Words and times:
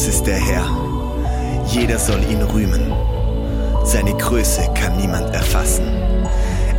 Groß 0.00 0.08
ist 0.08 0.26
der 0.26 0.38
Herr, 0.38 0.64
jeder 1.66 1.98
soll 1.98 2.22
ihn 2.30 2.40
rühmen. 2.40 2.90
Seine 3.84 4.16
Größe 4.16 4.62
kann 4.72 4.96
niemand 4.96 5.34
erfassen. 5.34 5.84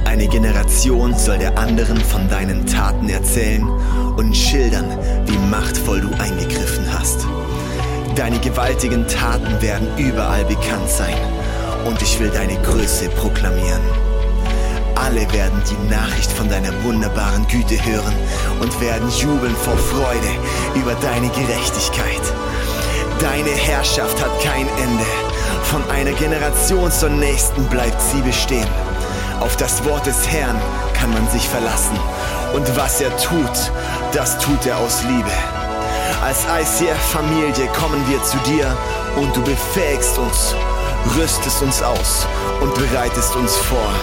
Eine 0.06 0.28
Generation 0.28 1.16
soll 1.16 1.38
der 1.38 1.56
anderen 1.56 1.98
von 1.98 2.28
deinen 2.30 2.66
Taten 2.66 3.10
erzählen 3.10 3.64
und 4.18 4.36
schildern, 4.36 4.98
wie 5.28 5.38
machtvoll 5.52 6.02
du 6.02 6.10
eingegriffen 6.20 6.92
hast. 6.92 7.28
Deine 8.16 8.40
gewaltigen 8.40 9.06
Taten 9.06 9.62
werden 9.62 9.88
überall 9.98 10.44
bekannt 10.46 10.90
sein 10.90 11.18
und 11.86 12.02
ich 12.02 12.20
will 12.20 12.32
deine 12.32 12.60
Größe 12.64 13.08
proklamieren. 13.10 13.84
Alle 14.96 15.32
werden 15.32 15.62
die 15.70 15.94
Nachricht 15.94 16.32
von 16.32 16.50
deiner 16.50 16.74
wunderbaren 16.84 17.46
Güte 17.48 17.86
hören 17.86 18.16
und 18.62 18.82
werden 18.82 19.10
jubeln 19.12 19.56
vor 19.58 19.78
Freude 19.78 20.32
über 20.74 20.96
deine 20.96 21.30
Gerechtigkeit. 21.30 22.22
Deine 23.22 23.52
Herrschaft 23.52 24.20
hat 24.20 24.42
kein 24.42 24.68
Ende. 24.80 25.06
Von 25.66 25.88
einer 25.92 26.12
Generation 26.14 26.92
zur 26.92 27.10
nächsten 27.10 27.64
bleibt 27.66 28.02
sie 28.02 28.20
bestehen. 28.22 28.68
Auf 29.40 29.56
das 29.58 29.86
Wort 29.86 30.08
des 30.08 30.28
Herrn 30.28 30.60
kann 30.96 31.14
man 31.14 31.30
sich 31.30 31.48
verlassen. 31.48 32.00
Und 32.54 32.76
was 32.76 33.00
er 33.00 33.16
tut, 33.18 33.72
das 34.12 34.40
tut 34.40 34.66
er 34.66 34.80
aus 34.80 35.04
Liebe. 35.04 35.32
Als 36.24 36.46
ICF-Familie 36.46 37.68
kommen 37.80 38.04
wir 38.10 38.24
zu 38.24 38.38
dir 38.40 38.76
und 39.16 39.36
du 39.36 39.44
befähigst 39.44 40.18
uns, 40.18 40.56
rüstest 41.16 41.62
uns 41.62 41.84
aus 41.84 42.26
und 42.60 42.74
bereitest 42.74 43.36
uns 43.36 43.56
vor. 43.56 43.94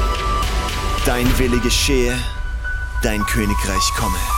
Dein 1.07 1.27
Wille 1.41 1.59
geschehe, 1.59 2.17
dein 3.03 3.27
Königreich 3.27 3.93
komme. 3.99 4.38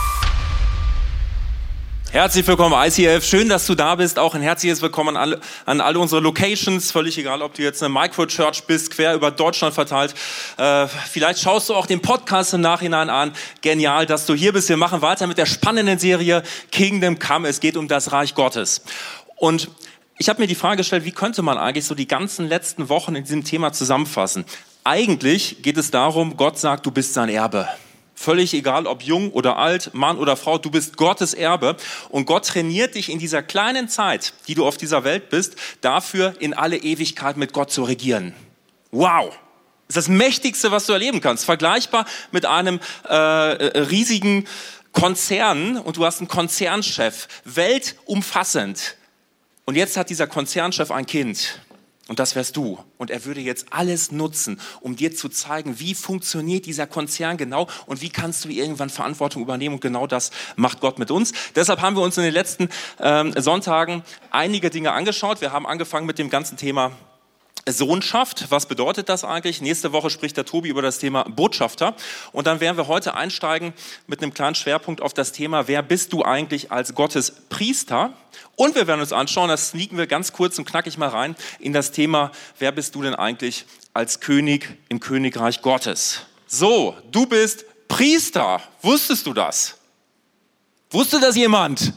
Herzlich 2.11 2.45
willkommen, 2.45 2.75
ICF. 2.77 3.23
Schön, 3.23 3.47
dass 3.47 3.65
du 3.65 3.73
da 3.73 3.95
bist. 3.95 4.19
Auch 4.19 4.35
ein 4.35 4.41
herzliches 4.41 4.81
Willkommen 4.81 5.15
an 5.15 5.17
alle, 5.17 5.39
an 5.65 5.79
alle 5.79 5.97
unsere 5.97 6.19
Locations. 6.19 6.91
Völlig 6.91 7.17
egal, 7.17 7.41
ob 7.41 7.53
du 7.53 7.61
jetzt 7.61 7.81
eine 7.81 7.93
Microchurch 7.93 8.65
bist, 8.65 8.91
quer 8.91 9.15
über 9.15 9.31
Deutschland 9.31 9.73
verteilt. 9.73 10.13
Äh, 10.57 10.87
vielleicht 10.87 11.39
schaust 11.39 11.69
du 11.69 11.73
auch 11.73 11.85
den 11.85 12.01
Podcast 12.01 12.53
im 12.53 12.59
Nachhinein 12.59 13.09
an. 13.09 13.31
Genial, 13.61 14.05
dass 14.05 14.25
du 14.25 14.33
hier 14.35 14.51
bist. 14.51 14.67
Wir 14.67 14.75
machen 14.75 15.01
weiter 15.01 15.25
mit 15.25 15.37
der 15.37 15.45
spannenden 15.45 15.99
Serie 15.99 16.43
Kingdom 16.69 17.17
Come. 17.17 17.47
Es 17.47 17.61
geht 17.61 17.77
um 17.77 17.87
das 17.87 18.11
Reich 18.11 18.35
Gottes. 18.35 18.81
Und 19.37 19.69
ich 20.17 20.27
habe 20.27 20.41
mir 20.41 20.47
die 20.47 20.55
Frage 20.55 20.77
gestellt, 20.77 21.05
wie 21.05 21.13
könnte 21.13 21.41
man 21.43 21.57
eigentlich 21.57 21.85
so 21.85 21.95
die 21.95 22.09
ganzen 22.09 22.45
letzten 22.45 22.89
Wochen 22.89 23.15
in 23.15 23.23
diesem 23.23 23.45
Thema 23.45 23.71
zusammenfassen? 23.71 24.43
Eigentlich 24.83 25.61
geht 25.61 25.77
es 25.77 25.91
darum, 25.91 26.35
Gott 26.35 26.59
sagt, 26.59 26.85
du 26.85 26.91
bist 26.91 27.13
sein 27.13 27.29
Erbe. 27.29 27.69
Völlig 28.21 28.53
egal, 28.53 28.85
ob 28.85 29.01
jung 29.01 29.31
oder 29.31 29.57
alt, 29.57 29.95
Mann 29.95 30.19
oder 30.19 30.37
Frau, 30.37 30.59
du 30.59 30.69
bist 30.69 30.95
Gottes 30.95 31.33
Erbe 31.33 31.75
und 32.09 32.27
Gott 32.27 32.45
trainiert 32.45 32.93
dich 32.93 33.09
in 33.09 33.17
dieser 33.17 33.41
kleinen 33.41 33.89
Zeit, 33.89 34.33
die 34.47 34.53
du 34.53 34.67
auf 34.67 34.77
dieser 34.77 35.03
Welt 35.03 35.31
bist, 35.31 35.55
dafür 35.81 36.35
in 36.37 36.53
alle 36.53 36.77
Ewigkeit 36.77 37.35
mit 37.35 37.51
Gott 37.51 37.71
zu 37.71 37.83
regieren. 37.83 38.35
Wow! 38.91 39.31
Das 39.87 39.97
ist 39.97 40.07
das 40.07 40.07
Mächtigste, 40.07 40.69
was 40.69 40.85
du 40.85 40.93
erleben 40.93 41.19
kannst. 41.19 41.45
Vergleichbar 41.45 42.05
mit 42.31 42.45
einem 42.45 42.79
äh, 43.09 43.15
riesigen 43.15 44.45
Konzern 44.91 45.77
und 45.77 45.97
du 45.97 46.05
hast 46.05 46.19
einen 46.19 46.27
Konzernchef, 46.27 47.27
weltumfassend. 47.45 48.97
Und 49.65 49.77
jetzt 49.77 49.97
hat 49.97 50.11
dieser 50.11 50.27
Konzernchef 50.27 50.91
ein 50.91 51.07
Kind 51.07 51.59
und 52.07 52.19
das 52.19 52.35
wärst 52.35 52.57
du. 52.57 52.79
Und 52.97 53.11
er 53.11 53.25
würde 53.25 53.41
jetzt 53.41 53.67
alles 53.71 54.11
nutzen, 54.11 54.59
um 54.81 54.95
dir 54.95 55.15
zu 55.15 55.29
zeigen, 55.29 55.79
wie 55.79 55.93
funktioniert 55.93 56.65
dieser 56.65 56.87
Konzern 56.87 57.37
genau 57.37 57.67
und 57.85 58.01
wie 58.01 58.09
kannst 58.09 58.43
du 58.43 58.49
irgendwann 58.49 58.89
Verantwortung 58.89 59.41
übernehmen. 59.41 59.75
Und 59.75 59.81
genau 59.81 60.07
das 60.07 60.31
macht 60.55 60.81
Gott 60.81 60.99
mit 60.99 61.11
uns. 61.11 61.31
Deshalb 61.55 61.81
haben 61.81 61.95
wir 61.95 62.01
uns 62.01 62.17
in 62.17 62.23
den 62.23 62.33
letzten 62.33 62.69
ähm, 62.99 63.33
Sonntagen 63.37 64.03
einige 64.31 64.69
Dinge 64.69 64.91
angeschaut. 64.93 65.41
Wir 65.41 65.51
haben 65.51 65.67
angefangen 65.67 66.05
mit 66.05 66.17
dem 66.17 66.29
ganzen 66.29 66.57
Thema 66.57 66.91
Sohnschaft, 67.67 68.49
was 68.49 68.65
bedeutet 68.65 69.07
das 69.09 69.23
eigentlich? 69.23 69.61
Nächste 69.61 69.93
Woche 69.93 70.09
spricht 70.09 70.35
der 70.35 70.45
Tobi 70.45 70.69
über 70.69 70.81
das 70.81 70.97
Thema 70.97 71.23
Botschafter. 71.23 71.95
Und 72.31 72.47
dann 72.47 72.59
werden 72.59 72.77
wir 72.77 72.87
heute 72.87 73.13
einsteigen 73.13 73.73
mit 74.07 74.21
einem 74.21 74.33
kleinen 74.33 74.55
Schwerpunkt 74.55 75.01
auf 75.01 75.13
das 75.13 75.31
Thema, 75.31 75.67
wer 75.67 75.83
bist 75.83 76.13
du 76.13 76.23
eigentlich 76.23 76.71
als 76.71 76.95
Gottes 76.95 77.31
Priester? 77.49 78.13
Und 78.55 78.75
wir 78.75 78.87
werden 78.87 79.01
uns 79.01 79.13
anschauen, 79.13 79.49
das 79.49 79.69
sneaken 79.69 79.97
wir 79.97 80.07
ganz 80.07 80.33
kurz 80.33 80.57
und 80.57 80.65
knackig 80.65 80.97
mal 80.97 81.09
rein, 81.09 81.35
in 81.59 81.73
das 81.73 81.91
Thema, 81.91 82.31
wer 82.59 82.71
bist 82.71 82.95
du 82.95 83.03
denn 83.03 83.15
eigentlich 83.15 83.65
als 83.93 84.19
König 84.19 84.77
im 84.89 84.99
Königreich 84.99 85.61
Gottes? 85.61 86.21
So, 86.47 86.95
du 87.11 87.25
bist 87.25 87.65
Priester. 87.87 88.61
Wusstest 88.81 89.27
du 89.27 89.33
das? 89.33 89.77
Wusste 90.89 91.19
das 91.19 91.35
jemand? 91.35 91.93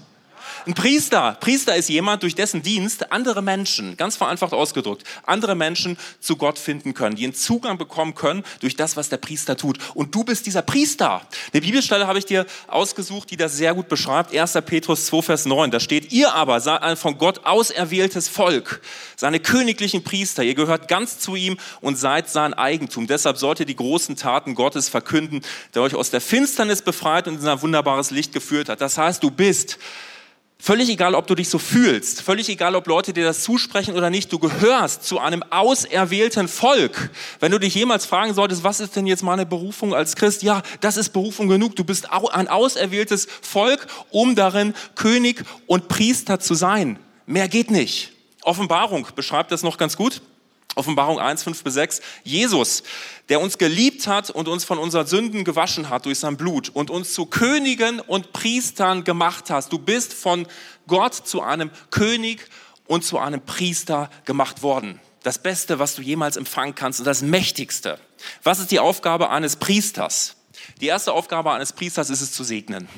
Ein 0.66 0.72
Priester, 0.72 1.36
Priester 1.40 1.76
ist 1.76 1.90
jemand, 1.90 2.22
durch 2.22 2.34
dessen 2.34 2.62
Dienst 2.62 3.12
andere 3.12 3.42
Menschen, 3.42 3.98
ganz 3.98 4.16
vereinfacht 4.16 4.54
ausgedrückt, 4.54 5.04
andere 5.24 5.54
Menschen 5.54 5.98
zu 6.20 6.36
Gott 6.36 6.58
finden 6.58 6.94
können, 6.94 7.16
die 7.16 7.24
einen 7.24 7.34
Zugang 7.34 7.76
bekommen 7.76 8.14
können 8.14 8.44
durch 8.60 8.74
das, 8.74 8.96
was 8.96 9.10
der 9.10 9.18
Priester 9.18 9.58
tut. 9.58 9.78
Und 9.94 10.14
du 10.14 10.24
bist 10.24 10.46
dieser 10.46 10.62
Priester. 10.62 11.20
Eine 11.52 11.60
Bibelstelle 11.60 12.06
habe 12.06 12.18
ich 12.18 12.24
dir 12.24 12.46
ausgesucht, 12.66 13.30
die 13.30 13.36
das 13.36 13.58
sehr 13.58 13.74
gut 13.74 13.88
beschreibt. 13.88 14.34
1. 14.34 14.54
Petrus 14.64 15.04
2, 15.06 15.20
Vers 15.20 15.44
9. 15.44 15.70
Da 15.70 15.80
steht, 15.80 16.12
ihr 16.12 16.32
aber 16.32 16.60
seid 16.60 16.80
ein 16.80 16.96
von 16.96 17.18
Gott 17.18 17.44
auserwähltes 17.44 18.28
Volk, 18.28 18.80
seine 19.16 19.40
königlichen 19.40 20.02
Priester. 20.02 20.42
Ihr 20.44 20.54
gehört 20.54 20.88
ganz 20.88 21.18
zu 21.18 21.36
ihm 21.36 21.58
und 21.82 21.98
seid 21.98 22.30
sein 22.30 22.54
Eigentum. 22.54 23.06
Deshalb 23.06 23.36
sollt 23.36 23.60
ihr 23.60 23.66
die 23.66 23.76
großen 23.76 24.16
Taten 24.16 24.54
Gottes 24.54 24.88
verkünden, 24.88 25.42
der 25.74 25.82
euch 25.82 25.94
aus 25.94 26.08
der 26.08 26.22
Finsternis 26.22 26.80
befreit 26.80 27.28
und 27.28 27.34
in 27.34 27.40
sein 27.40 27.60
wunderbares 27.60 28.10
Licht 28.10 28.32
geführt 28.32 28.70
hat. 28.70 28.80
Das 28.80 28.96
heißt, 28.96 29.22
du 29.22 29.30
bist 29.30 29.78
Völlig 30.58 30.88
egal, 30.88 31.14
ob 31.14 31.26
du 31.26 31.34
dich 31.34 31.50
so 31.50 31.58
fühlst, 31.58 32.22
völlig 32.22 32.48
egal, 32.48 32.74
ob 32.74 32.86
Leute 32.86 33.12
dir 33.12 33.24
das 33.24 33.42
zusprechen 33.42 33.94
oder 33.96 34.08
nicht, 34.08 34.32
du 34.32 34.38
gehörst 34.38 35.04
zu 35.04 35.18
einem 35.18 35.42
auserwählten 35.50 36.48
Volk. 36.48 37.10
Wenn 37.40 37.52
du 37.52 37.58
dich 37.58 37.74
jemals 37.74 38.06
fragen 38.06 38.32
solltest, 38.32 38.64
was 38.64 38.80
ist 38.80 38.96
denn 38.96 39.06
jetzt 39.06 39.22
meine 39.22 39.44
Berufung 39.44 39.94
als 39.94 40.16
Christ? 40.16 40.42
Ja, 40.42 40.62
das 40.80 40.96
ist 40.96 41.10
Berufung 41.10 41.48
genug. 41.48 41.76
Du 41.76 41.84
bist 41.84 42.10
ein 42.10 42.48
auserwähltes 42.48 43.26
Volk, 43.42 43.86
um 44.10 44.36
darin 44.36 44.74
König 44.94 45.44
und 45.66 45.88
Priester 45.88 46.40
zu 46.40 46.54
sein. 46.54 46.98
Mehr 47.26 47.48
geht 47.48 47.70
nicht. 47.70 48.12
Offenbarung 48.42 49.06
beschreibt 49.14 49.52
das 49.52 49.62
noch 49.64 49.76
ganz 49.76 49.96
gut. 49.96 50.22
Offenbarung 50.76 51.20
1, 51.20 51.42
5 51.42 51.62
bis 51.62 51.74
6. 51.74 52.00
Jesus, 52.24 52.82
der 53.28 53.40
uns 53.40 53.58
geliebt 53.58 54.06
hat 54.06 54.30
und 54.30 54.48
uns 54.48 54.64
von 54.64 54.78
unseren 54.78 55.06
Sünden 55.06 55.44
gewaschen 55.44 55.88
hat 55.88 56.06
durch 56.06 56.18
sein 56.18 56.36
Blut 56.36 56.68
und 56.68 56.90
uns 56.90 57.12
zu 57.14 57.26
Königen 57.26 58.00
und 58.00 58.32
Priestern 58.32 59.04
gemacht 59.04 59.50
hast. 59.50 59.72
Du 59.72 59.78
bist 59.78 60.12
von 60.12 60.46
Gott 60.86 61.14
zu 61.14 61.42
einem 61.42 61.70
König 61.90 62.48
und 62.86 63.04
zu 63.04 63.18
einem 63.18 63.40
Priester 63.40 64.10
gemacht 64.24 64.62
worden. 64.62 65.00
Das 65.22 65.38
Beste, 65.38 65.78
was 65.78 65.94
du 65.94 66.02
jemals 66.02 66.36
empfangen 66.36 66.74
kannst 66.74 67.00
und 67.00 67.06
das 67.06 67.22
Mächtigste. 67.22 67.98
Was 68.42 68.58
ist 68.58 68.70
die 68.70 68.80
Aufgabe 68.80 69.30
eines 69.30 69.56
Priesters? 69.56 70.36
Die 70.80 70.86
erste 70.86 71.12
Aufgabe 71.12 71.52
eines 71.52 71.72
Priesters 71.72 72.10
ist 72.10 72.20
es 72.20 72.32
zu 72.32 72.44
segnen 72.44 72.88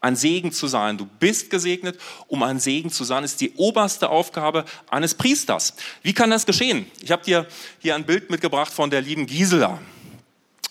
ein 0.00 0.16
Segen 0.16 0.52
zu 0.52 0.66
sein. 0.66 0.96
Du 0.96 1.06
bist 1.06 1.50
gesegnet, 1.50 1.98
um 2.26 2.42
ein 2.42 2.58
Segen 2.58 2.90
zu 2.90 3.04
sein, 3.04 3.24
ist 3.24 3.40
die 3.40 3.52
oberste 3.56 4.08
Aufgabe 4.08 4.64
eines 4.90 5.14
Priesters. 5.14 5.74
Wie 6.02 6.12
kann 6.12 6.30
das 6.30 6.46
geschehen? 6.46 6.86
Ich 7.02 7.10
habe 7.10 7.22
dir 7.24 7.46
hier 7.78 7.94
ein 7.94 8.04
Bild 8.04 8.30
mitgebracht 8.30 8.72
von 8.72 8.90
der 8.90 9.02
lieben 9.02 9.26
Gisela. 9.26 9.78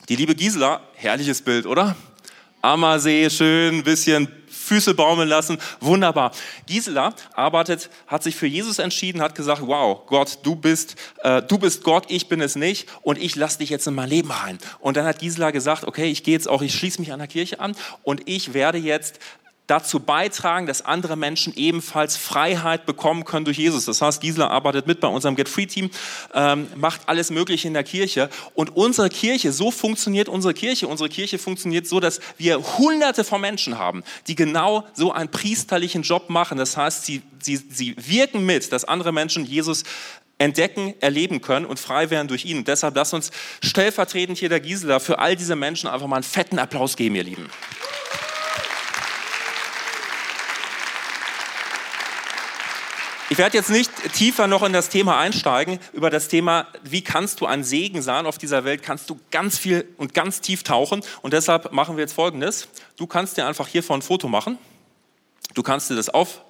Die 0.09 0.15
liebe 0.15 0.33
Gisela, 0.33 0.81
herrliches 0.95 1.41
Bild, 1.41 1.65
oder? 1.67 1.95
Ammersee, 2.61 3.29
schön, 3.29 3.83
bisschen 3.83 4.27
Füße 4.69 4.93
baumeln 4.93 5.27
lassen, 5.27 5.57
wunderbar. 5.79 6.31
Gisela 6.67 7.15
arbeitet, 7.33 7.89
hat 8.05 8.21
sich 8.21 8.35
für 8.35 8.45
Jesus 8.45 8.77
entschieden, 8.77 9.19
hat 9.19 9.33
gesagt, 9.33 9.63
wow, 9.65 10.05
Gott, 10.05 10.37
du 10.43 10.55
bist, 10.55 10.95
äh, 11.23 11.41
du 11.41 11.57
bist 11.57 11.83
Gott, 11.83 12.05
ich 12.07 12.27
bin 12.27 12.39
es 12.39 12.55
nicht 12.55 12.87
und 13.01 13.17
ich 13.17 13.35
lasse 13.35 13.57
dich 13.57 13.71
jetzt 13.71 13.87
in 13.87 13.95
mein 13.95 14.09
Leben 14.09 14.29
rein. 14.29 14.59
Und 14.79 14.95
dann 14.95 15.05
hat 15.05 15.17
Gisela 15.17 15.49
gesagt, 15.49 15.85
okay, 15.85 16.11
ich 16.11 16.23
gehe 16.23 16.35
jetzt 16.35 16.47
auch, 16.47 16.61
ich 16.61 16.75
schließe 16.75 17.01
mich 17.01 17.11
an 17.11 17.17
der 17.17 17.27
Kirche 17.27 17.59
an 17.59 17.75
und 18.03 18.21
ich 18.29 18.53
werde 18.53 18.77
jetzt 18.77 19.19
dazu 19.69 19.99
beitragen, 19.99 20.65
dass 20.65 20.83
andere 20.83 21.15
Menschen 21.15 21.53
ebenfalls 21.55 22.17
Freiheit 22.17 22.85
bekommen 22.85 23.25
können 23.25 23.45
durch 23.45 23.57
Jesus. 23.57 23.85
Das 23.85 24.01
heißt, 24.01 24.21
Gisela 24.21 24.47
arbeitet 24.47 24.87
mit 24.87 24.99
bei 24.99 25.07
unserem 25.07 25.35
Get 25.35 25.47
Free 25.47 25.67
Team, 25.67 25.89
ähm, 26.33 26.67
macht 26.75 27.01
alles 27.07 27.29
Mögliche 27.29 27.67
in 27.67 27.73
der 27.73 27.83
Kirche. 27.83 28.29
Und 28.55 28.75
unsere 28.75 29.09
Kirche, 29.09 29.51
so 29.51 29.71
funktioniert 29.71 30.29
unsere 30.29 30.53
Kirche. 30.53 30.87
Unsere 30.87 31.09
Kirche 31.09 31.37
funktioniert 31.37 31.87
so, 31.87 31.99
dass 31.99 32.19
wir 32.37 32.57
hunderte 32.77 33.23
von 33.23 33.41
Menschen 33.41 33.77
haben, 33.77 34.03
die 34.27 34.35
genau 34.35 34.87
so 34.93 35.11
einen 35.11 35.29
priesterlichen 35.29 36.01
Job 36.01 36.29
machen. 36.29 36.57
Das 36.57 36.75
heißt, 36.75 37.05
sie, 37.05 37.21
sie, 37.39 37.57
sie 37.57 37.95
wirken 37.97 38.45
mit, 38.45 38.71
dass 38.71 38.85
andere 38.85 39.11
Menschen 39.11 39.45
Jesus 39.45 39.83
entdecken, 40.39 40.95
erleben 41.01 41.41
können 41.41 41.65
und 41.65 41.79
frei 41.79 42.09
werden 42.09 42.27
durch 42.27 42.45
ihn. 42.45 42.59
Und 42.59 42.67
deshalb 42.67 42.95
lasst 42.95 43.13
uns 43.13 43.29
stellvertretend 43.61 44.37
hier 44.37 44.49
der 44.49 44.61
Gisela 44.61 44.99
für 44.99 45.19
all 45.19 45.35
diese 45.35 45.55
Menschen 45.55 45.89
einfach 45.89 46.07
mal 46.07 46.15
einen 46.15 46.23
fetten 46.23 46.57
Applaus 46.57 46.95
geben, 46.95 47.15
ihr 47.15 47.23
Lieben. 47.23 47.49
Ich 53.31 53.37
werde 53.37 53.55
jetzt 53.55 53.69
nicht 53.69 53.91
tiefer 54.13 54.47
noch 54.47 54.63
in 54.63 54.73
das 54.73 54.89
Thema 54.89 55.19
einsteigen, 55.19 55.79
über 55.93 56.09
das 56.09 56.29
Thema, 56.29 56.65
wie 56.83 57.03
kannst 57.03 57.41
du 57.41 57.45
ein 57.45 57.63
Segen 57.63 58.01
sein 58.01 58.25
auf 58.25 58.39
dieser 58.39 58.63
Welt, 58.63 58.81
kannst 58.81 59.07
du 59.07 59.19
ganz 59.29 59.55
viel 59.55 59.87
und 59.97 60.15
ganz 60.15 60.41
tief 60.41 60.63
tauchen. 60.63 61.03
Und 61.21 61.33
deshalb 61.33 61.71
machen 61.71 61.95
wir 61.95 62.01
jetzt 62.01 62.13
Folgendes. 62.13 62.69
Du 62.95 63.05
kannst 63.05 63.37
dir 63.37 63.45
einfach 63.45 63.67
hiervon 63.67 63.99
ein 63.99 64.01
Foto 64.01 64.27
machen. 64.27 64.57
Du 65.53 65.61
kannst 65.61 65.91
dir 65.91 65.95
das 65.95 66.09
auf, 66.09 66.41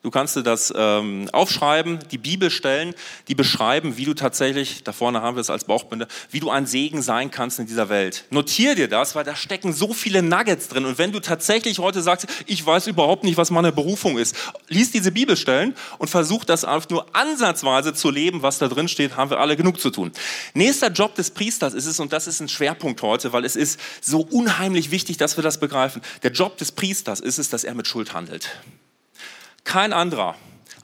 Du 0.00 0.12
kannst 0.12 0.36
dir 0.36 0.44
das 0.44 0.72
ähm, 0.76 1.28
aufschreiben, 1.32 1.98
die 2.12 2.18
Bibelstellen, 2.18 2.94
die 3.26 3.34
beschreiben, 3.34 3.96
wie 3.96 4.04
du 4.04 4.14
tatsächlich, 4.14 4.84
da 4.84 4.92
vorne 4.92 5.22
haben 5.22 5.36
wir 5.36 5.40
es 5.40 5.50
als 5.50 5.64
Bauchbinde, 5.64 6.06
wie 6.30 6.38
du 6.38 6.50
ein 6.50 6.66
Segen 6.66 7.02
sein 7.02 7.32
kannst 7.32 7.58
in 7.58 7.66
dieser 7.66 7.88
Welt. 7.88 8.24
Notier 8.30 8.76
dir 8.76 8.86
das, 8.86 9.16
weil 9.16 9.24
da 9.24 9.34
stecken 9.34 9.72
so 9.72 9.92
viele 9.92 10.22
Nuggets 10.22 10.68
drin. 10.68 10.84
Und 10.84 10.98
wenn 10.98 11.10
du 11.10 11.18
tatsächlich 11.18 11.80
heute 11.80 12.00
sagst, 12.00 12.28
ich 12.46 12.64
weiß 12.64 12.86
überhaupt 12.86 13.24
nicht, 13.24 13.36
was 13.38 13.50
meine 13.50 13.72
Berufung 13.72 14.18
ist, 14.18 14.36
lies 14.68 14.92
diese 14.92 15.10
Bibelstellen 15.10 15.74
und 15.98 16.06
versuch 16.06 16.44
das 16.44 16.64
einfach 16.64 16.90
nur 16.90 17.16
ansatzweise 17.16 17.92
zu 17.92 18.12
leben, 18.12 18.42
was 18.42 18.58
da 18.58 18.68
drin 18.68 18.86
steht, 18.86 19.16
haben 19.16 19.30
wir 19.30 19.40
alle 19.40 19.56
genug 19.56 19.80
zu 19.80 19.90
tun. 19.90 20.12
Nächster 20.54 20.92
Job 20.92 21.16
des 21.16 21.32
Priesters 21.32 21.74
ist 21.74 21.86
es, 21.86 21.98
und 21.98 22.12
das 22.12 22.28
ist 22.28 22.38
ein 22.38 22.48
Schwerpunkt 22.48 23.02
heute, 23.02 23.32
weil 23.32 23.44
es 23.44 23.56
ist 23.56 23.80
so 24.00 24.20
unheimlich 24.20 24.92
wichtig, 24.92 25.16
dass 25.16 25.36
wir 25.36 25.42
das 25.42 25.58
begreifen. 25.58 26.02
Der 26.22 26.30
Job 26.30 26.56
des 26.56 26.70
Priesters 26.70 27.18
ist 27.18 27.38
es, 27.38 27.50
dass 27.50 27.64
er 27.64 27.74
mit 27.74 27.88
Schuld 27.88 28.14
handelt. 28.14 28.48
Kein 29.64 29.92
anderer 29.92 30.34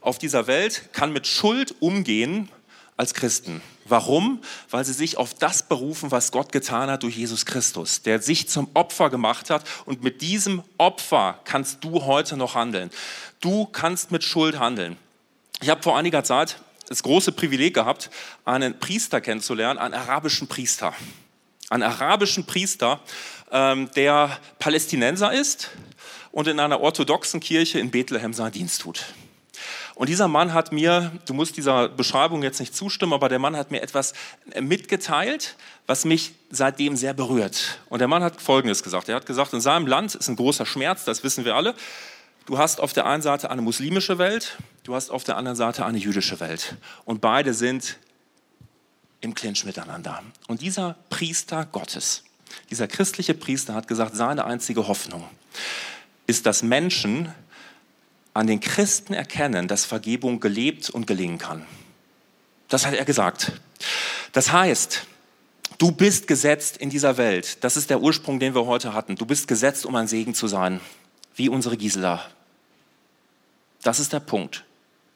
auf 0.01 0.19
dieser 0.19 0.47
Welt 0.47 0.91
kann 0.93 1.13
mit 1.13 1.27
Schuld 1.27 1.75
umgehen 1.81 2.49
als 2.97 3.15
Christen. 3.15 3.63
Warum? 3.87 4.41
Weil 4.71 4.85
sie 4.85 4.93
sich 4.93 5.19
auf 5.19 5.35
das 5.35 5.63
berufen, 5.65 6.11
was 6.11 6.33
Gott 6.33 6.53
getan 6.53 6.91
hat 6.91 7.03
durch 7.03 7.17
Jesus 7.17 7.45
Christus, 7.45 8.03
der 8.03 8.21
sich 8.23 8.49
zum 8.49 8.71
Opfer 8.75 9.11
gemacht 9.11 9.51
hat. 9.51 9.65
Und 9.85 10.03
mit 10.03 10.23
diesem 10.23 10.63
Opfer 10.79 11.39
kannst 11.45 11.85
du 11.85 12.05
heute 12.05 12.37
noch 12.37 12.55
handeln. 12.55 12.91
Du 13.41 13.67
kannst 13.67 14.11
mit 14.11 14.25
Schuld 14.25 14.59
handeln. 14.59 14.97
Ich 15.61 15.69
habe 15.69 15.83
vor 15.83 15.99
einiger 15.99 16.25
Zeit 16.25 16.57
das 16.89 17.03
große 17.03 17.33
Privileg 17.33 17.75
gehabt, 17.75 18.11
einen 18.45 18.79
Priester 18.79 19.21
kennenzulernen, 19.21 19.79
einen 19.79 19.95
arabischen 19.95 20.49
Priester. 20.49 20.95
Einen 21.71 21.83
arabischen 21.83 22.45
Priester, 22.45 23.01
ähm, 23.51 23.91
der 23.97 24.39
Palästinenser 24.59 25.33
ist, 25.33 25.71
und 26.35 26.49
in 26.49 26.59
einer 26.59 26.81
orthodoxen 26.81 27.39
Kirche 27.39 27.79
in 27.79 27.93
Bethlehem 27.93 28.35
seinen 28.35 28.51
Dienst 28.51 28.81
tut. 28.81 29.05
Und 29.95 30.09
dieser 30.09 30.27
Mann 30.27 30.53
hat 30.53 30.73
mir, 30.73 31.13
du 31.27 31.33
musst 31.33 31.57
dieser 31.57 31.89
Beschreibung 31.89 32.43
jetzt 32.43 32.59
nicht 32.59 32.75
zustimmen, 32.75 33.13
aber 33.13 33.29
der 33.29 33.39
Mann 33.39 33.57
hat 33.57 33.71
mir 33.71 33.81
etwas 33.81 34.15
mitgeteilt, 34.61 35.55
was 35.87 36.05
mich 36.05 36.33
seitdem 36.51 36.97
sehr 36.97 37.15
berührt. 37.15 37.79
Und 37.89 38.01
der 38.01 38.09
Mann 38.09 38.25
hat 38.25 38.43
Folgendes 38.43 38.83
gesagt. 38.83 39.09
Er 39.09 39.15
hat 39.15 39.27
gesagt, 39.27 39.53
in 39.53 39.61
seinem 39.61 39.87
Land 39.87 40.17
ist 40.17 40.27
ein 40.27 40.35
großer 40.35 40.67
Schmerz, 40.67 41.05
das 41.05 41.23
wissen 41.23 41.45
wir 41.45 41.55
alle. 41.55 41.77
Du 42.47 42.59
hast 42.59 42.81
auf 42.81 42.93
der 42.93 43.07
einen 43.07 43.23
Seite 43.23 43.49
eine 43.49 43.63
muslimische 43.63 44.19
Welt, 44.19 44.59
du 44.83 44.97
hast 44.97 45.11
auf 45.11 45.23
der 45.23 45.37
anderen 45.37 45.57
Seite 45.57 45.87
eine 45.87 45.99
jüdische 45.99 46.41
Welt. 46.41 46.75
Und 47.05 47.21
beide 47.21 47.55
sind 47.55 47.97
im 49.21 49.37
Clinch 49.37 49.65
miteinander. 49.65 50.21
Und 50.49 50.63
dieser 50.63 50.97
Priester 51.11 51.65
Gottes, 51.71 52.25
dieser 52.71 52.89
christliche 52.89 53.35
Priester 53.35 53.75
hat 53.75 53.87
gesagt, 53.87 54.17
seine 54.17 54.45
einzige 54.45 54.89
Hoffnung 54.89 55.29
ist, 56.27 56.47
dass 56.47 56.63
Menschen 56.63 57.33
an 58.33 58.47
den 58.47 58.61
Christen 58.61 59.15
erkennen, 59.15 59.69
dass 59.69 59.85
Vergebung 59.85 60.41
gelebt 60.41 60.91
und 60.91 61.07
gelingen 61.07 61.39
kann. 61.39 61.65
Das 62.69 62.87
hat 62.87 62.95
er 62.95 63.05
gesagt. 63.05 63.53
Das 64.33 64.51
heißt, 64.51 65.07
du 65.79 65.93
bist 65.93 66.27
gesetzt 66.27 66.77
in 66.77 66.91
dieser 66.91 67.17
Welt. 67.17 67.63
Das 67.63 67.77
ist 67.77 67.91
der 67.91 68.01
Ursprung, 68.01 68.41
den 68.41 68.55
wir 68.55 68.67
heute 68.67 68.93
hatten. 68.93 69.15
Du 69.15 69.27
bist 69.27 69.47
gesetzt, 69.47 69.87
um 69.87 69.95
ein 69.95 70.09
Segen 70.09 70.35
zu 70.35 70.49
sein, 70.49 70.81
wie 71.37 71.49
unsere 71.49 71.77
Gisela. 71.77 72.25
Das 73.83 74.01
ist 74.01 74.13
der 74.13 74.21
Punkt. 74.21 74.65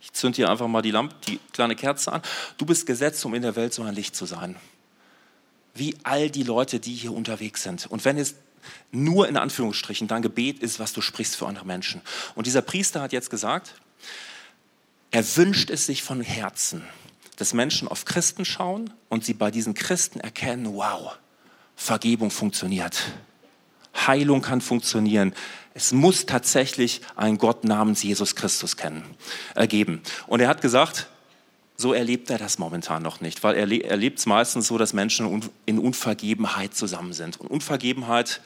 Ich 0.01 0.13
zünd 0.13 0.37
hier 0.37 0.49
einfach 0.49 0.69
mal 0.69 0.83
die 0.83 0.93
Lampe, 0.93 1.17
die 1.27 1.41
kleine 1.53 1.75
Kerze 1.75 2.13
an. 2.13 2.23
Du 2.57 2.67
bist 2.67 2.87
gesetzt, 2.87 3.25
um 3.25 3.35
in 3.35 3.43
der 3.43 3.57
Welt 3.57 3.75
so 3.75 3.83
ein 3.83 3.95
Licht 3.95 4.15
zu 4.15 4.27
sein. 4.27 4.55
Wie 5.75 5.97
all 6.05 6.31
die 6.31 6.45
Leute, 6.45 6.79
die 6.79 6.95
hier 6.95 7.13
unterwegs 7.13 7.63
sind. 7.63 7.87
Und 7.87 8.05
wenn 8.05 8.19
es 8.19 8.37
nur 8.91 9.29
in 9.29 9.37
Anführungsstrichen 9.37 10.09
dein 10.09 10.23
Gebet 10.23 10.61
ist, 10.61 10.79
was 10.79 10.93
du 10.93 11.01
sprichst 11.01 11.37
für 11.37 11.47
andere 11.47 11.67
Menschen. 11.67 12.01
Und 12.35 12.47
dieser 12.47 12.63
Priester 12.63 13.01
hat 13.01 13.13
jetzt 13.13 13.31
gesagt, 13.31 13.75
er 15.11 15.25
wünscht 15.37 15.71
es 15.71 15.87
sich 15.87 16.03
von 16.03 16.21
Herzen, 16.21 16.83
dass 17.37 17.55
Menschen 17.55 17.89
auf 17.89 18.05
Christen 18.05 18.45
schauen 18.45 18.93
und 19.09 19.25
sie 19.25 19.35
bei 19.35 19.51
diesen 19.51 19.75
Christen 19.75 20.21
erkennen, 20.21 20.75
wow, 20.75 21.17
Vergebung 21.77 22.31
funktioniert. 22.31 23.03
Heilung 24.07 24.43
kann 24.43 24.61
funktionieren. 24.61 25.35
Es 25.75 25.93
muss 25.93 26.27
tatsächlich 26.27 27.01
einen 27.17 27.39
Gott 27.39 27.65
namens 27.65 28.03
Jesus 28.03 28.35
Christus 28.35 28.77
kennen, 28.77 29.05
äh, 29.55 29.67
geben. 29.67 30.03
Und 30.27 30.41
er 30.41 30.49
hat 30.49 30.61
gesagt, 30.61 31.09
so 31.81 31.93
erlebt 31.93 32.29
er 32.29 32.39
das 32.39 32.59
momentan 32.59 33.05
noch 33.05 33.21
nicht, 33.21 33.45
weil 33.45 33.55
er 33.55 33.89
erlebt 33.89 34.19
es 34.19 34.27
meistens 34.27 34.67
so, 34.67 34.79
dass 34.79 34.93
Menschen 34.93 35.49
in 35.65 35.79
Unvergebenheit 35.79 36.75
zusammen 36.75 37.13
sind. 37.13 37.41
Und 37.41 37.47
Unvergebenheit 37.47 38.41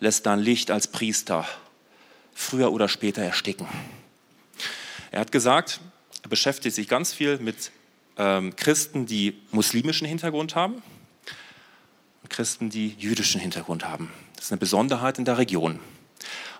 lässt 0.00 0.24
dann 0.24 0.40
Licht 0.40 0.70
als 0.70 0.88
Priester 0.88 1.46
früher 2.34 2.72
oder 2.72 2.88
später 2.88 3.22
ersticken. 3.22 3.68
Er 5.10 5.20
hat 5.20 5.30
gesagt, 5.30 5.80
er 6.22 6.30
beschäftigt 6.30 6.74
sich 6.74 6.88
ganz 6.88 7.12
viel 7.12 7.38
mit 7.38 7.70
ähm, 8.16 8.56
Christen, 8.56 9.04
die 9.04 9.38
muslimischen 9.50 10.06
Hintergrund 10.06 10.54
haben 10.54 10.82
und 12.22 12.30
Christen, 12.30 12.70
die 12.70 12.94
jüdischen 12.98 13.42
Hintergrund 13.42 13.86
haben. 13.86 14.10
Das 14.36 14.46
ist 14.46 14.52
eine 14.52 14.58
Besonderheit 14.58 15.18
in 15.18 15.26
der 15.26 15.36
Region. 15.36 15.80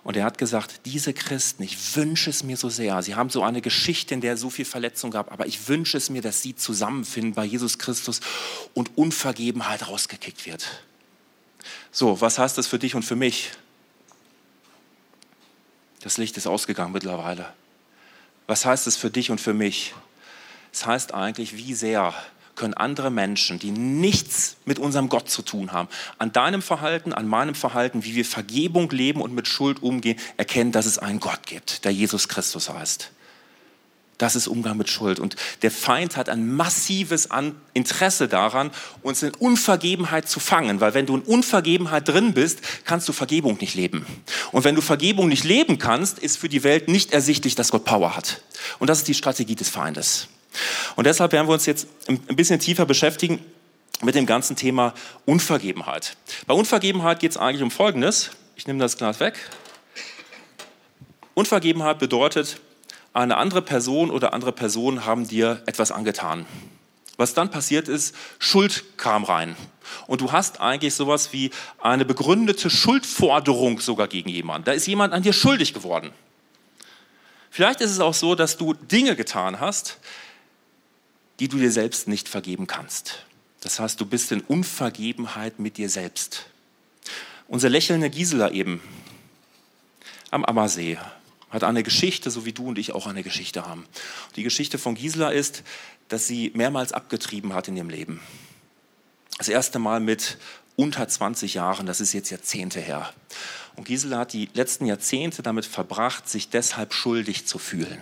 Und 0.03 0.17
er 0.17 0.25
hat 0.25 0.37
gesagt, 0.37 0.81
diese 0.85 1.13
Christen, 1.13 1.61
ich 1.61 1.95
wünsche 1.95 2.31
es 2.31 2.43
mir 2.43 2.57
so 2.57 2.69
sehr. 2.69 3.01
Sie 3.03 3.15
haben 3.15 3.29
so 3.29 3.43
eine 3.43 3.61
Geschichte, 3.61 4.15
in 4.15 4.21
der 4.21 4.33
es 4.33 4.41
so 4.41 4.49
viel 4.49 4.65
Verletzung 4.65 5.11
gab, 5.11 5.31
aber 5.31 5.45
ich 5.45 5.67
wünsche 5.67 5.97
es 5.97 6.09
mir, 6.09 6.21
dass 6.21 6.41
sie 6.41 6.55
zusammenfinden 6.55 7.33
bei 7.33 7.45
Jesus 7.45 7.77
Christus 7.77 8.19
und 8.73 8.97
Unvergebenheit 8.97 9.87
rausgekickt 9.87 10.47
wird. 10.47 10.83
So, 11.91 12.19
was 12.19 12.39
heißt 12.39 12.57
das 12.57 12.65
für 12.65 12.79
dich 12.79 12.95
und 12.95 13.03
für 13.03 13.15
mich? 13.15 13.51
Das 16.01 16.17
Licht 16.17 16.35
ist 16.37 16.47
ausgegangen 16.47 16.93
mittlerweile. 16.93 17.53
Was 18.47 18.65
heißt 18.65 18.87
es 18.87 18.97
für 18.97 19.11
dich 19.11 19.29
und 19.29 19.39
für 19.39 19.53
mich? 19.53 19.93
Es 20.73 20.85
heißt 20.85 21.13
eigentlich, 21.13 21.57
wie 21.57 21.75
sehr 21.75 22.15
können 22.55 22.73
andere 22.73 23.09
Menschen, 23.09 23.59
die 23.59 23.71
nichts 23.71 24.57
mit 24.65 24.79
unserem 24.79 25.09
Gott 25.09 25.29
zu 25.29 25.41
tun 25.41 25.71
haben, 25.71 25.89
an 26.17 26.31
deinem 26.31 26.61
Verhalten, 26.61 27.13
an 27.13 27.27
meinem 27.27 27.55
Verhalten, 27.55 28.03
wie 28.03 28.15
wir 28.15 28.25
Vergebung 28.25 28.89
leben 28.89 29.21
und 29.21 29.33
mit 29.33 29.47
Schuld 29.47 29.81
umgehen, 29.81 30.19
erkennen, 30.37 30.71
dass 30.71 30.85
es 30.85 30.97
einen 30.97 31.19
Gott 31.19 31.45
gibt, 31.45 31.85
der 31.85 31.91
Jesus 31.91 32.27
Christus 32.27 32.69
heißt. 32.69 33.11
Das 34.21 34.35
ist 34.35 34.47
Umgang 34.47 34.77
mit 34.77 34.87
Schuld. 34.87 35.19
Und 35.19 35.35
der 35.63 35.71
Feind 35.71 36.15
hat 36.15 36.29
ein 36.29 36.47
massives 36.53 37.27
Interesse 37.73 38.27
daran, 38.27 38.69
uns 39.01 39.23
in 39.23 39.33
Unvergebenheit 39.33 40.29
zu 40.29 40.39
fangen. 40.39 40.79
Weil 40.79 40.93
wenn 40.93 41.07
du 41.07 41.15
in 41.15 41.23
Unvergebenheit 41.23 42.07
drin 42.07 42.35
bist, 42.35 42.59
kannst 42.85 43.09
du 43.09 43.13
Vergebung 43.13 43.57
nicht 43.59 43.73
leben. 43.73 44.05
Und 44.51 44.63
wenn 44.63 44.75
du 44.75 44.81
Vergebung 44.81 45.27
nicht 45.27 45.43
leben 45.43 45.79
kannst, 45.79 46.19
ist 46.19 46.37
für 46.37 46.49
die 46.49 46.63
Welt 46.63 46.87
nicht 46.87 47.13
ersichtlich, 47.13 47.55
dass 47.55 47.71
Gott 47.71 47.83
Power 47.83 48.15
hat. 48.15 48.41
Und 48.77 48.91
das 48.91 48.99
ist 48.99 49.07
die 49.07 49.15
Strategie 49.15 49.55
des 49.55 49.69
Feindes. 49.69 50.27
Und 50.95 51.05
deshalb 51.05 51.31
werden 51.31 51.47
wir 51.47 51.53
uns 51.53 51.65
jetzt 51.65 51.87
ein 52.07 52.19
bisschen 52.35 52.59
tiefer 52.59 52.85
beschäftigen 52.85 53.39
mit 54.01 54.15
dem 54.15 54.25
ganzen 54.25 54.55
Thema 54.55 54.93
Unvergebenheit. 55.25 56.17
Bei 56.47 56.53
Unvergebenheit 56.53 57.19
geht 57.19 57.31
es 57.31 57.37
eigentlich 57.37 57.63
um 57.63 57.71
Folgendes. 57.71 58.31
Ich 58.55 58.67
nehme 58.67 58.79
das 58.79 58.97
Glas 58.97 59.19
weg. 59.19 59.35
Unvergebenheit 61.33 61.99
bedeutet, 61.99 62.59
eine 63.13 63.37
andere 63.37 63.61
Person 63.61 64.09
oder 64.11 64.33
andere 64.33 64.51
Personen 64.51 65.05
haben 65.05 65.27
dir 65.27 65.61
etwas 65.65 65.91
angetan. 65.91 66.45
Was 67.17 67.33
dann 67.33 67.51
passiert 67.51 67.87
ist, 67.87 68.15
Schuld 68.39 68.97
kam 68.97 69.23
rein. 69.23 69.55
Und 70.07 70.21
du 70.21 70.31
hast 70.31 70.59
eigentlich 70.61 70.95
sowas 70.95 71.33
wie 71.33 71.51
eine 71.79 72.05
begründete 72.05 72.69
Schuldforderung 72.69 73.79
sogar 73.79 74.07
gegen 74.07 74.29
jemanden. 74.29 74.65
Da 74.65 74.71
ist 74.71 74.87
jemand 74.87 75.13
an 75.13 75.21
dir 75.21 75.33
schuldig 75.33 75.73
geworden. 75.73 76.11
Vielleicht 77.49 77.81
ist 77.81 77.91
es 77.91 77.99
auch 77.99 78.13
so, 78.13 78.33
dass 78.33 78.57
du 78.57 78.73
Dinge 78.73 79.15
getan 79.15 79.59
hast, 79.59 79.97
die 81.41 81.47
du 81.47 81.57
dir 81.57 81.71
selbst 81.71 82.07
nicht 82.07 82.29
vergeben 82.29 82.67
kannst. 82.67 83.25
Das 83.61 83.79
heißt, 83.79 83.99
du 83.99 84.05
bist 84.05 84.31
in 84.31 84.41
Unvergebenheit 84.41 85.57
mit 85.57 85.77
dir 85.77 85.89
selbst. 85.89 86.45
Unser 87.47 87.67
lächelnde 87.67 88.11
Gisela 88.11 88.51
eben 88.51 88.79
am 90.29 90.45
Ammersee 90.45 90.99
hat 91.49 91.63
eine 91.63 91.81
Geschichte, 91.81 92.29
so 92.29 92.45
wie 92.45 92.53
du 92.53 92.67
und 92.67 92.77
ich 92.77 92.91
auch 92.91 93.07
eine 93.07 93.23
Geschichte 93.23 93.65
haben. 93.65 93.87
Die 94.35 94.43
Geschichte 94.43 94.77
von 94.77 94.93
Gisela 94.93 95.31
ist, 95.31 95.63
dass 96.09 96.27
sie 96.27 96.51
mehrmals 96.53 96.93
abgetrieben 96.93 97.55
hat 97.55 97.67
in 97.67 97.75
ihrem 97.75 97.89
Leben. 97.89 98.21
Das 99.39 99.49
erste 99.49 99.79
Mal 99.79 99.99
mit 99.99 100.37
unter 100.75 101.07
20 101.07 101.55
Jahren, 101.55 101.87
das 101.87 102.01
ist 102.01 102.13
jetzt 102.13 102.29
Jahrzehnte 102.29 102.79
her. 102.79 103.11
Und 103.75 103.85
Gisela 103.85 104.19
hat 104.19 104.33
die 104.33 104.47
letzten 104.53 104.85
Jahrzehnte 104.85 105.41
damit 105.41 105.65
verbracht, 105.65 106.29
sich 106.29 106.49
deshalb 106.49 106.93
schuldig 106.93 107.47
zu 107.47 107.57
fühlen. 107.57 107.97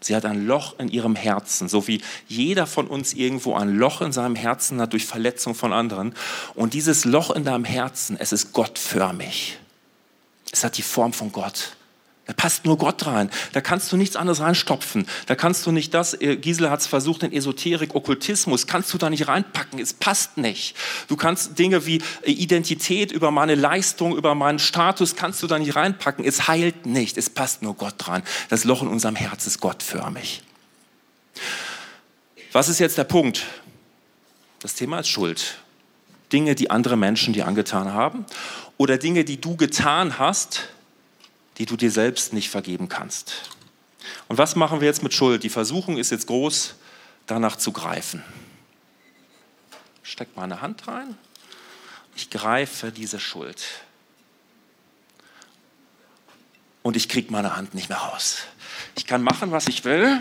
Sie 0.00 0.14
hat 0.14 0.24
ein 0.24 0.46
Loch 0.46 0.78
in 0.78 0.88
ihrem 0.88 1.16
Herzen, 1.16 1.68
so 1.68 1.86
wie 1.88 2.02
jeder 2.28 2.66
von 2.66 2.86
uns 2.86 3.14
irgendwo 3.14 3.54
ein 3.54 3.76
Loch 3.76 4.02
in 4.02 4.12
seinem 4.12 4.36
Herzen 4.36 4.80
hat 4.80 4.92
durch 4.92 5.06
Verletzung 5.06 5.54
von 5.54 5.72
anderen. 5.72 6.14
Und 6.54 6.74
dieses 6.74 7.04
Loch 7.04 7.30
in 7.30 7.44
deinem 7.44 7.64
Herzen, 7.64 8.16
es 8.18 8.32
ist 8.32 8.52
gottförmig. 8.52 9.58
Es 10.52 10.64
hat 10.64 10.76
die 10.76 10.82
Form 10.82 11.12
von 11.12 11.32
Gott. 11.32 11.76
Da 12.26 12.32
passt 12.32 12.64
nur 12.64 12.76
Gott 12.76 13.06
rein. 13.06 13.30
Da 13.52 13.60
kannst 13.60 13.92
du 13.92 13.96
nichts 13.96 14.16
anderes 14.16 14.40
reinstopfen. 14.40 15.06
Da 15.26 15.36
kannst 15.36 15.64
du 15.64 15.70
nicht 15.70 15.94
das, 15.94 16.12
äh, 16.20 16.36
Gisela 16.36 16.70
hat 16.70 16.80
es 16.80 16.88
versucht, 16.88 17.22
in 17.22 17.32
Esoterik, 17.32 17.94
Okkultismus, 17.94 18.66
kannst 18.66 18.92
du 18.92 18.98
da 18.98 19.10
nicht 19.10 19.28
reinpacken. 19.28 19.78
Es 19.78 19.94
passt 19.94 20.36
nicht. 20.36 20.74
Du 21.06 21.14
kannst 21.14 21.56
Dinge 21.56 21.86
wie 21.86 22.02
äh, 22.22 22.32
Identität 22.32 23.12
über 23.12 23.30
meine 23.30 23.54
Leistung, 23.54 24.16
über 24.16 24.34
meinen 24.34 24.58
Status, 24.58 25.14
kannst 25.14 25.40
du 25.44 25.46
da 25.46 25.60
nicht 25.60 25.76
reinpacken. 25.76 26.24
Es 26.24 26.48
heilt 26.48 26.84
nicht. 26.84 27.16
Es 27.16 27.30
passt 27.30 27.62
nur 27.62 27.74
Gott 27.74 28.08
rein. 28.08 28.24
Das 28.48 28.64
Loch 28.64 28.82
in 28.82 28.88
unserem 28.88 29.14
Herz 29.14 29.46
ist 29.46 29.60
gottförmig. 29.60 30.42
Was 32.50 32.68
ist 32.68 32.80
jetzt 32.80 32.98
der 32.98 33.04
Punkt? 33.04 33.44
Das 34.60 34.74
Thema 34.74 34.98
ist 34.98 35.08
Schuld. 35.08 35.58
Dinge, 36.32 36.56
die 36.56 36.70
andere 36.70 36.96
Menschen 36.96 37.34
dir 37.34 37.46
angetan 37.46 37.92
haben 37.92 38.26
oder 38.78 38.98
Dinge, 38.98 39.24
die 39.24 39.40
du 39.40 39.56
getan 39.56 40.18
hast, 40.18 40.68
die 41.58 41.66
du 41.66 41.76
dir 41.76 41.90
selbst 41.90 42.32
nicht 42.32 42.50
vergeben 42.50 42.88
kannst. 42.88 43.50
Und 44.28 44.38
was 44.38 44.56
machen 44.56 44.80
wir 44.80 44.86
jetzt 44.86 45.02
mit 45.02 45.14
Schuld? 45.14 45.42
Die 45.42 45.50
Versuchung 45.50 45.98
ist 45.98 46.10
jetzt 46.10 46.26
groß, 46.26 46.74
danach 47.26 47.56
zu 47.56 47.72
greifen. 47.72 48.22
Steck 50.02 50.36
meine 50.36 50.60
Hand 50.60 50.86
rein. 50.86 51.16
Ich 52.14 52.30
greife 52.30 52.92
diese 52.92 53.20
Schuld. 53.20 53.62
Und 56.82 56.96
ich 56.96 57.08
kriege 57.08 57.32
meine 57.32 57.56
Hand 57.56 57.74
nicht 57.74 57.88
mehr 57.88 57.98
raus. 57.98 58.38
Ich 58.96 59.06
kann 59.06 59.22
machen, 59.22 59.50
was 59.50 59.66
ich 59.66 59.84
will. 59.84 60.20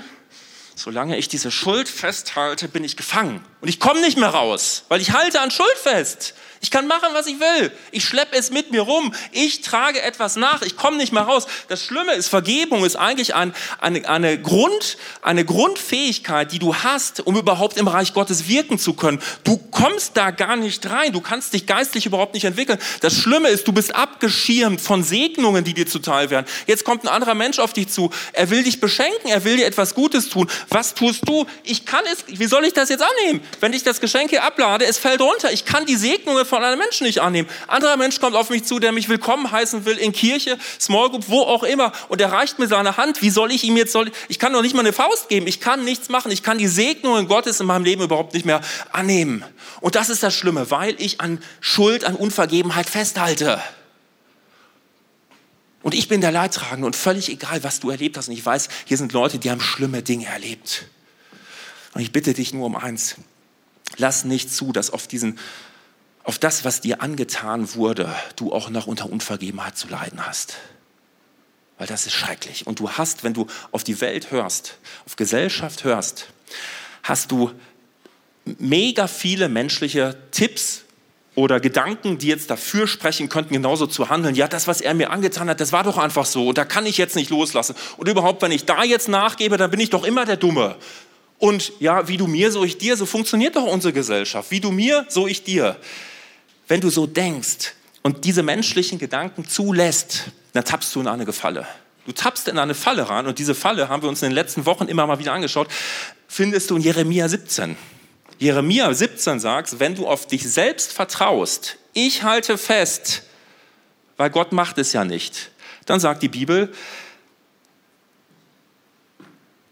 Solange 0.75 1.17
ich 1.17 1.29
diese 1.29 1.51
Schuld 1.51 1.87
festhalte, 1.87 2.67
bin 2.67 2.83
ich 2.83 2.97
gefangen. 2.97 3.45
Und 3.61 3.69
ich 3.69 3.79
komme 3.79 4.01
nicht 4.01 4.17
mehr 4.17 4.29
raus, 4.29 4.83
weil 4.89 4.99
ich 4.99 5.11
halte 5.11 5.39
an 5.39 5.51
Schuld 5.51 5.77
fest. 5.77 6.33
Ich 6.65 6.71
kann 6.71 6.87
machen, 6.87 7.09
was 7.13 7.27
ich 7.27 7.39
will. 7.39 7.71
Ich 7.91 8.05
schleppe 8.05 8.35
es 8.35 8.49
mit 8.49 8.71
mir 8.71 8.81
rum. 8.81 9.13
Ich 9.31 9.61
trage 9.61 10.01
etwas 10.01 10.35
nach. 10.35 10.63
Ich 10.63 10.75
komme 10.75 10.97
nicht 10.97 11.13
mehr 11.13 11.21
raus. 11.21 11.45
Das 11.67 11.83
Schlimme 11.83 12.13
ist, 12.13 12.27
Vergebung 12.27 12.83
ist 12.83 12.95
eigentlich 12.95 13.35
ein, 13.35 13.53
eine, 13.79 14.09
eine, 14.09 14.41
Grund, 14.41 14.97
eine 15.21 15.45
Grundfähigkeit, 15.45 16.51
die 16.51 16.57
du 16.57 16.73
hast, 16.73 17.19
um 17.19 17.37
überhaupt 17.37 17.77
im 17.77 17.87
Reich 17.87 18.15
Gottes 18.15 18.47
wirken 18.47 18.79
zu 18.79 18.95
können. 18.95 19.21
Du 19.43 19.57
kommst 19.57 20.17
da 20.17 20.31
gar 20.31 20.55
nicht 20.55 20.89
rein. 20.89 21.13
Du 21.13 21.21
kannst 21.21 21.53
dich 21.53 21.67
geistlich 21.67 22.07
überhaupt 22.07 22.33
nicht 22.33 22.45
entwickeln. 22.45 22.79
Das 23.01 23.13
Schlimme 23.13 23.49
ist, 23.49 23.67
du 23.67 23.71
bist 23.71 23.93
abgeschirmt 23.93 24.81
von 24.81 25.03
Segnungen, 25.03 25.63
die 25.65 25.75
dir 25.75 25.85
zuteil 25.85 26.31
werden. 26.31 26.47
Jetzt 26.65 26.83
kommt 26.83 27.03
ein 27.03 27.09
anderer 27.09 27.35
Mensch 27.35 27.59
auf 27.59 27.73
dich 27.73 27.89
zu. 27.89 28.09
Er 28.33 28.49
will 28.49 28.63
dich 28.63 28.79
beschenken. 28.79 29.29
Er 29.29 29.43
will 29.43 29.57
dir 29.57 29.67
etwas 29.67 29.93
Gutes 29.93 30.29
tun. 30.29 30.49
Was 30.69 30.95
tust 30.95 31.29
du? 31.29 31.45
Ich 31.63 31.85
kann 31.85 32.01
es. 32.11 32.25
Wie 32.25 32.47
soll 32.47 32.65
ich 32.65 32.73
das 32.73 32.89
jetzt 32.89 33.03
annehmen? 33.03 33.41
Wenn 33.59 33.73
ich 33.73 33.83
das 33.83 34.01
Geschenk 34.01 34.31
hier 34.31 34.43
ablade, 34.43 34.85
es 34.85 34.97
fällt 34.97 35.21
runter. 35.21 35.51
Ich 35.51 35.65
kann 35.65 35.85
die 35.85 35.95
Segnungen 35.95 36.43
von 36.43 36.54
von 36.55 36.63
einem 36.63 36.79
Menschen 36.79 37.05
nicht 37.05 37.19
annehmen. 37.19 37.49
Anderer 37.67 37.97
Mensch 37.97 38.21
kommt 38.21 38.33
auf 38.33 38.49
mich 38.49 38.63
zu, 38.63 38.79
der 38.79 38.93
mich 38.93 39.09
willkommen 39.09 39.51
heißen 39.51 39.83
will 39.83 39.97
in 39.97 40.13
Kirche, 40.13 40.57
Small 40.79 41.09
Group, 41.09 41.25
wo 41.27 41.41
auch 41.41 41.63
immer 41.63 41.91
und 42.07 42.21
er 42.21 42.31
reicht 42.31 42.59
mir 42.59 42.67
seine 42.67 42.95
Hand. 42.95 43.21
Wie 43.21 43.29
soll 43.29 43.51
ich 43.51 43.65
ihm 43.65 43.75
jetzt, 43.75 43.91
soll, 43.91 44.09
ich 44.29 44.39
kann 44.39 44.53
doch 44.53 44.61
nicht 44.61 44.73
mal 44.73 44.79
eine 44.79 44.93
Faust 44.93 45.27
geben. 45.27 45.47
Ich 45.47 45.59
kann 45.59 45.83
nichts 45.83 46.07
machen. 46.07 46.31
Ich 46.31 46.43
kann 46.43 46.57
die 46.57 46.69
Segnungen 46.69 47.27
Gottes 47.27 47.59
in 47.59 47.67
meinem 47.67 47.83
Leben 47.83 48.03
überhaupt 48.03 48.33
nicht 48.33 48.45
mehr 48.45 48.61
annehmen. 48.93 49.43
Und 49.81 49.95
das 49.95 50.09
ist 50.09 50.23
das 50.23 50.33
Schlimme, 50.33 50.71
weil 50.71 50.95
ich 50.97 51.19
an 51.19 51.43
Schuld, 51.59 52.05
an 52.05 52.15
Unvergebenheit 52.15 52.89
festhalte. 52.89 53.61
Und 55.83 55.93
ich 55.93 56.07
bin 56.07 56.21
der 56.21 56.31
Leidtragende 56.31 56.85
und 56.85 56.95
völlig 56.95 57.27
egal, 57.27 57.65
was 57.65 57.81
du 57.81 57.89
erlebt 57.89 58.15
hast. 58.15 58.29
Und 58.29 58.33
ich 58.33 58.45
weiß, 58.45 58.69
hier 58.85 58.95
sind 58.95 59.11
Leute, 59.11 59.39
die 59.39 59.51
haben 59.51 59.59
schlimme 59.59 60.03
Dinge 60.03 60.27
erlebt. 60.27 60.85
Und 61.93 61.99
ich 61.99 62.13
bitte 62.13 62.33
dich 62.33 62.53
nur 62.53 62.65
um 62.65 62.77
eins. 62.77 63.15
Lass 63.97 64.25
nicht 64.25 64.53
zu, 64.53 64.71
dass 64.71 64.89
auf 64.89 65.07
diesen 65.07 65.39
auf 66.25 66.39
das, 66.39 66.65
was 66.65 66.81
dir 66.81 67.01
angetan 67.01 67.75
wurde, 67.75 68.13
du 68.35 68.51
auch 68.51 68.69
noch 68.69 68.87
unter 68.87 69.09
Unvergebenheit 69.09 69.77
zu 69.77 69.87
leiden 69.87 70.25
hast. 70.25 70.57
Weil 71.77 71.87
das 71.87 72.07
ist 72.07 72.13
schrecklich. 72.13 72.65
Und 72.65 72.79
du 72.79 72.89
hast, 72.89 73.23
wenn 73.23 73.33
du 73.33 73.47
auf 73.71 73.83
die 73.83 74.01
Welt 74.01 74.31
hörst, 74.31 74.77
auf 75.05 75.15
Gesellschaft 75.17 75.83
hörst, 75.83 76.27
hast 77.03 77.31
du 77.31 77.51
mega 78.45 79.07
viele 79.07 79.49
menschliche 79.49 80.17
Tipps 80.31 80.81
oder 81.35 81.59
Gedanken, 81.59 82.17
die 82.17 82.27
jetzt 82.27 82.49
dafür 82.49 82.87
sprechen 82.87 83.29
könnten, 83.29 83.53
genauso 83.53 83.85
zu 83.85 84.09
handeln. 84.09 84.35
Ja, 84.35 84.47
das, 84.47 84.67
was 84.67 84.81
er 84.81 84.93
mir 84.95 85.11
angetan 85.11 85.49
hat, 85.49 85.59
das 85.59 85.73
war 85.73 85.83
doch 85.83 85.97
einfach 85.97 86.25
so. 86.25 86.47
Und 86.47 86.57
da 86.57 86.65
kann 86.65 86.87
ich 86.87 86.97
jetzt 86.97 87.15
nicht 87.15 87.29
loslassen. 87.29 87.75
Und 87.97 88.07
überhaupt, 88.07 88.41
wenn 88.41 88.51
ich 88.51 88.65
da 88.65 88.83
jetzt 88.83 89.09
nachgebe, 89.09 89.57
dann 89.57 89.69
bin 89.69 89.79
ich 89.79 89.91
doch 89.91 90.05
immer 90.05 90.25
der 90.25 90.37
Dumme. 90.37 90.77
Und 91.37 91.73
ja, 91.79 92.07
wie 92.07 92.17
du 92.17 92.25
mir, 92.25 92.51
so 92.51 92.63
ich 92.63 92.77
dir, 92.79 92.97
so 92.97 93.05
funktioniert 93.05 93.57
doch 93.57 93.65
unsere 93.65 93.93
Gesellschaft. 93.93 94.49
Wie 94.49 94.61
du 94.61 94.71
mir, 94.71 95.05
so 95.09 95.27
ich 95.27 95.43
dir 95.43 95.75
wenn 96.67 96.81
du 96.81 96.89
so 96.89 97.05
denkst 97.07 97.73
und 98.01 98.25
diese 98.25 98.43
menschlichen 98.43 98.99
Gedanken 98.99 99.47
zulässt, 99.47 100.31
dann 100.53 100.63
tappst 100.63 100.93
du 100.95 101.01
in 101.01 101.07
eine 101.07 101.31
Falle. 101.31 101.67
Du 102.05 102.11
tappst 102.11 102.47
in 102.47 102.59
eine 102.59 102.75
Falle 102.75 103.09
ran 103.09 103.25
und 103.25 103.39
diese 103.39 103.55
Falle 103.55 103.89
haben 103.89 104.03
wir 104.03 104.09
uns 104.09 104.21
in 104.21 104.29
den 104.29 104.35
letzten 104.35 104.65
Wochen 104.65 104.87
immer 104.87 105.07
mal 105.07 105.19
wieder 105.19 105.33
angeschaut, 105.33 105.67
findest 106.27 106.69
du 106.69 106.75
in 106.75 106.81
Jeremia 106.83 107.27
17. 107.27 107.75
Jeremia 108.37 108.93
17 108.93 109.39
sagt, 109.39 109.79
wenn 109.79 109.95
du 109.95 110.07
auf 110.07 110.27
dich 110.27 110.43
selbst 110.43 110.91
vertraust, 110.91 111.77
ich 111.93 112.23
halte 112.23 112.57
fest, 112.57 113.23
weil 114.17 114.29
Gott 114.29 114.51
macht 114.51 114.77
es 114.77 114.93
ja 114.93 115.03
nicht, 115.03 115.51
dann 115.85 115.99
sagt 115.99 116.21
die 116.21 116.29
Bibel, 116.29 116.71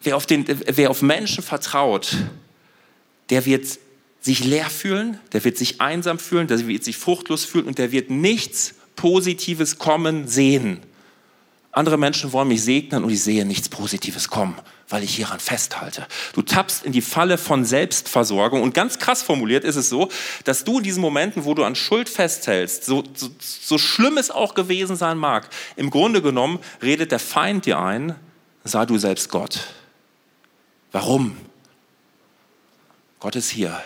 wer 0.02 0.18
auf, 0.18 0.26
den, 0.26 0.46
wer 0.48 0.90
auf 0.90 1.02
Menschen 1.02 1.44
vertraut, 1.44 2.16
der 3.30 3.46
wird 3.46 3.80
sich 4.24 4.44
leer 4.46 4.70
fühlen, 4.70 5.20
der 5.34 5.44
wird 5.44 5.58
sich 5.58 5.82
einsam 5.82 6.18
fühlen, 6.18 6.48
der 6.48 6.66
wird 6.66 6.84
sich 6.84 6.96
fruchtlos 6.96 7.44
fühlen 7.44 7.66
und 7.66 7.78
der 7.78 7.92
wird 7.92 8.10
nichts 8.10 8.74
Positives 8.96 9.78
kommen 9.78 10.28
sehen. 10.30 10.80
Andere 11.74 11.98
Menschen 11.98 12.32
wollen 12.32 12.48
mich 12.48 12.64
segnen 12.64 13.04
und 13.04 13.10
ich 13.10 13.22
sehe 13.22 13.46
nichts 13.46 13.68
Positives 13.68 14.30
kommen, 14.30 14.56
weil 14.88 15.04
ich 15.04 15.14
hieran 15.14 15.42
festhalte. 15.42 16.08
Du 16.34 16.42
tappst 16.42 16.86
in 16.86 16.94
die 16.94 17.02
Falle 17.02 17.38
von 17.38 17.66
Selbstversorgung 17.66 18.62
und 18.62 18.74
ganz 18.74 18.98
krass 18.98 19.24
formuliert 19.24 19.66
ist 19.66 19.76
es 19.76 19.90
so, 19.90 20.10
dass 20.46 20.64
du 20.64 20.78
in 20.78 20.84
diesen 20.84 21.02
Momenten, 21.02 21.44
wo 21.44 21.54
du 21.54 21.66
an 21.66 21.76
Schuld 21.76 22.08
festhältst, 22.08 22.86
so, 22.86 23.04
so, 23.16 23.28
so 23.40 23.78
schlimm 23.78 24.18
es 24.18 24.32
auch 24.32 24.54
gewesen 24.54 24.96
sein 24.96 25.18
mag, 25.18 25.50
im 25.76 25.90
Grunde 25.90 26.22
genommen 26.22 26.60
redet 26.82 27.12
der 27.12 27.20
Feind 27.20 27.66
dir 27.66 27.80
ein, 27.80 28.16
sei 28.64 28.86
du 28.86 28.98
selbst 28.98 29.30
Gott. 29.30 29.68
Warum? 30.94 31.36
Gott 33.20 33.36
ist 33.36 33.50
hier. 33.50 33.82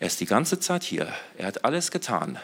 Er 0.00 0.06
ist 0.06 0.20
die 0.20 0.26
ganze 0.26 0.60
Zeit 0.60 0.82
hier. 0.82 1.12
Er 1.36 1.46
hat 1.46 1.64
alles 1.64 1.90
getan. 1.90 2.38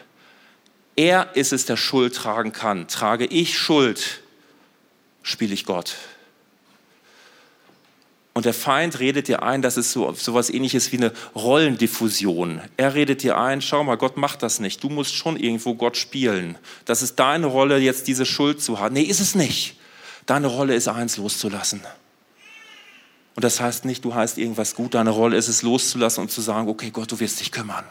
Er 0.96 1.34
ist 1.34 1.52
es, 1.52 1.66
der 1.66 1.76
Schuld 1.76 2.14
tragen 2.14 2.52
kann. 2.52 2.88
Trage 2.88 3.26
ich 3.26 3.58
Schuld, 3.58 4.20
spiele 5.22 5.54
ich 5.54 5.64
Gott. 5.64 5.96
Und 8.32 8.44
der 8.44 8.54
Feind 8.54 9.00
redet 9.00 9.26
dir 9.26 9.42
ein, 9.42 9.60
das 9.60 9.76
ist 9.76 9.92
so 9.92 10.08
etwas 10.08 10.50
ähnliches 10.50 10.92
wie 10.92 10.98
eine 10.98 11.12
Rollendiffusion. 11.34 12.60
Er 12.76 12.94
redet 12.94 13.22
dir 13.22 13.36
ein, 13.36 13.60
schau 13.60 13.82
mal, 13.82 13.96
Gott 13.96 14.16
macht 14.16 14.42
das 14.42 14.60
nicht. 14.60 14.82
Du 14.82 14.88
musst 14.88 15.14
schon 15.14 15.36
irgendwo 15.36 15.74
Gott 15.74 15.96
spielen. 15.96 16.56
Das 16.84 17.02
ist 17.02 17.16
deine 17.16 17.46
Rolle, 17.46 17.78
jetzt 17.78 18.06
diese 18.06 18.24
Schuld 18.24 18.62
zu 18.62 18.78
haben. 18.78 18.94
Nee, 18.94 19.02
ist 19.02 19.20
es 19.20 19.34
nicht. 19.34 19.76
Deine 20.26 20.46
Rolle 20.46 20.74
ist 20.74 20.86
eins 20.86 21.16
loszulassen. 21.16 21.80
Und 23.34 23.44
das 23.44 23.60
heißt 23.60 23.84
nicht, 23.84 24.04
du 24.04 24.14
heißt 24.14 24.38
irgendwas 24.38 24.74
gut, 24.74 24.94
deine 24.94 25.10
Rolle 25.10 25.36
ist 25.36 25.48
es 25.48 25.62
loszulassen 25.62 26.22
und 26.22 26.30
zu 26.30 26.40
sagen, 26.40 26.68
okay 26.68 26.90
Gott, 26.90 27.10
du 27.12 27.20
wirst 27.20 27.40
dich 27.40 27.52
kümmern. 27.52 27.84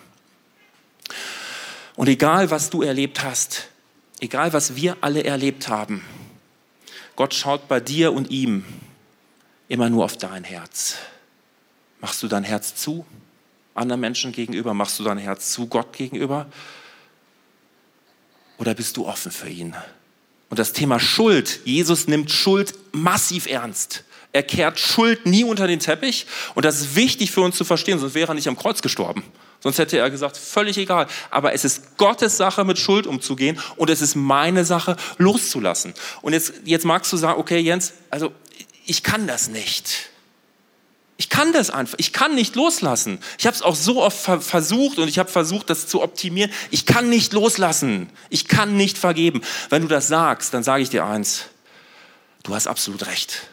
Und 1.96 2.08
egal, 2.08 2.52
was 2.52 2.70
du 2.70 2.82
erlebt 2.82 3.24
hast, 3.24 3.68
egal, 4.20 4.54
was 4.54 4.76
wir 4.76 4.98
alle 5.02 5.24
erlebt 5.24 5.68
haben, 5.68 6.04
Gott 7.16 7.34
schaut 7.34 7.68
bei 7.68 7.80
dir 7.80 8.14
und 8.14 8.32
ihm 8.32 8.64
immer 9.68 9.90
nur 9.90 10.06
auf 10.06 10.18
dein 10.18 10.44
Herz. 10.44 10.96
Machst 12.00 12.24
du 12.24 12.28
dein 12.28 12.44
Herz 12.44 12.76
zu 12.76 13.06
anderen 13.76 14.00
Menschen 14.00 14.32
gegenüber? 14.32 14.74
Machst 14.74 15.00
du 15.00 15.04
dein 15.04 15.18
Herz 15.18 15.52
zu 15.52 15.68
Gott 15.68 15.94
gegenüber? 15.94 16.48
Oder 18.58 18.74
bist 18.74 18.98
du 18.98 19.06
offen 19.06 19.32
für 19.32 19.50
ihn? 19.50 19.76
Und 20.50 20.60
das 20.60 20.74
Thema 20.74 21.00
Schuld, 21.00 21.62
Jesus 21.66 22.08
nimmt 22.08 22.32
Schuld 22.32 22.74
massiv 22.92 23.46
ernst. 23.46 24.04
Er 24.32 24.44
kehrt 24.44 24.80
Schuld 24.80 25.26
nie 25.26 25.44
unter 25.44 25.68
den 25.68 25.80
Teppich. 25.80 26.28
Und 26.54 26.66
das 26.66 26.80
ist 26.80 26.96
wichtig 26.96 27.32
für 27.32 27.42
uns 27.42 27.58
zu 27.58 27.66
verstehen, 27.66 28.00
sonst 28.00 28.14
wäre 28.14 28.32
er 28.32 28.36
nicht 28.36 28.48
am 28.48 28.58
Kreuz 28.58 28.82
gestorben. 28.82 29.24
Sonst 29.62 29.78
hätte 29.78 29.98
er 29.98 30.10
gesagt, 30.10 30.38
völlig 30.38 30.78
egal. 30.78 31.08
Aber 31.32 31.54
es 31.54 31.66
ist 31.66 31.98
Gottes 31.98 32.38
Sache, 32.38 32.64
mit 32.64 32.80
Schuld 32.80 33.08
umzugehen 33.08 33.60
und 33.76 33.90
es 33.90 34.02
ist 34.02 34.16
meine 34.16 34.64
Sache, 34.64 34.96
loszulassen. 35.18 35.94
Und 36.22 36.34
jetzt, 36.34 36.54
jetzt 36.64 36.86
magst 36.86 37.12
du 37.12 37.18
sagen, 37.18 37.40
okay, 37.40 37.60
Jens, 37.60 37.94
also 38.10 38.32
ich 38.86 39.04
kann 39.04 39.28
das 39.28 39.50
nicht. 39.50 40.10
Ich 41.18 41.30
kann 41.30 41.52
das 41.52 41.70
einfach. 41.70 41.96
Ich 41.98 42.14
kann 42.14 42.34
nicht 42.34 42.56
loslassen. 42.56 43.20
Ich 43.38 43.46
habe 43.46 43.54
es 43.54 43.62
auch 43.62 43.76
so 43.76 44.02
oft 44.02 44.18
ver 44.18 44.40
versucht 44.40 45.00
und 45.00 45.10
ich 45.10 45.20
habe 45.20 45.30
versucht, 45.30 45.70
das 45.70 45.86
zu 45.86 46.02
optimieren. 46.02 46.50
Ich 46.72 46.86
kann 46.86 47.10
nicht 47.10 47.34
loslassen. 47.34 48.10
Ich 48.30 48.48
kann 48.48 48.78
nicht 48.78 48.98
vergeben. 48.98 49.42
Wenn 49.70 49.82
du 49.82 49.90
das 49.90 50.08
sagst, 50.08 50.54
dann 50.54 50.64
sage 50.64 50.82
ich 50.82 50.90
dir 50.90 51.04
eins. 51.04 51.46
Du 52.44 52.56
hast 52.56 52.68
absolut 52.68 53.06
recht. 53.06 53.50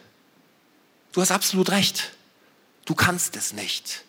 Du 1.16 1.22
hast 1.22 1.30
absolut 1.30 1.70
recht. 1.70 2.12
Du 2.84 2.94
kannst 2.94 3.36
es 3.36 3.54
nicht. 3.54 4.04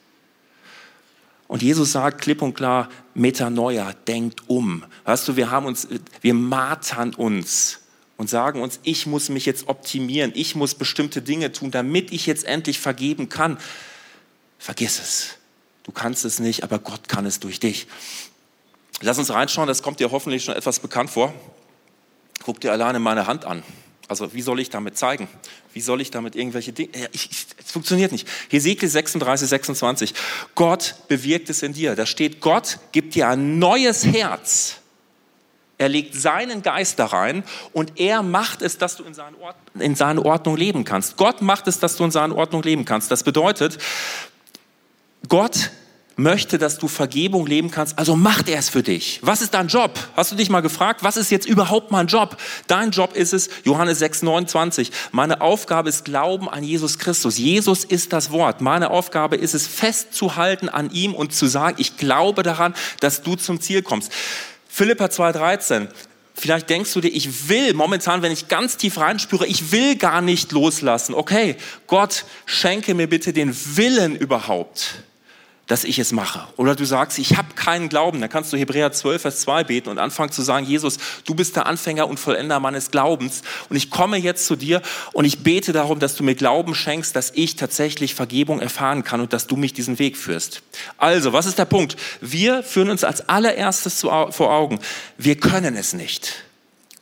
Und 1.47 1.61
Jesus 1.61 1.93
sagt 1.93 2.19
klipp 2.19 2.41
und 2.41 2.53
klar, 2.53 2.89
Metanoia, 3.13 3.93
denkt 3.93 4.49
um. 4.49 4.83
Weißt 5.05 5.25
du, 5.25 5.37
wir 5.37 5.49
haben 5.49 5.67
uns, 5.67 5.87
wir 6.19 6.33
martern 6.33 7.13
uns 7.13 7.79
und 8.17 8.29
sagen 8.29 8.61
uns, 8.61 8.81
ich 8.83 9.07
muss 9.07 9.29
mich 9.29 9.45
jetzt 9.45 9.69
optimieren, 9.69 10.33
ich 10.35 10.55
muss 10.55 10.75
bestimmte 10.75 11.21
Dinge 11.21 11.53
tun, 11.53 11.71
damit 11.71 12.11
ich 12.11 12.25
jetzt 12.25 12.43
endlich 12.43 12.77
vergeben 12.77 13.29
kann. 13.29 13.57
Vergiss 14.59 14.99
es. 14.99 15.37
Du 15.83 15.93
kannst 15.93 16.25
es 16.25 16.39
nicht, 16.39 16.65
aber 16.65 16.77
Gott 16.77 17.07
kann 17.07 17.25
es 17.25 17.39
durch 17.39 17.61
dich. 17.61 17.87
Lass 18.99 19.17
uns 19.17 19.29
reinschauen, 19.29 19.69
das 19.69 19.81
kommt 19.81 20.01
dir 20.01 20.11
hoffentlich 20.11 20.43
schon 20.43 20.55
etwas 20.55 20.81
bekannt 20.81 21.09
vor. 21.09 21.33
Guck 22.43 22.59
dir 22.59 22.73
alleine 22.73 22.99
meine 22.99 23.27
Hand 23.27 23.45
an. 23.45 23.63
Also 24.07 24.33
wie 24.33 24.41
soll 24.41 24.59
ich 24.59 24.69
damit 24.69 24.97
zeigen? 24.97 25.27
Wie 25.73 25.81
soll 25.81 25.99
ich 25.99 26.11
damit 26.11 26.35
irgendwelche 26.35 26.71
Dinge? 26.71 26.91
Es 27.13 27.71
funktioniert 27.71 28.11
nicht. 28.11 28.27
Hesekiel 28.49 28.87
36, 28.87 29.49
26. 29.49 30.13
Gott 30.55 30.95
bewirkt 31.07 31.49
es 31.49 31.61
in 31.61 31.73
dir. 31.73 31.95
Da 31.95 32.05
steht, 32.05 32.39
Gott 32.39 32.79
gibt 32.93 33.15
dir 33.15 33.27
ein 33.27 33.59
neues 33.59 34.05
Herz. 34.05 34.77
Er 35.77 35.89
legt 35.89 36.15
seinen 36.15 36.63
Geist 36.63 36.97
da 36.97 37.05
rein 37.05 37.43
und 37.71 37.99
er 37.99 38.23
macht 38.23 38.61
es, 38.61 38.77
dass 38.77 38.95
du 38.95 39.03
in, 39.03 39.13
seine 39.13 39.35
in 39.77 39.95
seiner 39.95 40.25
Ordnung 40.25 40.57
leben 40.57 40.85
kannst. 40.85 41.17
Gott 41.17 41.41
macht 41.41 41.67
es, 41.67 41.79
dass 41.79 41.97
du 41.97 42.05
in 42.05 42.11
seiner 42.11 42.35
Ordnung 42.35 42.63
leben 42.63 42.83
kannst. 42.85 43.11
Das 43.11 43.23
bedeutet, 43.23 43.77
Gott 45.27 45.69
möchte, 46.17 46.57
dass 46.57 46.79
du 46.79 46.87
Vergebung 46.87 47.45
leben 47.45 47.71
kannst, 47.71 47.97
also 47.97 48.15
macht 48.15 48.49
er 48.49 48.59
es 48.59 48.69
für 48.69 48.83
dich. 48.83 49.19
Was 49.21 49.41
ist 49.41 49.53
dein 49.53 49.67
Job? 49.67 49.97
Hast 50.15 50.31
du 50.31 50.35
dich 50.35 50.49
mal 50.49 50.61
gefragt, 50.61 51.03
was 51.03 51.15
ist 51.15 51.29
jetzt 51.29 51.47
überhaupt 51.47 51.91
mein 51.91 52.07
Job? 52.07 52.37
Dein 52.65 52.91
Job 52.91 53.15
ist 53.15 53.33
es, 53.33 53.49
Johannes 53.63 53.99
6, 53.99 54.23
29, 54.23 54.91
meine 55.11 55.41
Aufgabe 55.41 55.89
ist 55.89 56.05
Glauben 56.05 56.49
an 56.49 56.63
Jesus 56.63 56.97
Christus. 56.97 57.37
Jesus 57.37 57.83
ist 57.83 58.13
das 58.13 58.31
Wort. 58.31 58.61
Meine 58.61 58.89
Aufgabe 58.89 59.35
ist 59.35 59.53
es, 59.53 59.67
festzuhalten 59.67 60.69
an 60.69 60.89
ihm 60.91 61.13
und 61.13 61.33
zu 61.33 61.45
sagen, 61.45 61.75
ich 61.79 61.97
glaube 61.97 62.41
daran, 62.41 62.73
dass 62.99 63.21
du 63.21 63.35
zum 63.35 63.61
Ziel 63.61 63.83
kommst. 63.83 64.11
Philippa 64.67 65.09
2, 65.09 65.31
13, 65.31 65.87
Vielleicht 66.39 66.69
denkst 66.69 66.93
du 66.93 67.01
dir, 67.01 67.07
ich 67.07 67.49
will 67.49 67.73
momentan, 67.73 68.21
wenn 68.21 68.31
ich 68.31 68.47
ganz 68.47 68.77
tief 68.77 68.99
reinspüre, 68.99 69.47
ich 69.47 69.71
will 69.71 69.95
gar 69.95 70.21
nicht 70.21 70.51
loslassen. 70.51 71.15
Okay, 71.15 71.55
Gott, 71.87 72.25
schenke 72.45 72.93
mir 72.93 73.09
bitte 73.09 73.33
den 73.33 73.55
Willen 73.75 74.15
überhaupt 74.15 74.93
dass 75.67 75.83
ich 75.83 75.99
es 75.99 76.13
mache. 76.13 76.47
Oder 76.55 76.75
du 76.75 76.85
sagst, 76.85 77.19
ich 77.19 77.37
habe 77.37 77.53
keinen 77.55 77.89
Glauben. 77.89 78.21
Dann 78.21 78.29
kannst 78.29 78.51
du 78.53 78.57
Hebräer 78.57 78.93
12, 78.93 79.21
Vers 79.21 79.41
2 79.41 79.65
beten 79.65 79.89
und 79.89 79.99
anfangen 79.99 80.31
zu 80.31 80.41
sagen, 80.41 80.65
Jesus, 80.65 80.97
du 81.25 81.35
bist 81.35 81.57
der 81.57 81.65
Anfänger 81.65 82.07
und 82.07 82.19
Vollender 82.19 82.59
meines 82.61 82.89
Glaubens. 82.89 83.41
Und 83.69 83.75
ich 83.75 83.89
komme 83.89 84.17
jetzt 84.17 84.45
zu 84.45 84.55
dir 84.55 84.81
und 85.11 85.25
ich 85.25 85.43
bete 85.43 85.73
darum, 85.73 85.99
dass 85.99 86.15
du 86.15 86.23
mir 86.23 86.35
Glauben 86.35 86.73
schenkst, 86.73 87.15
dass 87.15 87.31
ich 87.35 87.57
tatsächlich 87.57 88.15
Vergebung 88.15 88.61
erfahren 88.61 89.03
kann 89.03 89.19
und 89.19 89.33
dass 89.33 89.47
du 89.47 89.57
mich 89.57 89.73
diesen 89.73 89.99
Weg 89.99 90.15
führst. 90.15 90.61
Also, 90.97 91.33
was 91.33 91.45
ist 91.45 91.59
der 91.59 91.65
Punkt? 91.65 91.97
Wir 92.21 92.63
führen 92.63 92.89
uns 92.89 93.03
als 93.03 93.27
allererstes 93.27 93.99
vor 94.01 94.53
Augen, 94.53 94.79
wir 95.17 95.35
können 95.35 95.75
es 95.75 95.91
nicht. 95.93 96.43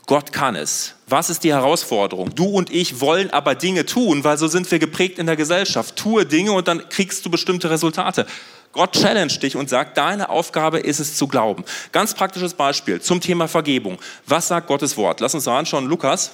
Gott 0.08 0.34
kann 0.34 0.56
es. 0.56 0.94
Was 1.08 1.32
ist 1.32 1.44
die 1.44 1.54
Herausforderung? 1.54 2.34
Du 2.36 2.46
und 2.46 2.70
ich 2.70 3.02
wollen 3.02 3.32
aber 3.32 3.56
Dinge 3.56 3.86
tun, 3.88 4.24
weil 4.24 4.38
so 4.38 4.48
sind 4.48 4.70
wir 4.70 4.78
geprägt 4.78 5.18
in 5.18 5.26
der 5.26 5.36
Gesellschaft. 5.36 5.96
Tue 5.96 6.28
Dinge 6.28 6.52
und 6.52 6.68
dann 6.68 6.90
kriegst 6.90 7.26
du 7.26 7.32
bestimmte 7.32 7.72
Resultate. 7.72 8.28
Gott 8.76 8.92
challenge 8.92 9.40
dich 9.40 9.56
und 9.56 9.70
sagt, 9.70 9.98
deine 9.98 10.28
Aufgabe 10.28 10.80
ist 10.80 11.00
es 11.00 11.16
zu 11.16 11.30
glauben. 11.30 11.64
Ganz 11.94 12.14
praktisches 12.14 12.54
Beispiel 12.54 13.02
zum 13.02 13.22
Thema 13.22 13.48
Vergebung. 13.48 13.98
Was 14.28 14.50
sagt 14.50 14.68
Gottes 14.68 14.98
Wort? 14.98 15.22
Lass 15.22 15.34
uns 15.34 15.48
anschauen, 15.48 15.86
Lukas. 15.86 16.32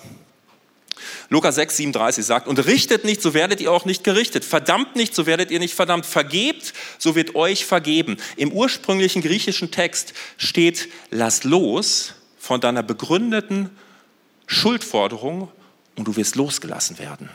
Lukas 1.30 1.54
6, 1.56 1.78
37 1.78 2.26
sagt, 2.26 2.48
und 2.48 2.58
richtet 2.66 3.06
nicht, 3.06 3.22
so 3.22 3.36
werdet 3.36 3.62
ihr 3.62 3.72
auch 3.72 3.86
nicht 3.86 4.04
gerichtet. 4.04 4.44
Verdammt 4.44 4.96
nicht, 4.96 5.14
so 5.14 5.28
werdet 5.28 5.52
ihr 5.52 5.60
nicht 5.60 5.76
verdammt. 5.76 6.08
Vergebt, 6.08 6.74
so 6.98 7.16
wird 7.16 7.36
euch 7.36 7.64
vergeben. 7.64 8.18
Im 8.38 8.52
ursprünglichen 8.52 9.22
griechischen 9.22 9.70
Text 9.70 10.14
steht, 10.38 10.90
lass 11.12 11.44
los 11.44 12.16
von 12.40 12.60
deiner 12.60 12.82
begründeten 12.82 13.70
Schuldforderung 14.48 15.52
und 15.96 16.08
du 16.08 16.16
wirst 16.16 16.36
losgelassen 16.36 16.98
werden. 16.98 17.30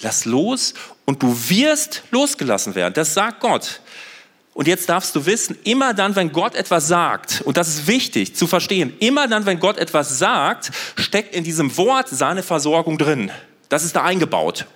Lass 0.00 0.24
los 0.24 0.74
und 1.04 1.22
du 1.22 1.32
wirst 1.48 2.02
losgelassen 2.10 2.74
werden. 2.74 2.94
Das 2.94 3.14
sagt 3.14 3.38
Gott. 3.38 3.80
Und 4.54 4.68
jetzt 4.68 4.88
darfst 4.88 5.16
du 5.16 5.24
wissen, 5.24 5.56
immer 5.64 5.94
dann, 5.94 6.14
wenn 6.14 6.30
Gott 6.30 6.54
etwas 6.54 6.86
sagt, 6.86 7.40
und 7.42 7.56
das 7.56 7.68
ist 7.68 7.86
wichtig 7.86 8.36
zu 8.36 8.46
verstehen, 8.46 8.92
immer 9.00 9.26
dann, 9.26 9.46
wenn 9.46 9.58
Gott 9.58 9.78
etwas 9.78 10.18
sagt, 10.18 10.72
steckt 10.96 11.34
in 11.34 11.42
diesem 11.42 11.76
Wort 11.78 12.08
seine 12.10 12.42
Versorgung 12.42 12.98
drin. 12.98 13.30
Das 13.70 13.82
ist 13.82 13.96
da 13.96 14.02
eingebaut. 14.02 14.66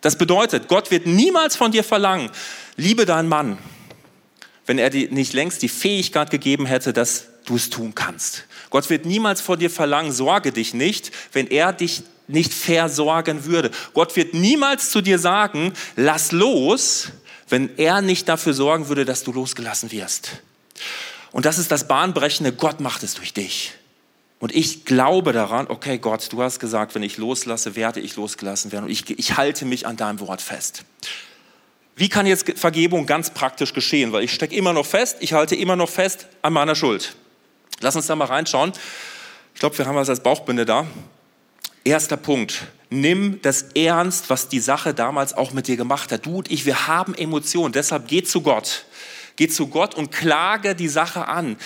Das 0.00 0.18
bedeutet, 0.18 0.66
Gott 0.68 0.90
wird 0.90 1.06
niemals 1.06 1.54
von 1.54 1.70
dir 1.70 1.84
verlangen, 1.84 2.30
liebe 2.76 3.06
deinen 3.06 3.28
Mann, 3.28 3.58
wenn 4.66 4.78
er 4.78 4.90
dir 4.90 5.10
nicht 5.10 5.32
längst 5.32 5.62
die 5.62 5.68
Fähigkeit 5.68 6.30
gegeben 6.30 6.66
hätte, 6.66 6.92
dass 6.92 7.26
du 7.44 7.54
es 7.54 7.70
tun 7.70 7.94
kannst. 7.94 8.46
Gott 8.70 8.90
wird 8.90 9.06
niemals 9.06 9.40
von 9.40 9.58
dir 9.58 9.70
verlangen, 9.70 10.10
sorge 10.10 10.50
dich 10.50 10.74
nicht, 10.74 11.12
wenn 11.32 11.46
er 11.46 11.72
dich 11.72 12.02
nicht 12.26 12.52
versorgen 12.52 13.44
würde. 13.44 13.70
Gott 13.94 14.16
wird 14.16 14.34
niemals 14.34 14.90
zu 14.90 15.00
dir 15.00 15.20
sagen, 15.20 15.72
lass 15.94 16.32
los, 16.32 17.12
wenn 17.48 17.76
er 17.78 18.02
nicht 18.02 18.28
dafür 18.28 18.54
sorgen 18.54 18.88
würde, 18.88 19.04
dass 19.04 19.22
du 19.22 19.32
losgelassen 19.32 19.92
wirst. 19.92 20.42
Und 21.32 21.46
das 21.46 21.58
ist 21.58 21.70
das 21.70 21.88
Bahnbrechende, 21.88 22.52
Gott 22.52 22.80
macht 22.80 23.02
es 23.02 23.14
durch 23.14 23.32
dich. 23.32 23.74
Und 24.38 24.54
ich 24.54 24.84
glaube 24.84 25.32
daran, 25.32 25.66
okay 25.68 25.98
Gott, 25.98 26.30
du 26.32 26.42
hast 26.42 26.60
gesagt, 26.60 26.94
wenn 26.94 27.02
ich 27.02 27.16
loslasse, 27.16 27.74
werde 27.74 28.00
ich 28.00 28.16
losgelassen 28.16 28.70
werden. 28.72 28.84
Und 28.84 28.90
ich, 28.90 29.18
ich 29.18 29.36
halte 29.36 29.64
mich 29.64 29.86
an 29.86 29.96
deinem 29.96 30.20
Wort 30.20 30.42
fest. 30.42 30.84
Wie 31.94 32.10
kann 32.10 32.26
jetzt 32.26 32.58
Vergebung 32.58 33.06
ganz 33.06 33.30
praktisch 33.30 33.72
geschehen? 33.72 34.12
Weil 34.12 34.24
ich 34.24 34.32
stecke 34.32 34.54
immer 34.54 34.74
noch 34.74 34.84
fest, 34.84 35.16
ich 35.20 35.32
halte 35.32 35.56
immer 35.56 35.76
noch 35.76 35.88
fest 35.88 36.26
an 36.42 36.52
meiner 36.52 36.74
Schuld. 36.74 37.16
Lass 37.80 37.96
uns 37.96 38.06
da 38.06 38.14
mal 38.14 38.26
reinschauen. 38.26 38.72
Ich 39.54 39.60
glaube, 39.60 39.78
wir 39.78 39.86
haben 39.86 39.96
was 39.96 40.10
als 40.10 40.20
Bauchbinde 40.20 40.66
da. 40.66 40.86
Erster 41.86 42.16
Punkt. 42.16 42.66
Nimm 42.90 43.40
das 43.42 43.66
ernst, 43.76 44.28
was 44.28 44.48
die 44.48 44.58
Sache 44.58 44.92
damals 44.92 45.34
auch 45.34 45.52
mit 45.52 45.68
dir 45.68 45.76
gemacht 45.76 46.10
hat. 46.10 46.26
Du 46.26 46.38
und 46.38 46.50
ich, 46.50 46.66
wir 46.66 46.88
haben 46.88 47.14
Emotionen. 47.14 47.72
Deshalb 47.72 48.08
geh 48.08 48.24
zu 48.24 48.40
Gott. 48.40 48.86
Geh 49.36 49.46
zu 49.46 49.68
Gott 49.68 49.94
und 49.94 50.10
klage 50.10 50.74
die 50.74 50.88
Sache 50.88 51.28
an. 51.28 51.56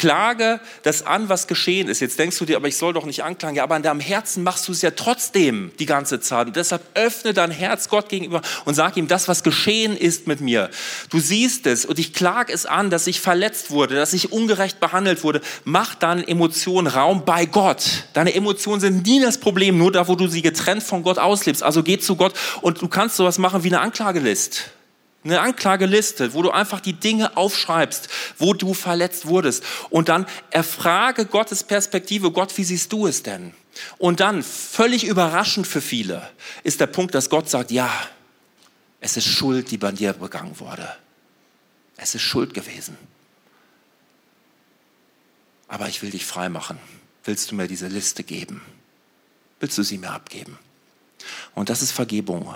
Klage 0.00 0.60
das 0.82 1.06
an, 1.06 1.28
was 1.28 1.46
geschehen 1.46 1.86
ist. 1.86 2.00
Jetzt 2.00 2.18
denkst 2.18 2.38
du 2.38 2.46
dir, 2.46 2.56
aber 2.56 2.68
ich 2.68 2.78
soll 2.78 2.94
doch 2.94 3.04
nicht 3.04 3.22
anklagen. 3.22 3.54
Ja, 3.54 3.64
aber 3.64 3.76
in 3.76 3.82
deinem 3.82 4.00
Herzen 4.00 4.42
machst 4.42 4.66
du 4.66 4.72
es 4.72 4.80
ja 4.80 4.92
trotzdem 4.92 5.72
die 5.78 5.84
ganze 5.84 6.20
Zeit. 6.20 6.46
Und 6.46 6.56
deshalb 6.56 6.82
öffne 6.94 7.34
dein 7.34 7.50
Herz 7.50 7.90
Gott 7.90 8.08
gegenüber 8.08 8.40
und 8.64 8.72
sag 8.72 8.96
ihm 8.96 9.08
das, 9.08 9.28
was 9.28 9.42
geschehen 9.42 9.94
ist 9.94 10.26
mit 10.26 10.40
mir. 10.40 10.70
Du 11.10 11.20
siehst 11.20 11.66
es 11.66 11.84
und 11.84 11.98
ich 11.98 12.14
klage 12.14 12.50
es 12.50 12.64
an, 12.64 12.88
dass 12.88 13.06
ich 13.06 13.20
verletzt 13.20 13.70
wurde, 13.70 13.94
dass 13.94 14.14
ich 14.14 14.32
ungerecht 14.32 14.80
behandelt 14.80 15.22
wurde. 15.22 15.42
Mach 15.64 15.94
deinen 15.94 16.26
Emotionen 16.26 16.86
Raum 16.86 17.26
bei 17.26 17.44
Gott. 17.44 18.04
Deine 18.14 18.34
Emotionen 18.34 18.80
sind 18.80 19.06
nie 19.06 19.20
das 19.20 19.36
Problem, 19.36 19.76
nur 19.76 19.92
da, 19.92 20.08
wo 20.08 20.14
du 20.14 20.28
sie 20.28 20.40
getrennt 20.40 20.82
von 20.82 21.02
Gott 21.02 21.18
auslebst. 21.18 21.62
Also 21.62 21.82
geh 21.82 21.98
zu 21.98 22.16
Gott 22.16 22.32
und 22.62 22.80
du 22.80 22.88
kannst 22.88 23.16
sowas 23.16 23.36
machen 23.36 23.64
wie 23.64 23.68
eine 23.68 23.80
Anklagelist. 23.80 24.70
Eine 25.22 25.40
Anklageliste, 25.40 26.32
wo 26.32 26.42
du 26.42 26.50
einfach 26.50 26.80
die 26.80 26.94
Dinge 26.94 27.36
aufschreibst, 27.36 28.08
wo 28.38 28.54
du 28.54 28.72
verletzt 28.72 29.26
wurdest. 29.26 29.62
Und 29.90 30.08
dann 30.08 30.26
erfrage 30.50 31.26
Gottes 31.26 31.62
Perspektive, 31.62 32.30
Gott, 32.30 32.56
wie 32.56 32.64
siehst 32.64 32.92
du 32.92 33.06
es 33.06 33.22
denn? 33.22 33.52
Und 33.98 34.20
dann, 34.20 34.42
völlig 34.42 35.04
überraschend 35.04 35.66
für 35.66 35.82
viele, 35.82 36.28
ist 36.62 36.80
der 36.80 36.86
Punkt, 36.86 37.14
dass 37.14 37.28
Gott 37.28 37.50
sagt, 37.50 37.70
ja, 37.70 37.90
es 39.00 39.16
ist 39.16 39.26
Schuld, 39.26 39.70
die 39.70 39.78
bei 39.78 39.92
dir 39.92 40.14
begangen 40.14 40.58
wurde. 40.58 40.88
Es 41.96 42.14
ist 42.14 42.22
Schuld 42.22 42.54
gewesen. 42.54 42.96
Aber 45.68 45.88
ich 45.88 46.02
will 46.02 46.10
dich 46.10 46.24
frei 46.24 46.48
machen. 46.48 46.78
Willst 47.24 47.50
du 47.50 47.54
mir 47.54 47.68
diese 47.68 47.88
Liste 47.88 48.24
geben? 48.24 48.62
Willst 49.60 49.76
du 49.76 49.82
sie 49.82 49.98
mir 49.98 50.10
abgeben? 50.10 50.58
Und 51.54 51.68
das 51.68 51.82
ist 51.82 51.92
Vergebung. 51.92 52.54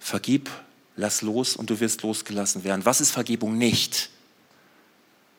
Vergib 0.00 0.50
lass 0.98 1.22
los 1.22 1.56
und 1.56 1.70
du 1.70 1.80
wirst 1.80 2.02
losgelassen 2.02 2.64
werden. 2.64 2.84
Was 2.84 3.00
ist 3.00 3.12
Vergebung 3.12 3.56
nicht? 3.56 4.10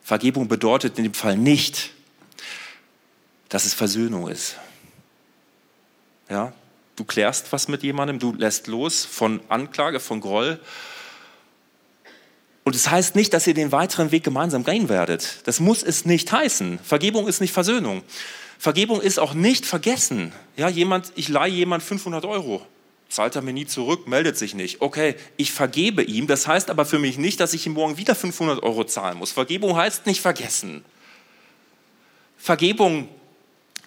Vergebung 0.01 0.47
bedeutet 0.47 0.97
in 0.97 1.03
dem 1.03 1.13
Fall 1.13 1.37
nicht, 1.37 1.91
dass 3.49 3.65
es 3.65 3.73
Versöhnung 3.73 4.29
ist. 4.29 4.55
Ja, 6.29 6.53
du 6.95 7.03
klärst 7.03 7.51
was 7.51 7.67
mit 7.67 7.83
jemandem, 7.83 8.19
du 8.19 8.31
lässt 8.33 8.67
los 8.67 9.03
von 9.03 9.41
Anklage, 9.49 9.99
von 9.99 10.21
Groll. 10.21 10.59
Und 12.63 12.75
es 12.75 12.83
das 12.83 12.91
heißt 12.91 13.15
nicht, 13.15 13.33
dass 13.33 13.45
ihr 13.45 13.53
den 13.53 13.71
weiteren 13.71 14.11
Weg 14.11 14.23
gemeinsam 14.23 14.63
gehen 14.63 14.87
werdet. 14.87 15.39
Das 15.45 15.59
muss 15.59 15.83
es 15.83 16.05
nicht 16.05 16.31
heißen. 16.31 16.79
Vergebung 16.79 17.27
ist 17.27 17.41
nicht 17.41 17.51
Versöhnung. 17.51 18.03
Vergebung 18.57 19.01
ist 19.01 19.19
auch 19.19 19.33
nicht 19.33 19.65
vergessen. 19.65 20.31
Ja, 20.55 20.69
jemand, 20.69 21.11
ich 21.15 21.27
leihe 21.27 21.51
jemand 21.51 21.83
500 21.83 22.23
Euro 22.25 22.65
zahlt 23.09 23.35
er 23.35 23.41
mir 23.41 23.53
nie 23.53 23.65
zurück, 23.65 24.07
meldet 24.07 24.37
sich 24.37 24.53
nicht. 24.53 24.81
Okay, 24.81 25.15
ich 25.35 25.51
vergebe 25.51 26.03
ihm. 26.03 26.27
Das 26.27 26.47
heißt 26.47 26.69
aber 26.69 26.85
für 26.85 26.99
mich 26.99 27.17
nicht, 27.17 27.39
dass 27.39 27.53
ich 27.53 27.65
ihm 27.65 27.73
morgen 27.73 27.97
wieder 27.97 28.15
500 28.15 28.63
Euro 28.63 28.83
zahlen 28.83 29.17
muss. 29.17 29.31
Vergebung 29.31 29.75
heißt 29.75 30.05
nicht 30.05 30.21
vergessen. 30.21 30.85
Vergebung 32.37 33.09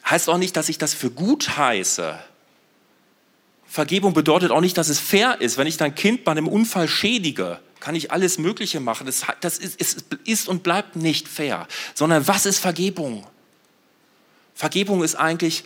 heißt 0.04 0.28
auch 0.28 0.38
nicht, 0.38 0.56
dass 0.56 0.68
ich 0.68 0.78
das 0.78 0.92
für 0.92 1.10
gut 1.10 1.56
heiße. 1.56 2.18
Vergebung 3.64 4.12
bedeutet 4.12 4.50
auch 4.50 4.60
nicht, 4.60 4.76
dass 4.76 4.88
es 4.88 4.98
fair 4.98 5.40
ist. 5.40 5.56
Wenn 5.56 5.68
ich 5.68 5.76
dein 5.76 5.94
Kind 5.94 6.24
bei 6.24 6.32
einem 6.32 6.48
Unfall 6.48 6.88
schädige, 6.88 7.60
kann 7.80 7.94
ich 7.94 8.10
alles 8.10 8.38
Mögliche 8.38 8.80
machen. 8.80 9.06
Das, 9.06 9.24
das 9.40 9.58
ist, 9.58 9.80
ist, 9.80 10.04
ist 10.24 10.48
und 10.48 10.64
bleibt 10.64 10.96
nicht 10.96 11.28
fair. 11.28 11.68
Sondern 11.94 12.26
was 12.26 12.44
ist 12.44 12.58
Vergebung? 12.58 13.26
Vergebung 14.54 15.02
ist 15.02 15.14
eigentlich 15.14 15.62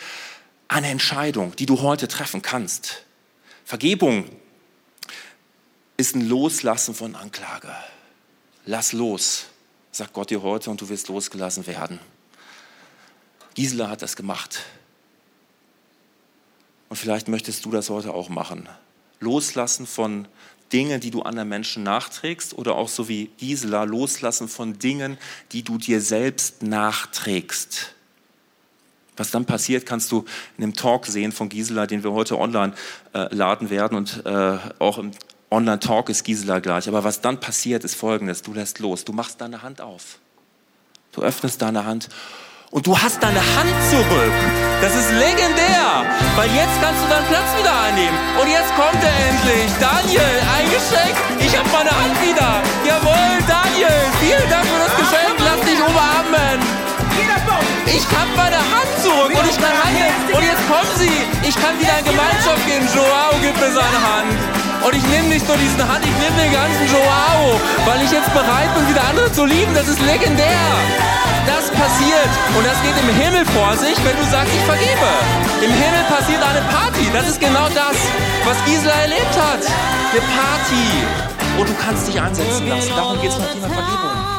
eine 0.69 0.89
Entscheidung, 0.89 1.57
die 1.57 1.67
du 1.67 1.81
heute 1.81 2.07
treffen 2.07 2.43
kannst. 2.43 3.06
Vergebung 3.67 4.27
ist 5.97 6.15
ein 6.15 6.29
Loslassen 6.29 6.95
von 6.95 7.17
Anklage. 7.17 7.75
Lass 8.65 8.93
los, 8.93 9.47
sagt 9.91 10.13
Gott 10.13 10.31
dir 10.31 10.41
heute, 10.41 10.71
und 10.71 10.81
du 10.81 10.89
wirst 10.89 11.09
losgelassen 11.09 11.67
werden. 11.67 11.99
Gisela 13.55 13.91
hat 13.91 14.03
das 14.03 14.15
gemacht. 14.15 14.61
Und 16.89 16.97
vielleicht 16.97 17.27
möchtest 17.27 17.65
du 17.65 17.73
das 17.73 17.91
heute 17.91 18.15
auch 18.15 18.29
machen. 18.29 18.69
Loslassen 19.19 19.89
von 19.89 20.29
Dingen, 20.73 21.01
die 21.01 21.11
du 21.11 21.23
anderen 21.23 21.49
Menschen 21.49 21.83
nachträgst 21.83 22.57
oder 22.57 22.77
auch 22.77 22.89
so 22.89 23.09
wie 23.09 23.33
Gisela, 23.37 23.83
loslassen 23.83 24.47
von 24.47 24.79
Dingen, 24.79 25.19
die 25.51 25.65
du 25.65 25.77
dir 25.77 26.01
selbst 26.01 26.63
nachträgst. 26.63 27.96
Was 29.17 29.31
dann 29.31 29.45
passiert, 29.45 29.87
kannst 29.87 30.13
du 30.13 30.25
in 30.59 30.63
dem 30.63 30.75
Talk 30.75 31.07
sehen 31.07 31.33
von 31.33 31.49
Gisela, 31.49 31.87
den 31.87 32.05
wir 32.05 32.13
heute 32.13 32.39
online 32.39 32.75
äh, 33.15 33.35
laden 33.35 33.71
werden 33.71 33.97
und 33.97 34.25
äh, 34.27 34.59
auch 34.79 34.99
im 34.99 35.13
Online-Talk 35.51 36.09
ist 36.09 36.25
Gisela 36.25 36.59
gleich. 36.59 36.89
Aber 36.89 37.05
was 37.05 37.21
dann 37.21 37.39
passiert, 37.39 37.85
ist 37.85 37.95
folgendes. 37.95 38.43
Du 38.43 38.53
lässt 38.53 38.79
los. 38.81 39.05
Du 39.05 39.13
machst 39.13 39.41
deine 39.41 39.63
Hand 39.63 39.81
auf. 39.81 40.19
Du 41.13 41.23
öffnest 41.23 41.63
deine 41.63 41.87
Hand 41.87 42.09
und 42.71 42.87
du 42.87 42.99
hast 42.99 43.23
deine 43.23 43.41
Hand 43.41 43.73
zurück. 43.89 44.33
Das 44.83 44.95
ist 44.95 45.11
legendär, 45.13 46.05
weil 46.37 46.51
jetzt 46.51 46.77
kannst 46.83 47.03
du 47.03 47.09
deinen 47.09 47.27
Platz 47.29 47.49
wieder 47.59 47.81
einnehmen. 47.81 48.19
Und 48.41 48.49
jetzt 48.51 48.75
kommt 48.75 49.03
er 49.03 49.17
endlich. 49.29 49.71
Daniel, 49.81 50.35
ein 50.59 50.67
Geschenk. 50.67 51.17
Ich 51.41 51.57
habe 51.57 51.69
meine 51.71 51.91
Hand 51.91 52.21
wieder. 52.21 52.61
Jawohl, 52.85 53.39
Daniel, 53.49 53.99
vielen 54.21 54.51
Dank 54.51 54.67
für 54.67 54.79
das 54.79 54.97
Geschenk. 54.97 55.37
Lass 55.39 55.61
dich 55.65 55.81
umarmen. 55.81 56.86
Ich 57.87 58.05
habe 58.11 58.31
meine 58.37 58.59
Hand 58.59 58.91
zurück 59.03 59.31
und 59.31 59.47
ich 59.49 59.59
kann 59.59 59.73
handeln. 59.73 60.13
Und 60.35 60.43
jetzt 60.43 60.63
kommen 60.67 60.91
sie. 60.99 61.17
Ich 61.47 61.55
kann 61.55 61.79
wieder 61.79 61.95
in 61.99 62.05
Gemeinschaft 62.05 62.63
gehen. 62.67 62.83
Joao 62.91 63.39
gibt 63.41 63.59
mir 63.59 63.71
seine 63.71 64.01
Hand. 64.03 64.35
Und 64.83 64.95
ich 64.95 65.03
nehme 65.11 65.29
nicht 65.29 65.47
nur 65.49 65.57
diesen 65.57 65.83
Hand, 65.83 66.05
ich 66.05 66.17
nehme 66.23 66.37
den 66.39 66.53
ganzen 66.53 66.87
Joao, 66.87 67.59
weil 67.87 68.03
ich 68.05 68.11
jetzt 68.11 68.33
bereit 68.33 68.71
bin, 68.75 68.87
wieder 68.87 69.03
andere 69.09 69.33
zu 69.33 69.45
lieben. 69.45 69.75
Das 69.75 69.89
ist 69.89 70.01
legendär. 70.03 70.67
Das 71.47 71.71
passiert 71.71 72.31
und 72.59 72.67
das 72.67 72.75
geht 72.83 72.95
im 72.99 73.11
Himmel 73.15 73.47
vor 73.47 73.77
sich, 73.77 73.97
wenn 74.05 74.17
du 74.19 74.25
sagst, 74.31 74.53
ich 74.55 74.65
vergebe. 74.67 75.11
Im 75.63 75.71
Himmel 75.71 76.03
passiert 76.11 76.43
eine 76.43 76.63
Party. 76.71 77.07
Das 77.13 77.29
ist 77.29 77.41
genau 77.41 77.69
das, 77.71 77.97
was 78.45 78.57
Gisela 78.67 78.95
erlebt 79.03 79.35
hat. 79.39 79.63
Eine 80.11 80.23
Party. 80.35 80.87
Und 81.59 81.69
du 81.69 81.75
kannst 81.75 82.09
dich 82.09 82.21
einsetzen 82.21 82.69
lassen. 82.69 82.91
Darum 82.95 83.21
geht 83.21 83.31
es 83.31 83.37
beim 83.39 83.53
Thema 83.53 83.69
Vergebung. 83.69 84.36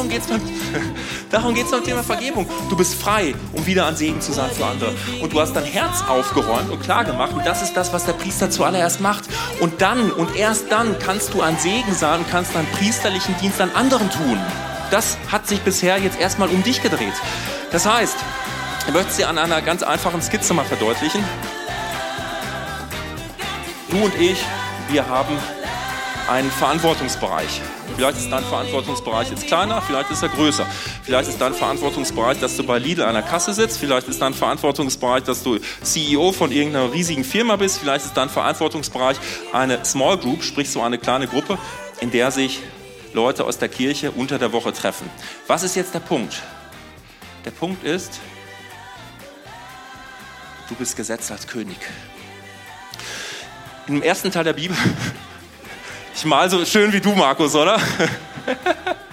Darum 0.00 0.08
geht 0.08 0.22
es 0.22 0.28
beim, 0.28 1.54
beim 1.70 1.84
Thema 1.84 2.02
Vergebung. 2.02 2.46
Du 2.70 2.76
bist 2.76 2.94
frei, 2.94 3.34
um 3.52 3.66
wieder 3.66 3.86
ein 3.86 3.96
Segen 3.96 4.20
zu 4.20 4.32
sein 4.32 4.50
für 4.50 4.64
andere. 4.64 4.94
Und 5.20 5.32
du 5.32 5.40
hast 5.40 5.52
dein 5.52 5.64
Herz 5.64 6.02
aufgeräumt 6.08 6.70
und 6.70 6.80
klar 6.80 7.04
gemacht. 7.04 7.34
Und 7.34 7.44
das 7.44 7.60
ist 7.60 7.76
das, 7.76 7.92
was 7.92 8.06
der 8.06 8.14
Priester 8.14 8.50
zuallererst 8.50 9.00
macht. 9.00 9.24
Und 9.60 9.82
dann 9.82 10.10
und 10.10 10.34
erst 10.36 10.72
dann 10.72 10.98
kannst 10.98 11.34
du 11.34 11.42
ein 11.42 11.58
Segen 11.58 11.94
sein 11.94 12.20
und 12.20 12.30
kannst 12.30 12.54
deinen 12.54 12.70
priesterlichen 12.72 13.36
Dienst 13.42 13.60
an 13.60 13.70
anderen 13.72 14.10
tun. 14.10 14.38
Das 14.90 15.18
hat 15.30 15.46
sich 15.46 15.60
bisher 15.60 15.98
jetzt 15.98 16.18
erstmal 16.18 16.48
um 16.48 16.62
dich 16.62 16.82
gedreht. 16.82 17.14
Das 17.70 17.86
heißt, 17.86 18.16
ich 18.86 18.94
möchte 18.94 19.10
es 19.10 19.16
dir 19.16 19.28
an 19.28 19.36
einer 19.36 19.60
ganz 19.60 19.82
einfachen 19.82 20.22
Skizze 20.22 20.54
mal 20.54 20.64
verdeutlichen. 20.64 21.22
Du 23.90 23.98
und 23.98 24.14
ich, 24.18 24.38
wir 24.88 25.06
haben 25.06 25.36
einen 26.30 26.50
Verantwortungsbereich. 26.52 27.60
Vielleicht 27.96 28.18
ist 28.18 28.30
dein 28.30 28.44
Verantwortungsbereich 28.44 29.30
jetzt 29.30 29.48
kleiner, 29.48 29.82
vielleicht 29.82 30.12
ist 30.12 30.22
er 30.22 30.28
größer. 30.28 30.64
Vielleicht 31.02 31.28
ist 31.28 31.40
dein 31.40 31.54
Verantwortungsbereich, 31.54 32.38
dass 32.38 32.56
du 32.56 32.62
bei 32.62 32.78
Lidl 32.78 33.02
an 33.02 33.14
der 33.14 33.24
Kasse 33.24 33.52
sitzt. 33.52 33.78
Vielleicht 33.78 34.06
ist 34.06 34.22
dein 34.22 34.32
Verantwortungsbereich, 34.32 35.24
dass 35.24 35.42
du 35.42 35.58
CEO 35.82 36.30
von 36.30 36.52
irgendeiner 36.52 36.92
riesigen 36.92 37.24
Firma 37.24 37.56
bist. 37.56 37.78
Vielleicht 37.78 38.04
ist 38.04 38.16
dein 38.16 38.28
Verantwortungsbereich 38.28 39.16
eine 39.52 39.84
Small 39.84 40.18
Group, 40.18 40.44
sprich 40.44 40.70
so 40.70 40.80
eine 40.82 40.98
kleine 40.98 41.26
Gruppe, 41.26 41.58
in 41.98 42.12
der 42.12 42.30
sich 42.30 42.60
Leute 43.12 43.44
aus 43.44 43.58
der 43.58 43.68
Kirche 43.68 44.12
unter 44.12 44.38
der 44.38 44.52
Woche 44.52 44.72
treffen. 44.72 45.10
Was 45.48 45.64
ist 45.64 45.74
jetzt 45.74 45.94
der 45.94 46.00
Punkt? 46.00 46.40
Der 47.44 47.50
Punkt 47.50 47.82
ist, 47.82 48.20
du 50.68 50.76
bist 50.76 50.96
gesetzt 50.96 51.32
als 51.32 51.48
König. 51.48 51.78
Im 53.88 54.00
ersten 54.00 54.30
Teil 54.30 54.44
der 54.44 54.52
Bibel 54.52 54.76
ich 56.14 56.24
mal 56.24 56.48
so 56.50 56.64
schön 56.64 56.92
wie 56.92 57.00
du, 57.00 57.14
Markus, 57.14 57.54
oder? 57.54 57.80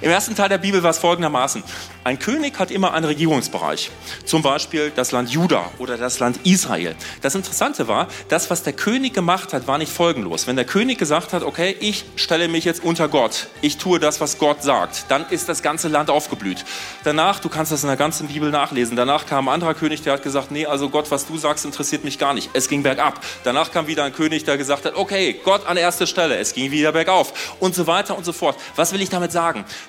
Im 0.00 0.10
ersten 0.10 0.34
Teil 0.34 0.48
der 0.48 0.58
Bibel 0.58 0.82
war 0.82 0.90
es 0.90 0.98
folgendermaßen. 0.98 1.62
Ein 2.04 2.18
König 2.18 2.58
hat 2.58 2.70
immer 2.70 2.94
einen 2.94 3.04
Regierungsbereich. 3.04 3.90
Zum 4.24 4.42
Beispiel 4.42 4.90
das 4.94 5.12
Land 5.12 5.30
Juda 5.30 5.70
oder 5.78 5.98
das 5.98 6.18
Land 6.18 6.40
Israel. 6.44 6.94
Das 7.20 7.34
Interessante 7.34 7.88
war, 7.88 8.08
das, 8.28 8.48
was 8.50 8.62
der 8.62 8.72
König 8.72 9.12
gemacht 9.12 9.52
hat, 9.52 9.66
war 9.66 9.76
nicht 9.76 9.92
folgenlos. 9.92 10.46
Wenn 10.46 10.56
der 10.56 10.64
König 10.64 10.98
gesagt 10.98 11.32
hat, 11.32 11.42
okay, 11.42 11.76
ich 11.80 12.04
stelle 12.16 12.48
mich 12.48 12.64
jetzt 12.64 12.82
unter 12.82 13.08
Gott, 13.08 13.48
ich 13.60 13.76
tue 13.76 13.98
das, 13.98 14.20
was 14.20 14.38
Gott 14.38 14.62
sagt, 14.62 15.06
dann 15.08 15.26
ist 15.28 15.48
das 15.48 15.62
ganze 15.62 15.88
Land 15.88 16.08
aufgeblüht. 16.08 16.64
Danach, 17.04 17.40
du 17.40 17.48
kannst 17.48 17.72
das 17.72 17.82
in 17.82 17.88
der 17.88 17.96
ganzen 17.96 18.28
Bibel 18.28 18.50
nachlesen, 18.50 18.96
danach 18.96 19.26
kam 19.26 19.48
ein 19.48 19.54
anderer 19.54 19.74
König, 19.74 20.02
der 20.02 20.14
hat 20.14 20.22
gesagt, 20.22 20.50
nee, 20.50 20.66
also 20.66 20.88
Gott, 20.88 21.10
was 21.10 21.26
du 21.26 21.36
sagst, 21.36 21.64
interessiert 21.64 22.04
mich 22.04 22.18
gar 22.18 22.34
nicht. 22.34 22.50
Es 22.54 22.68
ging 22.68 22.82
bergab. 22.82 23.20
Danach 23.44 23.72
kam 23.72 23.86
wieder 23.86 24.04
ein 24.04 24.12
König, 24.12 24.44
der 24.44 24.56
gesagt 24.56 24.84
hat, 24.84 24.96
okay, 24.96 25.38
Gott 25.44 25.66
an 25.66 25.76
erster 25.76 26.06
Stelle, 26.06 26.36
es 26.36 26.54
ging 26.54 26.70
wieder 26.70 26.92
bergauf 26.92 27.56
und 27.60 27.74
so 27.74 27.86
weiter 27.86 28.16
und 28.16 28.24
so 28.24 28.32
fort. 28.32 28.56
Was 28.76 28.92
will 28.92 29.02
ich 29.02 29.10
damit 29.10 29.32
sagen? 29.32 29.39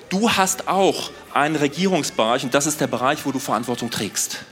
Du 0.08 0.30
hast 0.30 0.68
auch 0.68 1.10
einen 1.32 1.56
Regierungsbereich 1.56 2.44
und 2.44 2.54
das 2.54 2.66
ist 2.66 2.80
der 2.80 2.86
Bereich, 2.86 3.24
wo 3.24 3.32
du 3.32 3.38
Verantwortung 3.38 3.90
trägst. 3.90 4.44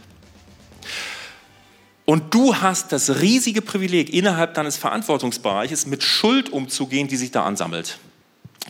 Und 2.05 2.35
du 2.35 2.57
hast 2.57 2.91
das 2.93 3.21
riesige 3.21 3.63
Privileg, 3.63 4.13
innerhalb 4.13 4.55
deines 4.55 4.77
Verantwortungsbereiches 4.77 5.87
mit 5.87 6.03
Schuld 6.03 6.53
umzugehen, 6.53 7.07
die 7.07 7.17
sich 7.17 7.31
da 7.31 7.45
ansammelt. 7.45 7.99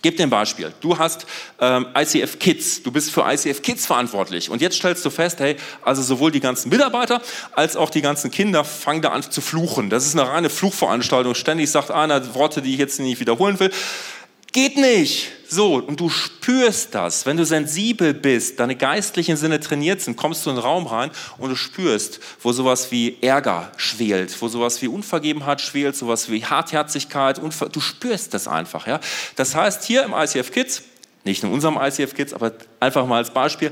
Gib 0.02 0.16
dir 0.16 0.22
ein 0.22 0.30
Beispiel. 0.30 0.72
Du 0.80 0.96
hast 0.96 1.26
ähm, 1.60 1.86
ICF 1.94 2.38
Kids, 2.38 2.82
du 2.82 2.90
bist 2.90 3.10
für 3.10 3.22
ICF 3.26 3.60
Kids 3.60 3.86
verantwortlich 3.86 4.48
und 4.48 4.62
jetzt 4.62 4.76
stellst 4.76 5.04
du 5.04 5.10
fest, 5.10 5.40
hey, 5.40 5.56
also 5.82 6.02
sowohl 6.02 6.30
die 6.30 6.40
ganzen 6.40 6.70
Mitarbeiter 6.70 7.20
als 7.52 7.76
auch 7.76 7.90
die 7.90 8.00
ganzen 8.00 8.30
Kinder 8.30 8.64
fangen 8.64 9.02
da 9.02 9.10
an 9.10 9.22
zu 9.22 9.42
fluchen. 9.42 9.90
Das 9.90 10.06
ist 10.06 10.18
eine 10.18 10.28
reine 10.28 10.48
Fluchveranstaltung. 10.48 11.34
Ständig 11.34 11.70
sagt 11.70 11.90
einer 11.90 12.34
Worte, 12.34 12.62
die 12.62 12.72
ich 12.72 12.78
jetzt 12.78 12.98
nicht 12.98 13.20
wiederholen 13.20 13.60
will. 13.60 13.70
Geht 14.52 14.76
nicht. 14.76 15.30
So, 15.48 15.76
und 15.76 16.00
du 16.00 16.08
spürst 16.08 16.94
das. 16.94 17.24
Wenn 17.24 17.36
du 17.36 17.44
sensibel 17.44 18.14
bist, 18.14 18.58
deine 18.58 18.74
geistlichen 18.74 19.36
Sinne 19.36 19.60
trainiert 19.60 20.00
sind, 20.00 20.16
kommst 20.16 20.44
du 20.44 20.50
in 20.50 20.56
den 20.56 20.62
Raum 20.62 20.86
rein 20.86 21.10
und 21.38 21.50
du 21.50 21.56
spürst, 21.56 22.20
wo 22.42 22.52
sowas 22.52 22.90
wie 22.90 23.16
Ärger 23.20 23.70
schwelt, 23.76 24.34
wo 24.40 24.48
sowas 24.48 24.82
wie 24.82 24.88
Unvergebenheit 24.88 25.60
schwelt, 25.60 25.94
sowas 25.94 26.30
wie 26.30 26.44
Hartherzigkeit. 26.44 27.40
Du 27.72 27.80
spürst 27.80 28.34
das 28.34 28.48
einfach. 28.48 28.86
Ja? 28.88 29.00
Das 29.36 29.54
heißt, 29.54 29.84
hier 29.84 30.02
im 30.04 30.14
ICF 30.14 30.50
Kids 30.50 30.82
nicht 31.24 31.42
in 31.42 31.52
unserem 31.52 31.78
ICF 31.80 32.14
Kids, 32.14 32.33
aber 32.33 32.52
einfach 32.78 33.06
mal 33.06 33.18
als 33.18 33.30
Beispiel. 33.30 33.70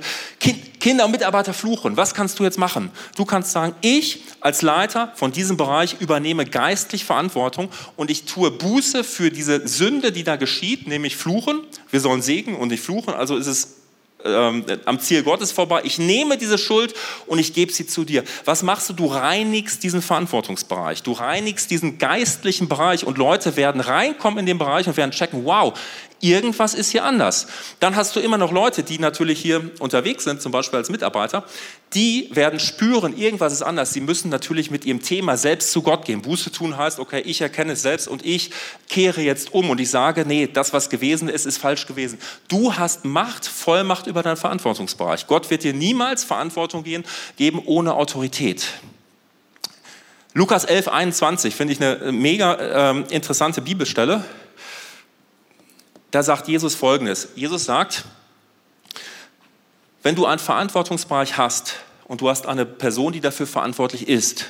Kinder 0.81 1.07
und 1.07 1.11
Mitarbeiter 1.11 1.55
fluchen. 1.55 1.97
Was 1.97 2.15
kannst 2.15 2.39
du 2.39 2.45
jetzt 2.45 2.59
machen? 2.59 2.91
Du 3.17 3.25
kannst 3.25 3.53
sagen, 3.53 3.75
ich 3.81 4.23
als 4.41 4.63
Leiter 4.63 5.13
von 5.15 5.33
diesem 5.33 5.57
Bereich 5.57 5.97
übernehme 6.01 6.45
geistlich 6.45 7.05
Verantwortung 7.05 7.71
und 7.97 8.11
ich 8.11 8.25
tue 8.25 8.51
Buße 8.51 9.03
für 9.03 9.31
diese 9.31 9.67
Sünde, 9.67 10.13
die 10.13 10.25
da 10.25 10.37
geschieht, 10.37 10.87
nämlich 10.87 11.17
fluchen. 11.17 11.61
Wir 11.91 12.01
sollen 12.01 12.23
segnen 12.23 12.57
und 12.57 12.69
nicht 12.69 12.83
fluchen. 12.83 13.15
Also 13.15 13.37
ist 13.37 13.47
es 13.47 13.79
ähm, 14.25 14.65
am 14.85 14.99
Ziel 14.99 15.23
Gottes 15.23 15.53
vorbei. 15.53 15.83
Ich 15.85 15.99
nehme 15.99 16.37
diese 16.39 16.59
Schuld 16.59 16.95
und 17.27 17.39
ich 17.39 17.55
gebe 17.55 17.73
sie 17.73 17.87
zu 17.87 18.05
dir. 18.05 18.25
Was 18.45 18.63
machst 18.63 18.89
du? 18.89 18.93
Du 18.93 19.07
reinigst 19.07 19.83
diesen 19.83 20.03
Verantwortungsbereich. 20.03 21.03
Du 21.03 21.13
reinigst 21.13 21.71
diesen 21.71 21.99
geistlichen 21.99 22.69
Bereich 22.69 23.05
und 23.05 23.17
Leute 23.17 23.57
werden 23.57 23.81
reinkommen 23.81 24.41
in 24.41 24.47
den 24.47 24.59
Bereich 24.59 24.89
und 24.89 24.97
werden 24.97 25.13
checken, 25.13 25.45
wow, 25.45 25.79
irgendwas 26.21 26.75
ist 26.75 26.91
hier 26.91 27.05
anders. 27.05 27.47
Dann 27.81 27.97
hast 27.97 28.15
du 28.17 28.21
immer 28.21 28.39
noch 28.39 28.53
Leute, 28.53 28.83
die 28.83 28.99
natürlich 28.99 29.41
hier 29.41 29.71
unterwegs 29.79 30.25
sind, 30.25 30.43
zum 30.43 30.53
Beispiel 30.53 30.79
als 30.79 30.91
Mitarbeiter, 30.91 31.45
die 31.95 32.29
werden 32.33 32.61
spüren, 32.61 33.17
irgendwas 33.17 33.53
ist 33.53 33.63
anders. 33.63 33.93
Sie 33.93 34.01
müssen 34.01 34.29
natürlich 34.29 34.71
mit 34.71 34.85
ihrem 34.85 35.03
Thema 35.03 35.37
selbst 35.37 35.73
zu 35.73 35.83
Gott 35.83 36.05
gehen. 36.05 36.23
Buße 36.23 36.53
tun 36.53 36.77
heißt, 36.77 36.99
okay, 36.99 37.21
ich 37.21 37.41
erkenne 37.41 37.73
es 37.73 37.83
selbst 37.83 38.09
und 38.09 38.25
ich 38.25 38.51
kehre 38.89 39.21
jetzt 39.21 39.55
um 39.55 39.71
und 39.71 39.81
ich 39.81 39.91
sage, 39.91 40.25
nee, 40.27 40.49
das, 40.53 40.73
was 40.73 40.91
gewesen 40.91 41.29
ist, 41.29 41.47
ist 41.47 41.59
falsch 41.59 41.87
gewesen. 41.87 42.19
Du 42.49 42.75
hast 42.75 43.05
Macht, 43.05 43.47
Vollmacht 43.47 44.07
über 44.07 44.23
deinen 44.23 44.37
Verantwortungsbereich. 44.37 45.27
Gott 45.27 45.51
wird 45.51 45.65
dir 45.65 45.73
niemals 45.73 46.25
Verantwortung 46.25 46.85
geben 46.85 47.63
ohne 47.65 47.95
Autorität. 47.95 48.67
Lukas 50.35 50.65
11, 50.65 50.89
21 50.89 51.55
finde 51.55 51.73
ich 51.73 51.83
eine 51.83 52.13
mega 52.13 52.93
äh, 52.93 53.05
interessante 53.11 53.63
Bibelstelle 53.63 54.25
da 56.11 56.23
sagt 56.23 56.49
Jesus 56.49 56.75
Folgendes. 56.75 57.29
Jesus 57.35 57.65
sagt, 57.65 58.05
wenn 60.03 60.15
du 60.15 60.27
einen 60.27 60.39
Verantwortungsbereich 60.39 61.37
hast 61.37 61.77
und 62.07 62.21
du 62.21 62.29
hast 62.31 62.47
eine 62.47 62.65
Person, 62.65 63.13
die 63.13 63.21
dafür 63.21 63.47
verantwortlich 63.47 64.09
ist, 64.09 64.47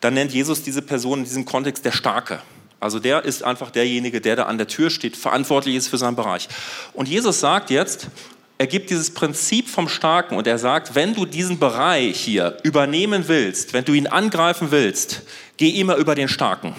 dann 0.00 0.14
nennt 0.14 0.32
Jesus 0.32 0.62
diese 0.62 0.82
Person 0.82 1.20
in 1.20 1.24
diesem 1.24 1.44
Kontext 1.44 1.84
der 1.84 1.92
Starke. 1.92 2.40
Also 2.80 2.98
der 2.98 3.24
ist 3.24 3.42
einfach 3.42 3.70
derjenige, 3.70 4.20
der 4.20 4.36
da 4.36 4.42
an 4.44 4.58
der 4.58 4.66
Tür 4.66 4.90
steht, 4.90 5.16
verantwortlich 5.16 5.74
ist 5.74 5.88
für 5.88 5.98
seinen 5.98 6.16
Bereich. 6.16 6.48
Und 6.92 7.08
Jesus 7.08 7.40
sagt 7.40 7.70
jetzt, 7.70 8.08
er 8.56 8.66
gibt 8.66 8.90
dieses 8.90 9.12
Prinzip 9.12 9.68
vom 9.68 9.88
Starken 9.88 10.36
und 10.36 10.46
er 10.46 10.58
sagt, 10.58 10.94
wenn 10.94 11.14
du 11.14 11.26
diesen 11.26 11.58
Bereich 11.58 12.20
hier 12.20 12.56
übernehmen 12.62 13.24
willst, 13.26 13.72
wenn 13.72 13.84
du 13.84 13.94
ihn 13.94 14.06
angreifen 14.06 14.70
willst, 14.70 15.22
geh 15.56 15.70
immer 15.70 15.96
über 15.96 16.14
den 16.14 16.28
Starken. 16.28 16.74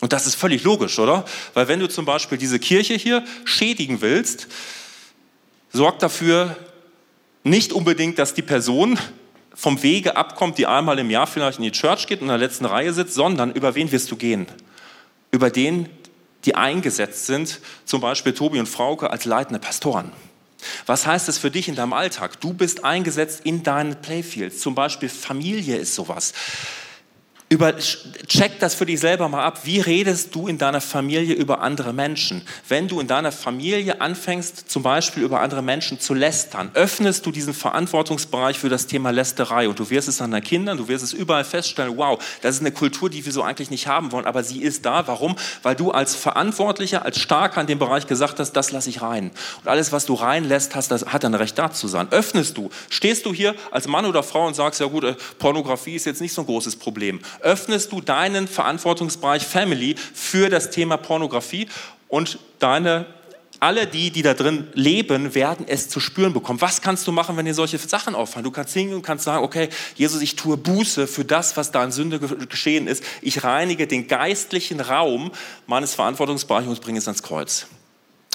Und 0.00 0.12
das 0.12 0.26
ist 0.26 0.34
völlig 0.34 0.64
logisch, 0.64 0.98
oder? 0.98 1.24
Weil 1.54 1.68
wenn 1.68 1.80
du 1.80 1.88
zum 1.88 2.04
Beispiel 2.04 2.38
diese 2.38 2.58
Kirche 2.58 2.94
hier 2.94 3.24
schädigen 3.44 4.00
willst, 4.00 4.48
sorg 5.72 5.98
dafür 5.98 6.56
nicht 7.44 7.72
unbedingt, 7.72 8.18
dass 8.18 8.34
die 8.34 8.42
Person 8.42 8.98
vom 9.54 9.82
Wege 9.82 10.16
abkommt, 10.16 10.58
die 10.58 10.66
einmal 10.66 10.98
im 10.98 11.10
Jahr 11.10 11.26
vielleicht 11.26 11.58
in 11.58 11.64
die 11.64 11.72
Church 11.72 12.06
geht 12.06 12.20
und 12.20 12.26
in 12.26 12.28
der 12.28 12.38
letzten 12.38 12.64
Reihe 12.64 12.92
sitzt, 12.92 13.14
sondern 13.14 13.52
über 13.52 13.74
wen 13.74 13.92
wirst 13.92 14.10
du 14.10 14.16
gehen? 14.16 14.46
Über 15.30 15.50
den, 15.50 15.88
die 16.44 16.54
eingesetzt 16.54 17.26
sind, 17.26 17.60
zum 17.84 18.00
Beispiel 18.00 18.32
Tobi 18.32 18.58
und 18.58 18.68
Frauke 18.68 19.10
als 19.10 19.26
leitende 19.26 19.60
Pastoren. 19.60 20.12
Was 20.86 21.06
heißt 21.06 21.28
das 21.28 21.38
für 21.38 21.50
dich 21.50 21.68
in 21.68 21.74
deinem 21.74 21.92
Alltag? 21.92 22.40
Du 22.40 22.52
bist 22.52 22.84
eingesetzt 22.84 23.42
in 23.44 23.62
deinen 23.62 24.00
Playfields. 24.00 24.60
Zum 24.60 24.74
Beispiel 24.74 25.08
Familie 25.08 25.76
ist 25.76 25.94
sowas. 25.94 26.32
Über, 27.52 27.74
check 28.28 28.60
das 28.60 28.76
für 28.76 28.86
dich 28.86 29.00
selber 29.00 29.28
mal 29.28 29.42
ab. 29.42 29.62
Wie 29.64 29.80
redest 29.80 30.32
du 30.36 30.46
in 30.46 30.56
deiner 30.56 30.80
Familie 30.80 31.34
über 31.34 31.62
andere 31.62 31.92
Menschen? 31.92 32.42
Wenn 32.68 32.86
du 32.86 33.00
in 33.00 33.08
deiner 33.08 33.32
Familie 33.32 34.00
anfängst, 34.00 34.70
zum 34.70 34.84
Beispiel 34.84 35.24
über 35.24 35.40
andere 35.40 35.60
Menschen 35.60 35.98
zu 35.98 36.14
lästern, 36.14 36.70
öffnest 36.74 37.26
du 37.26 37.32
diesen 37.32 37.52
Verantwortungsbereich 37.52 38.56
für 38.56 38.68
das 38.68 38.86
Thema 38.86 39.10
Lästerei 39.10 39.68
und 39.68 39.80
du 39.80 39.90
wirst 39.90 40.06
es 40.06 40.20
an 40.20 40.30
deinen 40.30 40.44
Kindern, 40.44 40.78
du 40.78 40.86
wirst 40.86 41.02
es 41.02 41.12
überall 41.12 41.42
feststellen, 41.42 41.96
wow, 41.96 42.22
das 42.40 42.54
ist 42.54 42.60
eine 42.60 42.70
Kultur, 42.70 43.10
die 43.10 43.26
wir 43.26 43.32
so 43.32 43.42
eigentlich 43.42 43.70
nicht 43.70 43.88
haben 43.88 44.12
wollen, 44.12 44.26
aber 44.26 44.44
sie 44.44 44.62
ist 44.62 44.86
da. 44.86 45.08
Warum? 45.08 45.34
Weil 45.64 45.74
du 45.74 45.90
als 45.90 46.14
Verantwortlicher, 46.14 47.04
als 47.04 47.18
Starker 47.18 47.60
in 47.60 47.66
dem 47.66 47.80
Bereich 47.80 48.06
gesagt 48.06 48.38
hast, 48.38 48.52
das 48.52 48.70
lasse 48.70 48.90
ich 48.90 49.02
rein. 49.02 49.32
Und 49.60 49.68
alles, 49.68 49.90
was 49.90 50.06
du 50.06 50.14
reinlässt, 50.14 50.76
hast, 50.76 50.92
das 50.92 51.04
hat 51.06 51.24
ein 51.24 51.34
Recht 51.34 51.58
da 51.58 51.72
zu 51.72 51.88
sein. 51.88 52.06
Öffnest 52.12 52.56
du, 52.56 52.70
stehst 52.90 53.26
du 53.26 53.34
hier 53.34 53.56
als 53.72 53.88
Mann 53.88 54.06
oder 54.06 54.22
Frau 54.22 54.46
und 54.46 54.54
sagst, 54.54 54.78
ja 54.78 54.86
gut, 54.86 55.02
äh, 55.02 55.16
Pornografie 55.40 55.96
ist 55.96 56.06
jetzt 56.06 56.20
nicht 56.20 56.32
so 56.32 56.42
ein 56.42 56.46
großes 56.46 56.76
Problem 56.76 57.18
öffnest 57.42 57.92
du 57.92 58.00
deinen 58.00 58.48
Verantwortungsbereich 58.48 59.46
Family 59.46 59.96
für 60.14 60.48
das 60.48 60.70
Thema 60.70 60.96
Pornografie 60.96 61.68
und 62.08 62.38
deine 62.58 63.06
alle 63.60 63.86
die, 63.86 64.10
die 64.10 64.22
da 64.22 64.32
drin 64.32 64.68
leben, 64.72 65.34
werden 65.34 65.66
es 65.68 65.90
zu 65.90 66.00
spüren 66.00 66.32
bekommen. 66.32 66.60
Was 66.62 66.80
kannst 66.80 67.06
du 67.06 67.12
machen, 67.12 67.36
wenn 67.36 67.44
dir 67.44 67.52
solche 67.52 67.76
Sachen 67.76 68.14
auffallen? 68.14 68.44
Du 68.44 68.50
kannst 68.50 68.72
hingehen 68.72 68.96
und 68.96 69.02
kannst 69.02 69.24
sagen, 69.24 69.44
okay, 69.44 69.68
Jesus, 69.96 70.22
ich 70.22 70.34
tue 70.34 70.56
Buße 70.56 71.06
für 71.06 71.26
das, 71.26 71.58
was 71.58 71.70
da 71.70 71.84
in 71.84 71.92
Sünde 71.92 72.18
geschehen 72.18 72.86
ist. 72.86 73.04
Ich 73.20 73.44
reinige 73.44 73.86
den 73.86 74.08
geistlichen 74.08 74.80
Raum 74.80 75.30
meines 75.66 75.94
Verantwortungsbereichs 75.94 76.68
und 76.68 76.80
bringe 76.80 76.98
es 76.98 77.06
ans 77.06 77.22
Kreuz. 77.22 77.66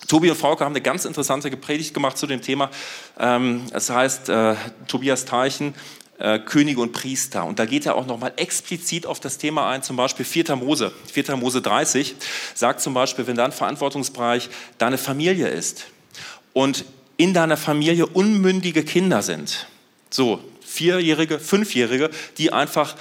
Tobi 0.08 0.30
und 0.30 0.38
Frauke 0.38 0.64
haben 0.64 0.74
eine 0.74 0.82
ganz 0.82 1.06
interessante 1.06 1.50
Predigt 1.58 1.96
gemacht 1.96 2.20
zu 2.20 2.28
dem 2.28 2.42
Thema. 2.42 2.70
Ähm, 3.18 3.64
es 3.74 3.90
heißt, 3.90 4.30
äh, 4.30 4.56
Tobias 4.88 5.26
Teichen, 5.26 5.74
äh, 6.18 6.40
Könige 6.40 6.82
und 6.82 6.92
Priester. 6.92 7.46
Und 7.46 7.60
da 7.60 7.66
geht 7.66 7.86
er 7.86 7.96
auch 7.96 8.06
nochmal 8.06 8.34
explizit 8.38 9.06
auf 9.06 9.20
das 9.20 9.38
Thema 9.38 9.70
ein, 9.70 9.84
zum 9.84 9.96
Beispiel 9.98 10.26
4. 10.26 10.56
Mose. 10.56 10.92
4. 11.12 11.36
Mose 11.36 11.62
30 11.62 12.16
sagt 12.54 12.82
zum 12.82 12.94
Beispiel, 12.94 13.28
wenn 13.28 13.36
dein 13.36 13.52
Verantwortungsbereich 13.52 14.50
deine 14.78 14.98
Familie 14.98 15.48
ist 15.48 15.88
und 16.54 16.86
in 17.18 17.34
deiner 17.34 17.58
Familie 17.58 18.06
unmündige 18.06 18.84
Kinder 18.84 19.22
sind, 19.22 19.68
so 20.10 20.40
Vierjährige, 20.62 21.40
Fünfjährige, 21.40 22.10
die 22.38 22.52
einfach 22.52 22.96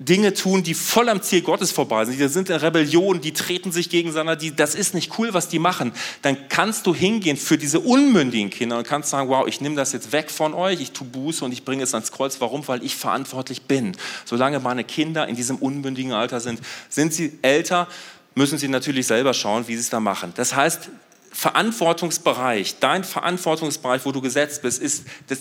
Dinge 0.00 0.32
tun, 0.32 0.62
die 0.62 0.72
voll 0.72 1.10
am 1.10 1.20
Ziel 1.20 1.42
Gottes 1.42 1.72
vorbei 1.72 2.06
sind, 2.06 2.18
die 2.18 2.26
sind 2.28 2.48
in 2.48 2.56
Rebellion, 2.56 3.20
die 3.20 3.32
treten 3.32 3.70
sich 3.70 3.90
gegeneinander, 3.90 4.34
die, 4.34 4.56
das 4.56 4.74
ist 4.74 4.94
nicht 4.94 5.18
cool, 5.18 5.34
was 5.34 5.48
die 5.48 5.58
machen, 5.58 5.92
dann 6.22 6.48
kannst 6.48 6.86
du 6.86 6.94
hingehen 6.94 7.36
für 7.36 7.58
diese 7.58 7.80
unmündigen 7.80 8.48
Kinder 8.48 8.78
und 8.78 8.86
kannst 8.86 9.10
sagen, 9.10 9.28
wow, 9.28 9.46
ich 9.46 9.60
nehme 9.60 9.76
das 9.76 9.92
jetzt 9.92 10.12
weg 10.12 10.30
von 10.30 10.54
euch, 10.54 10.80
ich 10.80 10.92
tue 10.92 11.06
Buße 11.06 11.44
und 11.44 11.52
ich 11.52 11.66
bringe 11.66 11.82
es 11.82 11.92
ans 11.92 12.12
Kreuz. 12.12 12.40
Warum? 12.40 12.66
Weil 12.66 12.82
ich 12.82 12.96
verantwortlich 12.96 13.62
bin. 13.62 13.94
Solange 14.24 14.58
meine 14.58 14.84
Kinder 14.84 15.28
in 15.28 15.36
diesem 15.36 15.56
unmündigen 15.56 16.12
Alter 16.12 16.40
sind, 16.40 16.60
sind 16.88 17.12
sie 17.12 17.38
älter, 17.42 17.86
müssen 18.34 18.56
sie 18.56 18.68
natürlich 18.68 19.06
selber 19.06 19.34
schauen, 19.34 19.68
wie 19.68 19.74
sie 19.74 19.82
es 19.82 19.90
da 19.90 20.00
machen. 20.00 20.32
Das 20.34 20.56
heißt, 20.56 20.88
Verantwortungsbereich, 21.32 22.76
dein 22.80 23.04
Verantwortungsbereich, 23.04 24.04
wo 24.04 24.12
du 24.12 24.20
gesetzt 24.20 24.62
bist, 24.62 24.82
ist 24.82 25.04
das 25.28 25.38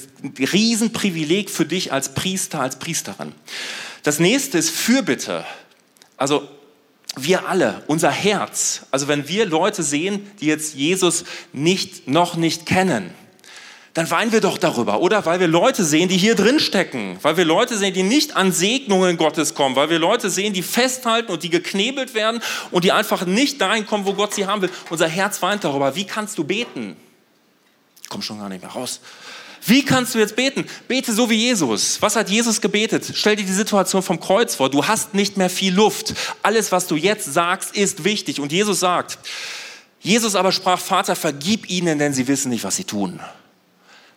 Riesenprivileg 0.53 1.49
für 1.49 1.65
dich 1.65 1.91
als 1.91 2.13
Priester, 2.13 2.61
als 2.61 2.77
Priesterin. 2.77 3.33
Das 4.03 4.19
nächste 4.19 4.57
ist 4.57 4.69
Fürbitte. 4.69 5.45
Also 6.15 6.47
wir 7.15 7.47
alle, 7.47 7.83
unser 7.87 8.11
Herz. 8.11 8.83
Also 8.91 9.07
wenn 9.07 9.27
wir 9.27 9.45
Leute 9.45 9.83
sehen, 9.83 10.29
die 10.39 10.45
jetzt 10.45 10.75
Jesus 10.75 11.25
nicht, 11.53 12.07
noch 12.07 12.35
nicht 12.35 12.65
kennen, 12.65 13.11
dann 13.93 14.09
weinen 14.11 14.31
wir 14.31 14.41
doch 14.41 14.57
darüber, 14.57 15.01
oder? 15.01 15.25
Weil 15.25 15.39
wir 15.39 15.47
Leute 15.47 15.83
sehen, 15.83 16.09
die 16.09 16.17
hier 16.17 16.35
drin 16.35 16.59
stecken, 16.59 17.17
weil 17.21 17.37
wir 17.37 17.45
Leute 17.45 17.77
sehen, 17.77 17.93
die 17.93 18.03
nicht 18.03 18.35
an 18.35 18.51
Segnungen 18.51 19.17
Gottes 19.17 19.55
kommen, 19.55 19.75
weil 19.75 19.89
wir 19.89 19.99
Leute 19.99 20.29
sehen, 20.29 20.53
die 20.53 20.61
festhalten 20.61 21.31
und 21.31 21.43
die 21.43 21.49
geknebelt 21.49 22.13
werden 22.13 22.41
und 22.71 22.83
die 22.83 22.91
einfach 22.91 23.25
nicht 23.25 23.59
dahin 23.59 23.85
kommen, 23.85 24.05
wo 24.05 24.13
Gott 24.13 24.33
sie 24.33 24.45
haben 24.45 24.61
will. 24.61 24.69
Unser 24.89 25.07
Herz 25.07 25.41
weint 25.41 25.63
darüber. 25.63 25.95
Wie 25.95 26.05
kannst 26.05 26.37
du 26.37 26.43
beten? 26.43 26.95
Komm 28.09 28.21
schon 28.21 28.39
gar 28.39 28.49
nicht 28.49 28.61
mehr 28.61 28.71
raus. 28.71 29.01
Wie 29.65 29.83
kannst 29.83 30.15
du 30.15 30.19
jetzt 30.19 30.35
beten? 30.35 30.65
Bete 30.87 31.11
so 31.11 31.29
wie 31.29 31.35
Jesus. 31.35 32.01
Was 32.01 32.15
hat 32.15 32.29
Jesus 32.29 32.61
gebetet? 32.61 33.11
Stell 33.13 33.35
dir 33.35 33.45
die 33.45 33.51
Situation 33.51 34.01
vom 34.01 34.19
Kreuz 34.19 34.55
vor. 34.55 34.69
Du 34.69 34.87
hast 34.87 35.13
nicht 35.13 35.35
mehr 35.35 35.49
viel 35.49 35.73
Luft. 35.73 36.13
Alles, 36.43 36.71
was 36.71 36.87
du 36.87 36.95
jetzt 36.95 37.33
sagst, 37.33 37.75
ist 37.75 38.03
wichtig. 38.03 38.39
Und 38.39 38.51
Jesus 38.51 38.79
sagt, 38.79 39.19
Jesus 39.99 40.35
aber 40.35 40.51
sprach, 40.51 40.79
Vater, 40.79 41.15
vergib 41.15 41.69
ihnen, 41.69 41.99
denn 41.99 42.13
sie 42.13 42.27
wissen 42.27 42.49
nicht, 42.49 42.63
was 42.63 42.77
sie 42.77 42.85
tun. 42.85 43.19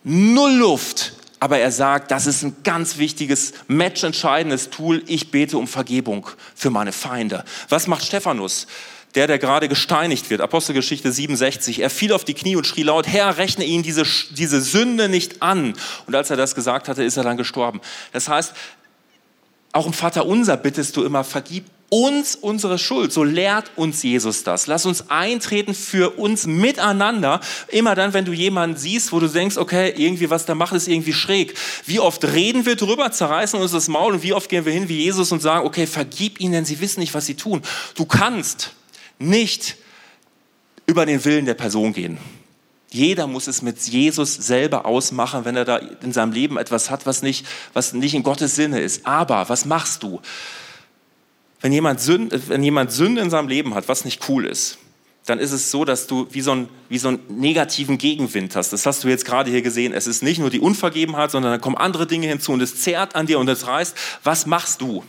Null 0.03 0.53
Luft. 0.53 1.13
Aber 1.39 1.59
er 1.59 1.71
sagt, 1.71 2.11
das 2.11 2.25
ist 2.25 2.43
ein 2.43 2.55
ganz 2.63 2.97
wichtiges, 2.97 3.53
matchentscheidendes 3.67 4.69
Tool. 4.69 5.03
Ich 5.07 5.29
bete 5.29 5.57
um 5.57 5.67
Vergebung 5.67 6.27
für 6.55 6.69
meine 6.69 6.93
Feinde. 6.93 7.43
Was 7.67 7.87
macht 7.87 8.05
Stephanus? 8.05 8.67
der, 9.15 9.27
der 9.27 9.39
gerade 9.39 9.69
gesteinigt 9.69 10.29
wird, 10.29 10.41
Apostelgeschichte 10.41 11.11
67, 11.11 11.81
er 11.81 11.89
fiel 11.89 12.13
auf 12.13 12.25
die 12.25 12.33
Knie 12.33 12.55
und 12.55 12.65
schrie 12.65 12.83
laut, 12.83 13.07
Herr, 13.07 13.37
rechne 13.37 13.63
ihnen 13.63 13.83
diese, 13.83 14.03
diese 14.31 14.61
Sünde 14.61 15.07
nicht 15.07 15.41
an. 15.41 15.73
Und 16.07 16.15
als 16.15 16.29
er 16.29 16.37
das 16.37 16.55
gesagt 16.55 16.87
hatte, 16.87 17.03
ist 17.03 17.17
er 17.17 17.23
dann 17.23 17.37
gestorben. 17.37 17.81
Das 18.11 18.27
heißt, 18.27 18.53
auch 19.71 19.85
im 19.85 19.93
Vater 19.93 20.25
unser 20.25 20.57
bittest 20.57 20.97
du 20.97 21.03
immer, 21.03 21.23
vergib 21.23 21.65
uns 21.93 22.35
unsere 22.35 22.79
Schuld. 22.79 23.13
So 23.13 23.23
lehrt 23.23 23.69
uns 23.75 24.01
Jesus 24.01 24.43
das. 24.43 24.65
Lass 24.65 24.87
uns 24.87 25.11
eintreten 25.11 25.75
für 25.75 26.17
uns 26.17 26.47
miteinander. 26.47 27.39
Immer 27.67 27.93
dann, 27.93 28.13
wenn 28.13 28.25
du 28.25 28.33
jemanden 28.33 28.77
siehst, 28.77 29.11
wo 29.11 29.19
du 29.19 29.27
denkst, 29.27 29.57
okay, 29.57 29.93
irgendwie 29.95 30.31
was 30.31 30.47
da 30.47 30.55
macht, 30.55 30.73
ist 30.73 30.87
irgendwie 30.87 31.13
schräg. 31.13 31.53
Wie 31.85 31.99
oft 31.99 32.23
reden 32.25 32.65
wir 32.65 32.75
drüber, 32.75 33.11
zerreißen 33.11 33.61
uns 33.61 33.73
das 33.73 33.89
Maul 33.89 34.13
und 34.13 34.23
wie 34.23 34.33
oft 34.33 34.49
gehen 34.49 34.65
wir 34.65 34.73
hin 34.73 34.89
wie 34.89 35.03
Jesus 35.03 35.31
und 35.31 35.43
sagen, 35.43 35.67
okay, 35.67 35.85
vergib 35.85 36.39
ihnen, 36.39 36.65
sie 36.65 36.79
wissen 36.79 36.99
nicht, 36.99 37.13
was 37.13 37.27
sie 37.27 37.35
tun. 37.35 37.61
Du 37.93 38.05
kannst 38.05 38.71
nicht 39.19 39.75
über 40.87 41.05
den 41.05 41.23
Willen 41.23 41.45
der 41.45 41.53
Person 41.53 41.93
gehen. 41.93 42.17
Jeder 42.89 43.27
muss 43.27 43.45
es 43.45 43.61
mit 43.61 43.79
Jesus 43.79 44.33
selber 44.33 44.87
ausmachen, 44.87 45.45
wenn 45.45 45.55
er 45.55 45.65
da 45.65 45.77
in 45.77 46.11
seinem 46.11 46.31
Leben 46.31 46.57
etwas 46.57 46.89
hat, 46.89 47.05
was 47.05 47.21
nicht, 47.21 47.45
was 47.73 47.93
nicht 47.93 48.15
in 48.15 48.23
Gottes 48.23 48.55
Sinne 48.55 48.79
ist. 48.79 49.05
Aber 49.05 49.47
was 49.47 49.65
machst 49.65 50.01
du? 50.01 50.21
Wenn 51.63 51.73
jemand, 51.73 51.99
Sünde, 51.99 52.39
wenn 52.47 52.61
jemand 52.61 52.91
Sünde 52.91 53.21
in 53.21 53.31
seinem 53.31 53.47
Leben 53.47 53.73
hat, 53.73 53.87
was 53.87 54.05
nicht 54.05 54.29
cool 54.29 54.45
ist, 54.45 54.77
dann 55.25 55.39
ist 55.39 55.51
es 55.51 55.71
so, 55.71 55.83
dass 55.83 56.05
du 56.05 56.27
wie 56.29 56.41
so, 56.41 56.51
ein, 56.51 56.69
wie 56.89 56.99
so 56.99 57.07
einen 57.07 57.19
negativen 57.29 57.97
Gegenwind 57.97 58.55
hast. 58.55 58.71
Das 58.71 58.85
hast 58.85 59.03
du 59.03 59.07
jetzt 59.07 59.25
gerade 59.25 59.49
hier 59.49 59.63
gesehen. 59.63 59.93
Es 59.93 60.05
ist 60.05 60.21
nicht 60.21 60.37
nur 60.37 60.51
die 60.51 60.59
Unvergebenheit, 60.59 61.31
sondern 61.31 61.53
da 61.53 61.57
kommen 61.57 61.77
andere 61.77 62.05
Dinge 62.05 62.27
hinzu 62.27 62.51
und 62.51 62.61
es 62.61 62.81
zerrt 62.81 63.15
an 63.15 63.25
dir 63.25 63.39
und 63.39 63.49
es 63.49 63.65
reißt. 63.65 63.95
Was 64.23 64.45
machst 64.45 64.81
du? 64.81 65.03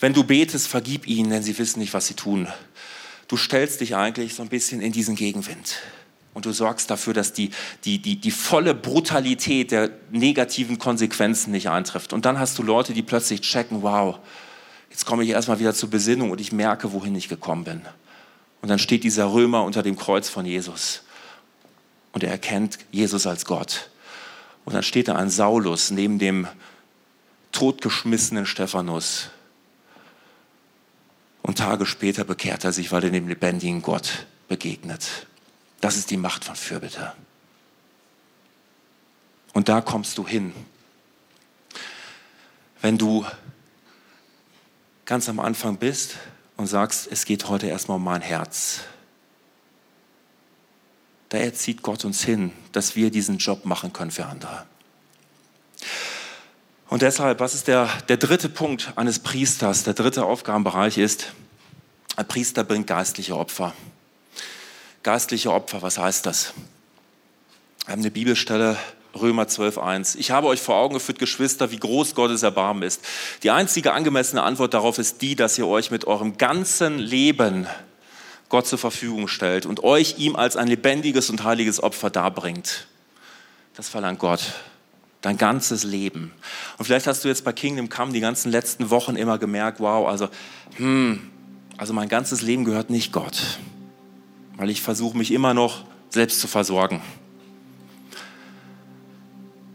Wenn 0.00 0.12
du 0.12 0.24
betest, 0.24 0.66
vergib 0.66 1.06
ihnen, 1.06 1.30
denn 1.30 1.44
sie 1.44 1.56
wissen 1.56 1.78
nicht, 1.78 1.94
was 1.94 2.08
sie 2.08 2.14
tun 2.14 2.48
du 3.28 3.36
stellst 3.36 3.80
dich 3.80 3.96
eigentlich 3.96 4.34
so 4.34 4.42
ein 4.42 4.48
bisschen 4.48 4.80
in 4.80 4.92
diesen 4.92 5.16
Gegenwind. 5.16 5.80
Und 6.34 6.46
du 6.46 6.52
sorgst 6.52 6.90
dafür, 6.90 7.14
dass 7.14 7.32
die, 7.32 7.50
die, 7.84 8.00
die, 8.00 8.16
die 8.16 8.30
volle 8.32 8.74
Brutalität 8.74 9.70
der 9.70 9.90
negativen 10.10 10.78
Konsequenzen 10.78 11.52
nicht 11.52 11.68
eintrifft. 11.68 12.12
Und 12.12 12.24
dann 12.24 12.40
hast 12.40 12.58
du 12.58 12.62
Leute, 12.62 12.92
die 12.92 13.02
plötzlich 13.02 13.40
checken, 13.40 13.82
wow, 13.82 14.18
jetzt 14.94 15.06
komme 15.06 15.24
ich 15.24 15.30
erstmal 15.30 15.58
wieder 15.58 15.74
zur 15.74 15.90
Besinnung 15.90 16.30
und 16.30 16.40
ich 16.40 16.52
merke, 16.52 16.92
wohin 16.92 17.16
ich 17.16 17.28
gekommen 17.28 17.64
bin. 17.64 17.82
Und 18.62 18.68
dann 18.68 18.78
steht 18.78 19.02
dieser 19.02 19.32
Römer 19.32 19.64
unter 19.64 19.82
dem 19.82 19.96
Kreuz 19.96 20.28
von 20.28 20.46
Jesus. 20.46 21.02
Und 22.12 22.22
er 22.22 22.30
erkennt 22.30 22.78
Jesus 22.92 23.26
als 23.26 23.44
Gott. 23.44 23.90
Und 24.64 24.72
dann 24.72 24.84
steht 24.84 25.08
da 25.08 25.16
ein 25.16 25.30
Saulus 25.30 25.90
neben 25.90 26.20
dem 26.20 26.46
totgeschmissenen 27.50 28.46
Stephanus 28.46 29.30
und 31.42 31.58
Tage 31.58 31.86
später 31.86 32.22
bekehrt 32.22 32.62
er 32.62 32.72
sich, 32.72 32.92
weil 32.92 33.02
er 33.02 33.10
dem 33.10 33.26
lebendigen 33.26 33.82
Gott 33.82 34.26
begegnet. 34.46 35.26
Das 35.80 35.96
ist 35.96 36.12
die 36.12 36.16
Macht 36.16 36.44
von 36.44 36.54
Fürbitte. 36.54 37.14
Und 39.54 39.68
da 39.68 39.80
kommst 39.80 40.18
du 40.18 40.26
hin. 40.26 40.52
Wenn 42.80 42.96
du 42.96 43.26
ganz 45.04 45.28
am 45.28 45.40
Anfang 45.40 45.76
bist 45.76 46.16
und 46.56 46.66
sagst, 46.66 47.08
es 47.10 47.24
geht 47.24 47.48
heute 47.48 47.66
erstmal 47.66 47.96
um 47.96 48.04
mein 48.04 48.22
Herz. 48.22 48.80
da 51.30 51.38
erzieht 51.38 51.82
Gott 51.82 52.04
uns 52.04 52.22
hin, 52.22 52.52
dass 52.70 52.94
wir 52.94 53.10
diesen 53.10 53.38
Job 53.38 53.64
machen 53.64 53.92
können 53.92 54.12
für 54.12 54.26
andere. 54.26 54.66
Und 56.88 57.02
deshalb, 57.02 57.40
was 57.40 57.54
ist 57.54 57.66
der, 57.66 57.88
der 58.08 58.18
dritte 58.18 58.48
Punkt 58.48 58.92
eines 58.94 59.18
Priesters? 59.18 59.82
Der 59.82 59.94
dritte 59.94 60.24
Aufgabenbereich 60.24 60.96
ist, 60.96 61.32
ein 62.14 62.28
Priester 62.28 62.62
bringt 62.62 62.86
geistliche 62.86 63.36
Opfer. 63.36 63.74
Geistliche 65.02 65.52
Opfer, 65.52 65.82
was 65.82 65.98
heißt 65.98 66.24
das? 66.24 66.54
Wir 67.84 67.92
haben 67.92 68.02
eine 68.02 68.12
Bibelstelle, 68.12 68.78
Römer 69.20 69.44
12.1. 69.44 70.16
Ich 70.18 70.30
habe 70.30 70.46
euch 70.48 70.60
vor 70.60 70.76
Augen 70.76 70.94
geführt, 70.94 71.18
Geschwister, 71.18 71.70
wie 71.70 71.78
groß 71.78 72.14
Gottes 72.14 72.42
Erbarmen 72.42 72.82
ist. 72.82 73.02
Die 73.42 73.50
einzige 73.50 73.92
angemessene 73.92 74.42
Antwort 74.42 74.74
darauf 74.74 74.98
ist 74.98 75.22
die, 75.22 75.36
dass 75.36 75.56
ihr 75.58 75.66
euch 75.66 75.90
mit 75.90 76.06
eurem 76.06 76.36
ganzen 76.36 76.98
Leben 76.98 77.66
Gott 78.48 78.66
zur 78.66 78.78
Verfügung 78.78 79.28
stellt 79.28 79.66
und 79.66 79.82
euch 79.82 80.18
ihm 80.18 80.36
als 80.36 80.56
ein 80.56 80.68
lebendiges 80.68 81.30
und 81.30 81.44
heiliges 81.44 81.82
Opfer 81.82 82.10
darbringt. 82.10 82.86
Das 83.76 83.88
verlangt 83.88 84.18
Gott. 84.18 84.52
Dein 85.22 85.38
ganzes 85.38 85.84
Leben. 85.84 86.32
Und 86.76 86.84
vielleicht 86.84 87.06
hast 87.06 87.24
du 87.24 87.28
jetzt 87.28 87.44
bei 87.44 87.52
Kingdom 87.52 87.88
Come 87.88 88.12
die 88.12 88.20
ganzen 88.20 88.50
letzten 88.50 88.90
Wochen 88.90 89.16
immer 89.16 89.38
gemerkt, 89.38 89.80
wow, 89.80 90.06
also, 90.06 90.28
hm, 90.76 91.30
also 91.78 91.92
mein 91.94 92.08
ganzes 92.08 92.42
Leben 92.42 92.64
gehört 92.64 92.90
nicht 92.90 93.10
Gott. 93.10 93.58
Weil 94.56 94.70
ich 94.70 94.82
versuche 94.82 95.16
mich 95.16 95.32
immer 95.32 95.54
noch 95.54 95.84
selbst 96.10 96.40
zu 96.40 96.46
versorgen. 96.46 97.00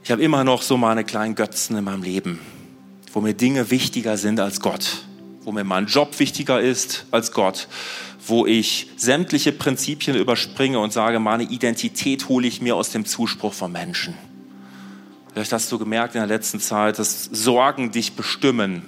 Ich 0.10 0.12
habe 0.12 0.24
immer 0.24 0.44
noch 0.44 0.64
so 0.64 0.76
meine 0.76 1.04
kleinen 1.04 1.36
Götzen 1.36 1.78
in 1.78 1.84
meinem 1.84 2.02
Leben, 2.02 2.40
wo 3.14 3.22
mir 3.22 3.36
Dinge 3.36 3.70
wichtiger 3.70 4.18
sind 4.18 4.40
als 4.40 4.60
Gott, 4.60 5.04
wo 5.44 5.52
mir 5.52 5.64
mein 5.64 5.86
Job 5.86 6.18
wichtiger 6.18 6.60
ist 6.60 7.06
als 7.12 7.32
Gott, 7.32 7.68
wo 8.26 8.48
ich 8.48 8.88
sämtliche 8.98 9.52
Prinzipien 9.52 10.18
überspringe 10.18 10.80
und 10.80 10.92
sage, 10.92 11.20
meine 11.20 11.44
Identität 11.44 12.28
hole 12.28 12.48
ich 12.48 12.60
mir 12.60 12.76
aus 12.76 12.90
dem 12.90 13.06
Zuspruch 13.06 13.54
von 13.54 13.72
Menschen. 13.72 14.16
Vielleicht 15.32 15.54
hast 15.54 15.72
du 15.72 15.78
gemerkt 15.78 16.16
in 16.16 16.22
der 16.22 16.28
letzten 16.28 16.60
Zeit, 16.60 16.98
dass 16.98 17.26
Sorgen 17.26 17.92
dich 17.92 18.14
bestimmen 18.14 18.82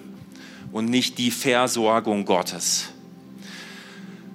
und 0.72 0.86
nicht 0.86 1.20
die 1.20 1.30
Versorgung 1.30 2.26
Gottes. 2.26 2.91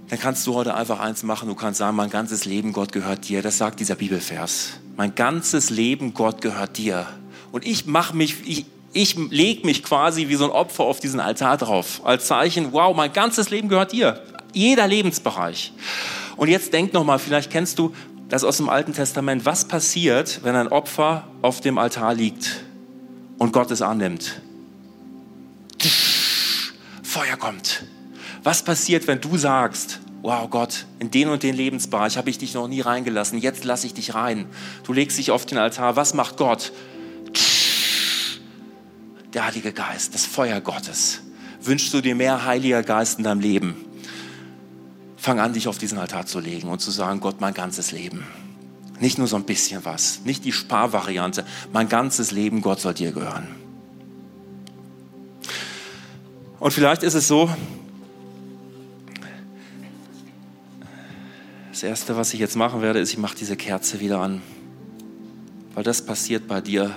Dann 0.08 0.20
kannst 0.20 0.46
du 0.46 0.54
heute 0.54 0.74
einfach 0.74 1.00
eins 1.00 1.24
machen, 1.24 1.48
du 1.48 1.54
kannst 1.54 1.78
sagen, 1.78 1.96
mein 1.96 2.10
ganzes 2.10 2.44
Leben, 2.44 2.72
Gott 2.72 2.92
gehört 2.92 3.28
dir. 3.28 3.42
Das 3.42 3.58
sagt 3.58 3.80
dieser 3.80 3.96
Bibelvers. 3.96 4.74
Mein 4.96 5.14
ganzes 5.14 5.70
Leben, 5.70 6.14
Gott 6.14 6.40
gehört 6.40 6.78
dir. 6.78 7.06
Und 7.50 7.66
ich 7.66 7.86
mache 7.86 8.16
mich, 8.16 8.36
ich, 8.46 8.66
ich 8.92 9.16
lege 9.30 9.66
mich 9.66 9.82
quasi 9.82 10.28
wie 10.28 10.36
so 10.36 10.44
ein 10.44 10.50
Opfer 10.50 10.84
auf 10.84 11.00
diesen 11.00 11.18
Altar 11.18 11.56
drauf. 11.56 12.02
Als 12.04 12.26
Zeichen, 12.26 12.72
wow, 12.72 12.94
mein 12.94 13.12
ganzes 13.12 13.50
Leben 13.50 13.68
gehört 13.68 13.92
dir. 13.92 14.22
Jeder 14.52 14.86
Lebensbereich. 14.86 15.72
Und 16.36 16.48
jetzt 16.48 16.72
denk 16.72 16.92
nochmal, 16.92 17.18
vielleicht 17.18 17.50
kennst 17.50 17.78
du 17.78 17.92
das 18.28 18.44
aus 18.44 18.58
dem 18.58 18.68
Alten 18.68 18.92
Testament. 18.92 19.44
Was 19.44 19.66
passiert, 19.66 20.40
wenn 20.44 20.54
ein 20.54 20.68
Opfer 20.68 21.24
auf 21.42 21.60
dem 21.60 21.78
Altar 21.78 22.14
liegt 22.14 22.64
und 23.38 23.52
Gott 23.52 23.70
es 23.72 23.82
annimmt? 23.82 24.40
Feuer 27.02 27.36
kommt. 27.36 27.84
Was 28.46 28.62
passiert, 28.62 29.08
wenn 29.08 29.20
du 29.20 29.36
sagst, 29.36 29.98
wow 30.22 30.48
Gott, 30.48 30.86
in 31.00 31.10
den 31.10 31.30
und 31.30 31.42
den 31.42 31.56
Lebensbereich 31.56 32.16
habe 32.16 32.30
ich 32.30 32.38
dich 32.38 32.54
noch 32.54 32.68
nie 32.68 32.80
reingelassen, 32.80 33.40
jetzt 33.40 33.64
lasse 33.64 33.88
ich 33.88 33.94
dich 33.94 34.14
rein. 34.14 34.46
Du 34.84 34.92
legst 34.92 35.18
dich 35.18 35.32
auf 35.32 35.46
den 35.46 35.58
Altar, 35.58 35.96
was 35.96 36.14
macht 36.14 36.36
Gott? 36.36 36.70
Der 39.34 39.46
Heilige 39.46 39.72
Geist, 39.72 40.14
das 40.14 40.24
Feuer 40.26 40.60
Gottes. 40.60 41.22
Wünschst 41.60 41.92
du 41.92 42.00
dir 42.00 42.14
mehr 42.14 42.44
Heiliger 42.44 42.84
Geist 42.84 43.18
in 43.18 43.24
deinem 43.24 43.40
Leben? 43.40 43.84
Fang 45.16 45.40
an, 45.40 45.52
dich 45.52 45.66
auf 45.66 45.78
diesen 45.78 45.98
Altar 45.98 46.26
zu 46.26 46.38
legen 46.38 46.68
und 46.68 46.80
zu 46.80 46.92
sagen, 46.92 47.18
Gott, 47.18 47.40
mein 47.40 47.52
ganzes 47.52 47.90
Leben. 47.90 48.24
Nicht 49.00 49.18
nur 49.18 49.26
so 49.26 49.34
ein 49.34 49.44
bisschen 49.44 49.84
was, 49.84 50.20
nicht 50.24 50.44
die 50.44 50.52
Sparvariante, 50.52 51.44
mein 51.72 51.88
ganzes 51.88 52.30
Leben, 52.30 52.62
Gott 52.62 52.78
soll 52.78 52.94
dir 52.94 53.10
gehören. 53.10 53.48
Und 56.60 56.70
vielleicht 56.70 57.02
ist 57.02 57.14
es 57.14 57.26
so, 57.26 57.50
Das 61.76 61.82
Erste, 61.82 62.16
was 62.16 62.32
ich 62.32 62.40
jetzt 62.40 62.56
machen 62.56 62.80
werde, 62.80 63.00
ist, 63.00 63.12
ich 63.12 63.18
mache 63.18 63.36
diese 63.36 63.54
Kerze 63.54 64.00
wieder 64.00 64.20
an. 64.20 64.40
Weil 65.74 65.84
das 65.84 66.00
passiert 66.00 66.48
bei 66.48 66.62
dir, 66.62 66.90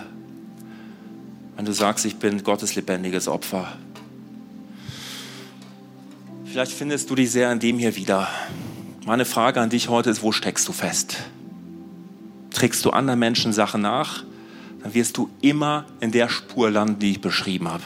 wenn 1.58 1.66
du 1.66 1.74
sagst, 1.74 2.06
ich 2.06 2.16
bin 2.16 2.46
Gottes 2.46 2.76
lebendiges 2.76 3.28
Opfer. 3.28 3.74
Vielleicht 6.46 6.72
findest 6.72 7.10
du 7.10 7.16
dich 7.16 7.30
sehr 7.30 7.52
in 7.52 7.60
dem 7.60 7.78
hier 7.78 7.98
wieder. 7.98 8.30
Meine 9.06 9.26
Frage 9.26 9.60
an 9.60 9.70
dich 9.70 9.90
heute 9.90 10.12
ist, 10.12 10.24
wo 10.24 10.32
steckst 10.32 10.66
du 10.66 10.72
fest? 10.72 11.18
Trägst 12.50 12.86
du 12.86 12.92
anderen 12.92 13.20
Menschen 13.20 13.52
Sachen 13.52 13.82
nach, 13.82 14.24
dann 14.82 14.94
wirst 14.94 15.18
du 15.18 15.30
immer 15.42 15.88
in 16.00 16.14
der 16.14 16.30
Spur 16.30 16.72
landen, 16.72 17.00
die 17.00 17.12
ich 17.12 17.20
beschrieben 17.20 17.68
habe. 17.68 17.84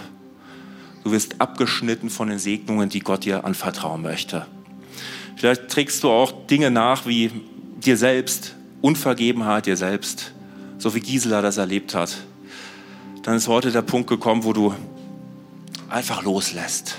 Du 1.03 1.11
wirst 1.11 1.41
abgeschnitten 1.41 2.11
von 2.11 2.29
den 2.29 2.37
Segnungen, 2.37 2.89
die 2.89 2.99
Gott 2.99 3.25
dir 3.25 3.45
anvertrauen 3.45 4.03
möchte. 4.03 4.45
Vielleicht 5.35 5.69
trägst 5.69 6.03
du 6.03 6.09
auch 6.09 6.45
Dinge 6.47 6.71
nach 6.71 7.05
wie 7.05 7.31
dir 7.83 7.97
selbst, 7.97 8.55
Unvergebenheit 8.81 9.65
dir 9.65 9.77
selbst, 9.77 10.33
so 10.77 10.93
wie 10.95 10.99
Gisela 10.99 11.41
das 11.41 11.57
erlebt 11.57 11.95
hat. 11.95 12.17
Dann 13.23 13.35
ist 13.35 13.47
heute 13.47 13.71
der 13.71 13.81
Punkt 13.81 14.09
gekommen, 14.09 14.43
wo 14.43 14.53
du 14.53 14.73
einfach 15.89 16.23
loslässt. 16.23 16.97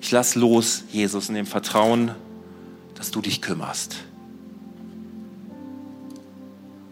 Ich 0.00 0.10
lass 0.10 0.34
los, 0.34 0.84
Jesus, 0.90 1.28
in 1.28 1.34
dem 1.34 1.46
Vertrauen, 1.46 2.12
dass 2.94 3.10
du 3.10 3.20
dich 3.20 3.42
kümmerst. 3.42 3.96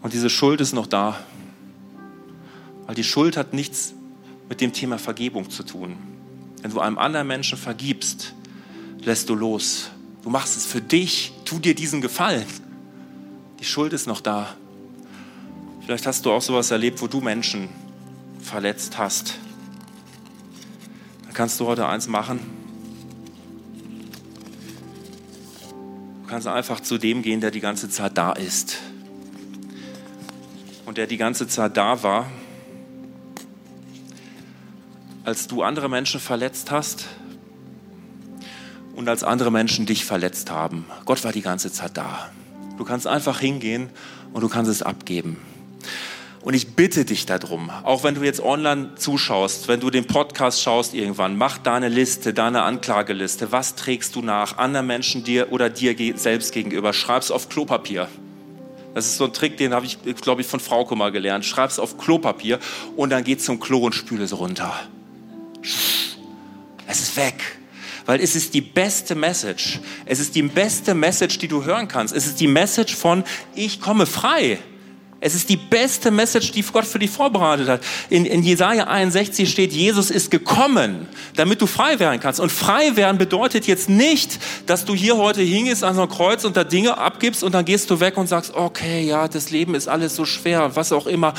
Und 0.01 0.13
diese 0.13 0.29
Schuld 0.29 0.61
ist 0.61 0.73
noch 0.73 0.87
da, 0.87 1.19
weil 2.85 2.95
die 2.95 3.03
Schuld 3.03 3.37
hat 3.37 3.53
nichts 3.53 3.93
mit 4.47 4.61
dem 4.61 4.73
Thema 4.73 4.97
Vergebung 4.97 5.49
zu 5.49 5.63
tun. 5.63 5.95
Wenn 6.61 6.71
du 6.71 6.79
einem 6.79 6.97
anderen 6.97 7.27
Menschen 7.27 7.57
vergibst, 7.57 8.33
lässt 9.03 9.29
du 9.29 9.35
los. 9.35 9.89
Du 10.23 10.29
machst 10.29 10.57
es 10.57 10.65
für 10.65 10.81
dich, 10.81 11.33
tu 11.45 11.59
dir 11.59 11.75
diesen 11.75 12.01
Gefallen. 12.01 12.45
Die 13.59 13.65
Schuld 13.65 13.93
ist 13.93 14.07
noch 14.07 14.21
da. 14.21 14.55
Vielleicht 15.81 16.05
hast 16.05 16.25
du 16.25 16.31
auch 16.31 16.41
sowas 16.41 16.71
erlebt, 16.71 17.01
wo 17.01 17.07
du 17.07 17.19
Menschen 17.19 17.69
verletzt 18.39 18.97
hast. 18.97 19.35
Dann 21.23 21.33
kannst 21.33 21.59
du 21.59 21.65
heute 21.65 21.87
eins 21.87 22.07
machen. 22.07 22.39
Du 26.23 26.29
kannst 26.29 26.47
einfach 26.47 26.79
zu 26.79 26.97
dem 26.97 27.21
gehen, 27.21 27.41
der 27.41 27.51
die 27.51 27.59
ganze 27.59 27.89
Zeit 27.89 28.17
da 28.17 28.33
ist. 28.33 28.77
Und 30.85 30.97
der 30.97 31.07
die 31.07 31.17
ganze 31.17 31.47
Zeit 31.47 31.75
da 31.75 32.03
war, 32.03 32.29
als 35.23 35.47
du 35.47 35.63
andere 35.63 35.89
Menschen 35.89 36.19
verletzt 36.19 36.71
hast, 36.71 37.05
und 38.99 39.07
als 39.07 39.23
andere 39.23 39.49
Menschen 39.49 39.85
dich 39.85 40.03
verletzt 40.03 40.51
haben. 40.51 40.85
Gott 41.05 41.23
war 41.23 41.31
die 41.31 41.41
ganze 41.41 41.71
Zeit 41.71 41.95
da. 41.95 42.29
Du 42.77 42.83
kannst 42.83 43.07
einfach 43.07 43.39
hingehen 43.39 43.89
und 44.33 44.41
du 44.41 44.49
kannst 44.49 44.69
es 44.69 44.83
abgeben. 44.83 45.37
Und 46.41 46.53
ich 46.53 46.75
bitte 46.75 47.05
dich 47.05 47.25
darum, 47.25 47.69
auch 47.69 48.03
wenn 48.03 48.15
du 48.15 48.23
jetzt 48.23 48.41
online 48.41 48.95
zuschaust, 48.95 49.69
wenn 49.69 49.79
du 49.79 49.89
den 49.89 50.05
Podcast 50.05 50.61
schaust 50.61 50.93
irgendwann, 50.93 51.37
mach 51.37 51.59
deine 51.59 51.87
Liste, 51.87 52.33
deine 52.33 52.63
Anklageliste. 52.63 53.53
Was 53.53 53.75
trägst 53.75 54.17
du 54.17 54.21
nach 54.21 54.57
anderen 54.57 54.87
Menschen 54.87 55.23
dir 55.23 55.53
oder 55.53 55.69
dir 55.69 55.95
selbst 56.17 56.51
gegenüber? 56.51 56.91
Schreib's 56.91 57.31
auf 57.31 57.47
Klopapier. 57.47 58.09
Das 58.95 59.05
ist 59.05 59.15
so 59.15 59.25
ein 59.25 59.33
Trick, 59.33 59.55
den 59.55 59.73
habe 59.73 59.85
ich, 59.85 59.97
glaube 60.21 60.41
ich, 60.41 60.47
von 60.47 60.59
Frauke 60.59 60.97
mal 60.97 61.13
gelernt. 61.13 61.45
Schreib's 61.45 61.79
auf 61.79 61.97
Klopapier 61.97 62.59
und 62.97 63.11
dann 63.11 63.23
geh 63.23 63.37
zum 63.37 63.61
Klo 63.61 63.79
und 63.79 63.95
spüle 63.95 64.25
es 64.25 64.37
runter. 64.37 64.77
Es 65.61 66.99
ist 66.99 67.15
weg 67.15 67.58
weil 68.09 68.21
es 68.21 68.35
ist 68.35 68.55
die 68.55 68.61
beste 68.61 69.13
Message. 69.13 69.81
Es 70.07 70.19
ist 70.19 70.33
die 70.33 70.41
beste 70.41 70.95
Message, 70.95 71.37
die 71.37 71.47
du 71.47 71.63
hören 71.63 71.87
kannst. 71.87 72.11
Es 72.15 72.25
ist 72.25 72.39
die 72.39 72.47
Message 72.47 72.95
von, 72.95 73.23
ich 73.53 73.81
komme 73.81 74.07
frei. 74.07 74.57
Es 75.21 75.35
ist 75.35 75.49
die 75.49 75.57
beste 75.57 76.11
Message, 76.11 76.51
die 76.53 76.61
Gott 76.61 76.85
für 76.85 76.97
dich 76.97 77.09
vorbereitet 77.09 77.67
hat. 77.67 77.81
In, 78.09 78.25
in 78.25 78.41
Jesaja 78.41 78.85
61 78.85 79.49
steht, 79.49 79.73
Jesus 79.73 80.11
ist 80.11 80.31
gekommen, 80.31 81.07
damit 81.35 81.61
du 81.61 81.67
frei 81.67 81.99
werden 81.99 82.21
kannst. 82.21 82.39
Und 82.39 82.51
frei 82.51 82.95
werden 82.95 83.17
bedeutet 83.17 83.67
jetzt 83.67 83.89
nicht, 83.89 84.39
dass 84.65 84.85
du 84.85 84.95
hier 84.95 85.17
heute 85.17 85.41
hingehst 85.41 85.83
an 85.83 85.95
so 85.95 86.03
ein 86.03 86.09
Kreuz 86.09 86.45
und 86.45 86.55
da 86.55 86.63
Dinge 86.63 86.97
abgibst 86.97 87.43
und 87.43 87.53
dann 87.53 87.65
gehst 87.65 87.89
du 87.89 87.99
weg 87.99 88.15
und 88.15 88.27
sagst, 88.27 88.55
okay, 88.55 89.03
ja, 89.03 89.27
das 89.27 89.49
Leben 89.49 89.75
ist 89.75 89.89
alles 89.89 90.15
so 90.15 90.23
schwer, 90.23 90.77
was 90.77 90.93
auch 90.93 91.05
immer. 91.05 91.33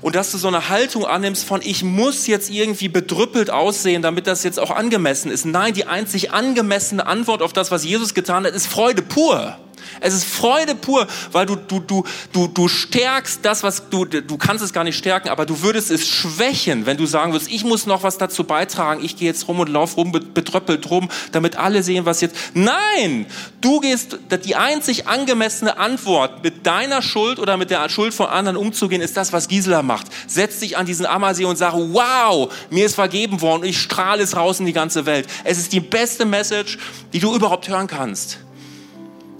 Und 0.00 0.16
dass 0.16 0.32
du 0.32 0.38
so 0.38 0.48
eine 0.48 0.68
Haltung 0.68 1.04
annimmst 1.06 1.44
von, 1.44 1.60
ich 1.62 1.84
muss 1.84 2.26
jetzt 2.26 2.50
irgendwie 2.50 2.88
bedrüppelt 2.88 3.50
aussehen, 3.50 4.02
damit 4.02 4.26
das 4.26 4.42
jetzt 4.42 4.58
auch 4.58 4.72
angemessen 4.72 5.30
ist. 5.30 5.44
Nein, 5.44 5.74
die 5.74 5.86
einzig 5.86 6.32
angemessene 6.32 7.06
Antwort 7.06 7.42
auf 7.42 7.52
das, 7.52 7.70
was 7.70 7.84
Jesus 7.84 8.14
getan 8.14 8.44
hat, 8.44 8.54
ist 8.54 8.66
Freude 8.66 9.02
pur. 9.02 9.56
Es 10.00 10.14
ist 10.14 10.24
Freude 10.24 10.74
pur, 10.74 11.06
weil 11.32 11.46
du, 11.46 11.56
du, 11.56 11.80
du, 11.80 12.04
du, 12.32 12.46
du 12.46 12.68
stärkst 12.68 13.40
das, 13.42 13.62
was 13.62 13.88
du, 13.90 14.04
du 14.04 14.36
kannst 14.36 14.64
es 14.64 14.72
gar 14.72 14.84
nicht 14.84 14.96
stärken, 14.96 15.28
aber 15.28 15.46
du 15.46 15.62
würdest 15.62 15.90
es 15.90 16.06
schwächen, 16.06 16.86
wenn 16.86 16.96
du 16.96 17.06
sagen 17.06 17.32
würdest, 17.32 17.50
ich 17.50 17.64
muss 17.64 17.86
noch 17.86 18.02
was 18.02 18.18
dazu 18.18 18.44
beitragen, 18.44 19.04
ich 19.04 19.16
gehe 19.16 19.28
jetzt 19.28 19.48
rum 19.48 19.60
und 19.60 19.68
lauf 19.68 19.96
rum, 19.96 20.12
betröppelt 20.12 20.90
rum, 20.90 21.08
damit 21.32 21.56
alle 21.56 21.82
sehen, 21.82 22.06
was 22.06 22.20
jetzt. 22.20 22.36
Nein! 22.54 23.26
Du 23.60 23.80
gehst, 23.80 24.18
die 24.44 24.56
einzig 24.56 25.06
angemessene 25.06 25.78
Antwort, 25.78 26.42
mit 26.42 26.66
deiner 26.66 27.02
Schuld 27.02 27.38
oder 27.38 27.56
mit 27.56 27.70
der 27.70 27.88
Schuld 27.88 28.14
von 28.14 28.26
anderen 28.26 28.56
umzugehen, 28.56 29.02
ist 29.02 29.16
das, 29.16 29.32
was 29.32 29.48
Gisela 29.48 29.82
macht. 29.82 30.06
Setz 30.26 30.60
dich 30.60 30.76
an 30.76 30.86
diesen 30.86 31.06
Ammersee 31.06 31.44
und 31.44 31.56
sag, 31.56 31.74
wow, 31.74 32.52
mir 32.70 32.86
ist 32.86 32.94
vergeben 32.94 33.40
worden 33.40 33.62
und 33.62 33.68
ich 33.68 33.80
strahle 33.80 34.22
es 34.22 34.36
raus 34.36 34.60
in 34.60 34.66
die 34.66 34.72
ganze 34.72 35.06
Welt. 35.06 35.26
Es 35.44 35.58
ist 35.58 35.72
die 35.72 35.80
beste 35.80 36.24
Message, 36.24 36.78
die 37.12 37.18
du 37.18 37.34
überhaupt 37.34 37.68
hören 37.68 37.86
kannst. 37.86 38.38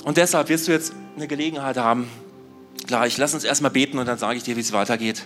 Und 0.04 0.16
deshalb 0.16 0.48
wirst 0.48 0.68
du 0.68 0.72
jetzt 0.72 0.92
eine 1.16 1.26
Gelegenheit 1.26 1.76
haben, 1.76 2.08
gleich. 2.86 3.18
Lass 3.18 3.34
uns 3.34 3.44
erstmal 3.44 3.70
beten 3.70 3.98
und 3.98 4.06
dann 4.06 4.18
sage 4.18 4.36
ich 4.36 4.42
dir, 4.42 4.56
wie 4.56 4.60
es 4.60 4.72
weitergeht. 4.72 5.22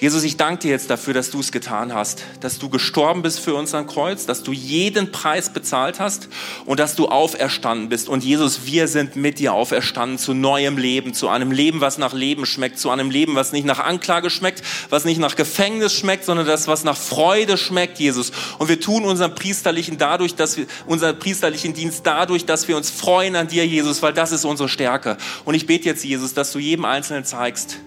Jesus, 0.00 0.22
ich 0.24 0.36
danke 0.36 0.62
dir 0.62 0.70
jetzt 0.70 0.90
dafür, 0.90 1.14
dass 1.14 1.30
du 1.30 1.40
es 1.40 1.52
getan 1.52 1.94
hast, 1.94 2.22
dass 2.40 2.58
du 2.58 2.68
gestorben 2.68 3.22
bist 3.22 3.40
für 3.40 3.54
uns 3.54 3.74
am 3.74 3.86
Kreuz, 3.86 4.26
dass 4.26 4.42
du 4.42 4.52
jeden 4.52 5.12
Preis 5.12 5.52
bezahlt 5.52 6.00
hast 6.00 6.28
und 6.66 6.80
dass 6.80 6.96
du 6.96 7.08
auferstanden 7.08 7.88
bist. 7.88 8.08
Und 8.08 8.24
Jesus, 8.24 8.66
wir 8.66 8.88
sind 8.88 9.16
mit 9.16 9.38
dir 9.38 9.52
auferstanden 9.52 10.18
zu 10.18 10.34
neuem 10.34 10.78
Leben, 10.78 11.14
zu 11.14 11.28
einem 11.28 11.52
Leben, 11.52 11.80
was 11.80 11.98
nach 11.98 12.12
Leben 12.12 12.46
schmeckt, 12.46 12.78
zu 12.78 12.90
einem 12.90 13.10
Leben, 13.10 13.34
was 13.34 13.52
nicht 13.52 13.66
nach 13.66 13.80
Anklage 13.80 14.30
schmeckt, 14.30 14.62
was 14.90 15.04
nicht 15.04 15.18
nach 15.18 15.36
Gefängnis 15.36 15.92
schmeckt, 15.92 16.24
sondern 16.24 16.46
das, 16.46 16.68
was 16.68 16.84
nach 16.84 16.96
Freude 16.96 17.56
schmeckt, 17.56 17.98
Jesus. 17.98 18.32
Und 18.58 18.68
wir 18.68 18.80
tun 18.80 19.04
unseren 19.04 19.34
priesterlichen 19.34 19.98
dadurch, 19.98 20.34
dass 20.34 20.56
wir, 20.56 20.66
unseren 20.86 21.18
priesterlichen 21.18 21.74
Dienst 21.74 22.00
dadurch, 22.04 22.44
dass 22.44 22.68
wir 22.68 22.76
uns 22.76 22.90
freuen 22.90 23.36
an 23.36 23.48
dir, 23.48 23.66
Jesus, 23.66 24.02
weil 24.02 24.12
das 24.12 24.32
ist 24.32 24.44
unsere 24.44 24.68
Stärke. 24.68 25.16
Und 25.44 25.54
ich 25.54 25.66
bete 25.66 25.86
jetzt, 25.86 26.04
Jesus, 26.04 26.34
dass 26.34 26.52
du 26.52 26.58
jedem 26.58 26.84
Einzelnen 26.94 27.24
zeigst, 27.24 27.78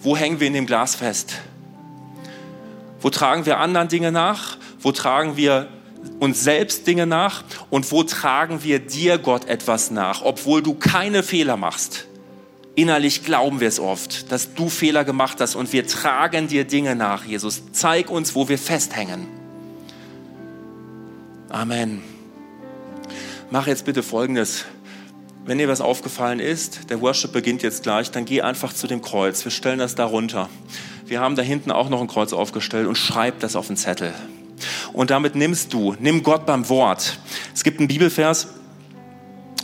wo 0.00 0.16
hängen 0.16 0.40
wir 0.40 0.48
in 0.48 0.52
dem 0.52 0.66
Glas 0.66 0.96
fest? 0.96 1.34
Wo 3.00 3.10
tragen 3.10 3.46
wir 3.46 3.58
anderen 3.58 3.88
Dinge 3.88 4.12
nach? 4.12 4.56
Wo 4.80 4.92
tragen 4.92 5.36
wir 5.36 5.68
uns 6.18 6.42
selbst 6.42 6.86
Dinge 6.86 7.06
nach? 7.06 7.44
Und 7.70 7.90
wo 7.92 8.02
tragen 8.02 8.64
wir 8.64 8.80
dir, 8.80 9.18
Gott, 9.18 9.46
etwas 9.46 9.90
nach, 9.90 10.22
obwohl 10.22 10.62
du 10.62 10.74
keine 10.74 11.22
Fehler 11.22 11.56
machst? 11.56 12.06
Innerlich 12.74 13.24
glauben 13.24 13.60
wir 13.60 13.68
es 13.68 13.80
oft, 13.80 14.30
dass 14.30 14.54
du 14.54 14.68
Fehler 14.68 15.04
gemacht 15.04 15.40
hast 15.40 15.54
und 15.56 15.72
wir 15.72 15.86
tragen 15.86 16.46
dir 16.46 16.64
Dinge 16.64 16.94
nach, 16.94 17.24
Jesus. 17.24 17.62
Zeig 17.72 18.10
uns, 18.10 18.34
wo 18.34 18.48
wir 18.48 18.58
festhängen. 18.58 19.26
Amen. 21.48 22.02
Mach 23.50 23.66
jetzt 23.66 23.84
bitte 23.84 24.02
Folgendes. 24.02 24.64
Wenn 25.44 25.58
dir 25.58 25.68
was 25.68 25.80
aufgefallen 25.80 26.40
ist, 26.40 26.90
der 26.90 27.00
Worship 27.00 27.32
beginnt 27.32 27.62
jetzt 27.62 27.82
gleich, 27.82 28.10
dann 28.10 28.24
geh 28.24 28.42
einfach 28.42 28.72
zu 28.72 28.86
dem 28.86 29.00
Kreuz. 29.00 29.44
Wir 29.44 29.52
stellen 29.52 29.78
das 29.78 29.94
darunter. 29.94 30.48
Wir 31.06 31.20
haben 31.20 31.36
da 31.36 31.42
hinten 31.42 31.70
auch 31.70 31.88
noch 31.88 32.00
ein 32.00 32.06
Kreuz 32.06 32.32
aufgestellt 32.32 32.86
und 32.86 32.96
schreib 32.96 33.40
das 33.40 33.56
auf 33.56 33.66
den 33.66 33.76
Zettel. 33.76 34.12
Und 34.92 35.10
damit 35.10 35.34
nimmst 35.34 35.72
du, 35.72 35.96
nimm 35.98 36.22
Gott 36.22 36.44
beim 36.44 36.68
Wort. 36.68 37.18
Es 37.54 37.64
gibt 37.64 37.78
einen 37.78 37.88
Bibelvers, 37.88 38.48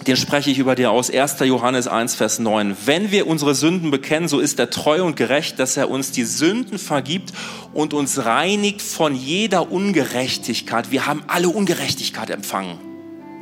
den 0.07 0.17
spreche 0.17 0.51
ich 0.51 0.59
über 0.59 0.75
dir 0.75 0.91
aus. 0.91 1.11
1. 1.11 1.39
Johannes 1.41 1.89
1, 1.89 2.15
Vers 2.15 2.39
9. 2.39 2.77
Wenn 2.85 3.11
wir 3.11 3.27
unsere 3.27 3.55
Sünden 3.55 3.91
bekennen, 3.91 4.29
so 4.29 4.39
ist 4.39 4.59
er 4.59 4.69
treu 4.69 5.03
und 5.03 5.17
gerecht, 5.17 5.59
dass 5.59 5.77
er 5.77 5.89
uns 5.89 6.11
die 6.11 6.25
Sünden 6.25 6.79
vergibt 6.79 7.33
und 7.73 7.95
uns 7.95 8.25
reinigt 8.25 8.83
von 8.83 9.15
jeder 9.15 9.71
Ungerechtigkeit. 9.73 10.91
Wir 10.91 11.07
haben 11.07 11.23
alle 11.27 11.49
Ungerechtigkeit 11.49 12.29
empfangen. 12.31 12.79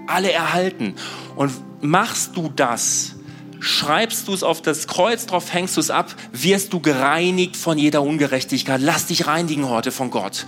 Alle 0.06 0.30
erhalten. 0.30 0.94
Und 1.34 1.52
machst 1.82 2.36
du 2.36 2.50
das, 2.54 3.16
schreibst 3.60 4.28
du 4.28 4.32
es 4.32 4.42
auf 4.42 4.62
das 4.62 4.86
Kreuz 4.86 5.26
drauf, 5.26 5.52
hängst 5.52 5.76
du 5.76 5.80
es 5.80 5.90
ab, 5.90 6.14
wirst 6.32 6.72
du 6.72 6.80
gereinigt 6.80 7.56
von 7.56 7.76
jeder 7.76 8.02
Ungerechtigkeit. 8.02 8.80
Lass 8.80 9.06
dich 9.06 9.26
reinigen 9.26 9.68
heute 9.68 9.92
von 9.92 10.10
Gott. 10.10 10.46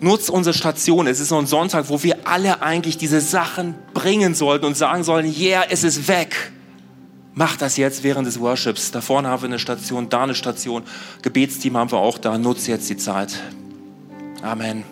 Nutz 0.00 0.28
unsere 0.28 0.54
Station. 0.54 1.06
Es 1.06 1.20
ist 1.20 1.28
so 1.28 1.38
ein 1.38 1.46
Sonntag, 1.46 1.88
wo 1.88 2.02
wir 2.02 2.28
alle 2.28 2.60
eigentlich 2.62 2.98
diese 2.98 3.20
Sachen 3.20 3.74
bringen 3.94 4.34
sollten 4.34 4.66
und 4.66 4.76
sagen 4.76 5.02
sollen, 5.02 5.34
yeah, 5.34 5.64
es 5.70 5.82
ist 5.82 6.08
weg. 6.08 6.52
Mach 7.32 7.56
das 7.56 7.76
jetzt 7.76 8.04
während 8.04 8.26
des 8.26 8.38
Worships. 8.38 8.90
Da 8.90 9.00
vorne 9.00 9.28
haben 9.28 9.42
wir 9.42 9.48
eine 9.48 9.58
Station, 9.58 10.08
da 10.08 10.22
eine 10.22 10.34
Station. 10.34 10.82
Gebetsteam 11.22 11.76
haben 11.76 11.90
wir 11.90 11.98
auch 11.98 12.18
da. 12.18 12.38
Nutz 12.38 12.66
jetzt 12.66 12.88
die 12.90 12.96
Zeit. 12.96 13.40
Amen. 14.42 14.84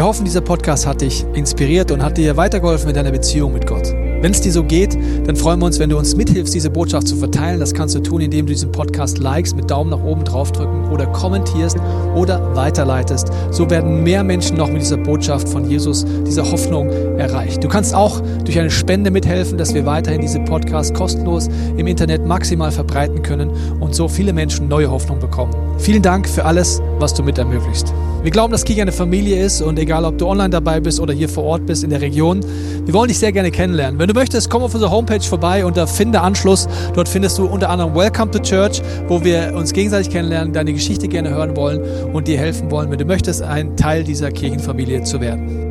Wir 0.00 0.06
hoffen, 0.06 0.24
dieser 0.24 0.40
Podcast 0.40 0.86
hat 0.86 1.02
dich 1.02 1.26
inspiriert 1.34 1.90
und 1.90 2.02
hat 2.02 2.16
dir 2.16 2.34
weitergeholfen 2.38 2.88
in 2.88 2.94
deiner 2.94 3.10
Beziehung 3.10 3.52
mit 3.52 3.66
Gott. 3.66 3.92
Wenn 4.22 4.30
es 4.30 4.40
dir 4.40 4.50
so 4.50 4.64
geht, 4.64 4.96
dann 5.26 5.36
freuen 5.36 5.60
wir 5.60 5.66
uns, 5.66 5.78
wenn 5.78 5.90
du 5.90 5.98
uns 5.98 6.16
mithilfst, 6.16 6.54
diese 6.54 6.70
Botschaft 6.70 7.06
zu 7.06 7.16
verteilen. 7.16 7.60
Das 7.60 7.74
kannst 7.74 7.94
du 7.94 8.00
tun, 8.00 8.22
indem 8.22 8.46
du 8.46 8.54
diesen 8.54 8.72
Podcast 8.72 9.18
likest, 9.18 9.56
mit 9.56 9.70
Daumen 9.70 9.90
nach 9.90 10.02
oben 10.02 10.24
draufdrücken 10.24 10.90
oder 10.90 11.06
kommentierst 11.08 11.76
oder 12.14 12.56
weiterleitest. 12.56 13.30
So 13.50 13.68
werden 13.68 14.02
mehr 14.02 14.24
Menschen 14.24 14.56
noch 14.56 14.70
mit 14.70 14.80
dieser 14.80 14.96
Botschaft 14.96 15.46
von 15.46 15.68
Jesus, 15.68 16.06
dieser 16.26 16.50
Hoffnung 16.50 16.88
erreicht. 17.18 17.62
Du 17.62 17.68
kannst 17.68 17.94
auch 17.94 18.22
durch 18.46 18.58
eine 18.58 18.70
Spende 18.70 19.10
mithelfen, 19.10 19.58
dass 19.58 19.74
wir 19.74 19.84
weiterhin 19.84 20.22
diese 20.22 20.40
Podcast 20.40 20.94
kostenlos 20.94 21.50
im 21.76 21.86
Internet 21.86 22.24
maximal 22.24 22.72
verbreiten 22.72 23.22
können 23.22 23.50
und 23.80 23.94
so 23.94 24.08
viele 24.08 24.32
Menschen 24.32 24.66
neue 24.66 24.90
Hoffnung 24.90 25.18
bekommen. 25.18 25.52
Vielen 25.76 26.00
Dank 26.00 26.26
für 26.26 26.46
alles, 26.46 26.80
was 26.98 27.12
du 27.12 27.22
mit 27.22 27.36
ermöglicht. 27.36 27.92
Wir 28.22 28.30
glauben, 28.30 28.52
dass 28.52 28.64
Kirche 28.64 28.82
eine 28.82 28.92
Familie 28.92 29.42
ist 29.42 29.62
und 29.62 29.78
egal, 29.78 30.04
ob 30.04 30.18
du 30.18 30.26
online 30.26 30.50
dabei 30.50 30.78
bist 30.78 31.00
oder 31.00 31.14
hier 31.14 31.28
vor 31.28 31.44
Ort 31.44 31.64
bist 31.64 31.82
in 31.84 31.88
der 31.88 32.02
Region, 32.02 32.40
wir 32.84 32.92
wollen 32.92 33.08
dich 33.08 33.18
sehr 33.18 33.32
gerne 33.32 33.50
kennenlernen. 33.50 33.98
Wenn 33.98 34.08
du 34.08 34.14
möchtest, 34.14 34.50
komm 34.50 34.62
auf 34.62 34.74
unsere 34.74 34.90
Homepage 34.90 35.22
vorbei 35.22 35.64
unter 35.64 35.86
Finde 35.86 36.20
Anschluss. 36.20 36.68
Dort 36.92 37.08
findest 37.08 37.38
du 37.38 37.46
unter 37.46 37.70
anderem 37.70 37.94
Welcome 37.94 38.30
to 38.30 38.38
Church, 38.38 38.82
wo 39.08 39.24
wir 39.24 39.54
uns 39.56 39.72
gegenseitig 39.72 40.10
kennenlernen, 40.10 40.52
deine 40.52 40.74
Geschichte 40.74 41.08
gerne 41.08 41.30
hören 41.30 41.56
wollen 41.56 41.80
und 42.12 42.28
dir 42.28 42.36
helfen 42.36 42.70
wollen, 42.70 42.90
wenn 42.90 42.98
du 42.98 43.06
möchtest, 43.06 43.40
ein 43.40 43.74
Teil 43.78 44.04
dieser 44.04 44.30
Kirchenfamilie 44.30 45.02
zu 45.02 45.22
werden. 45.22 45.69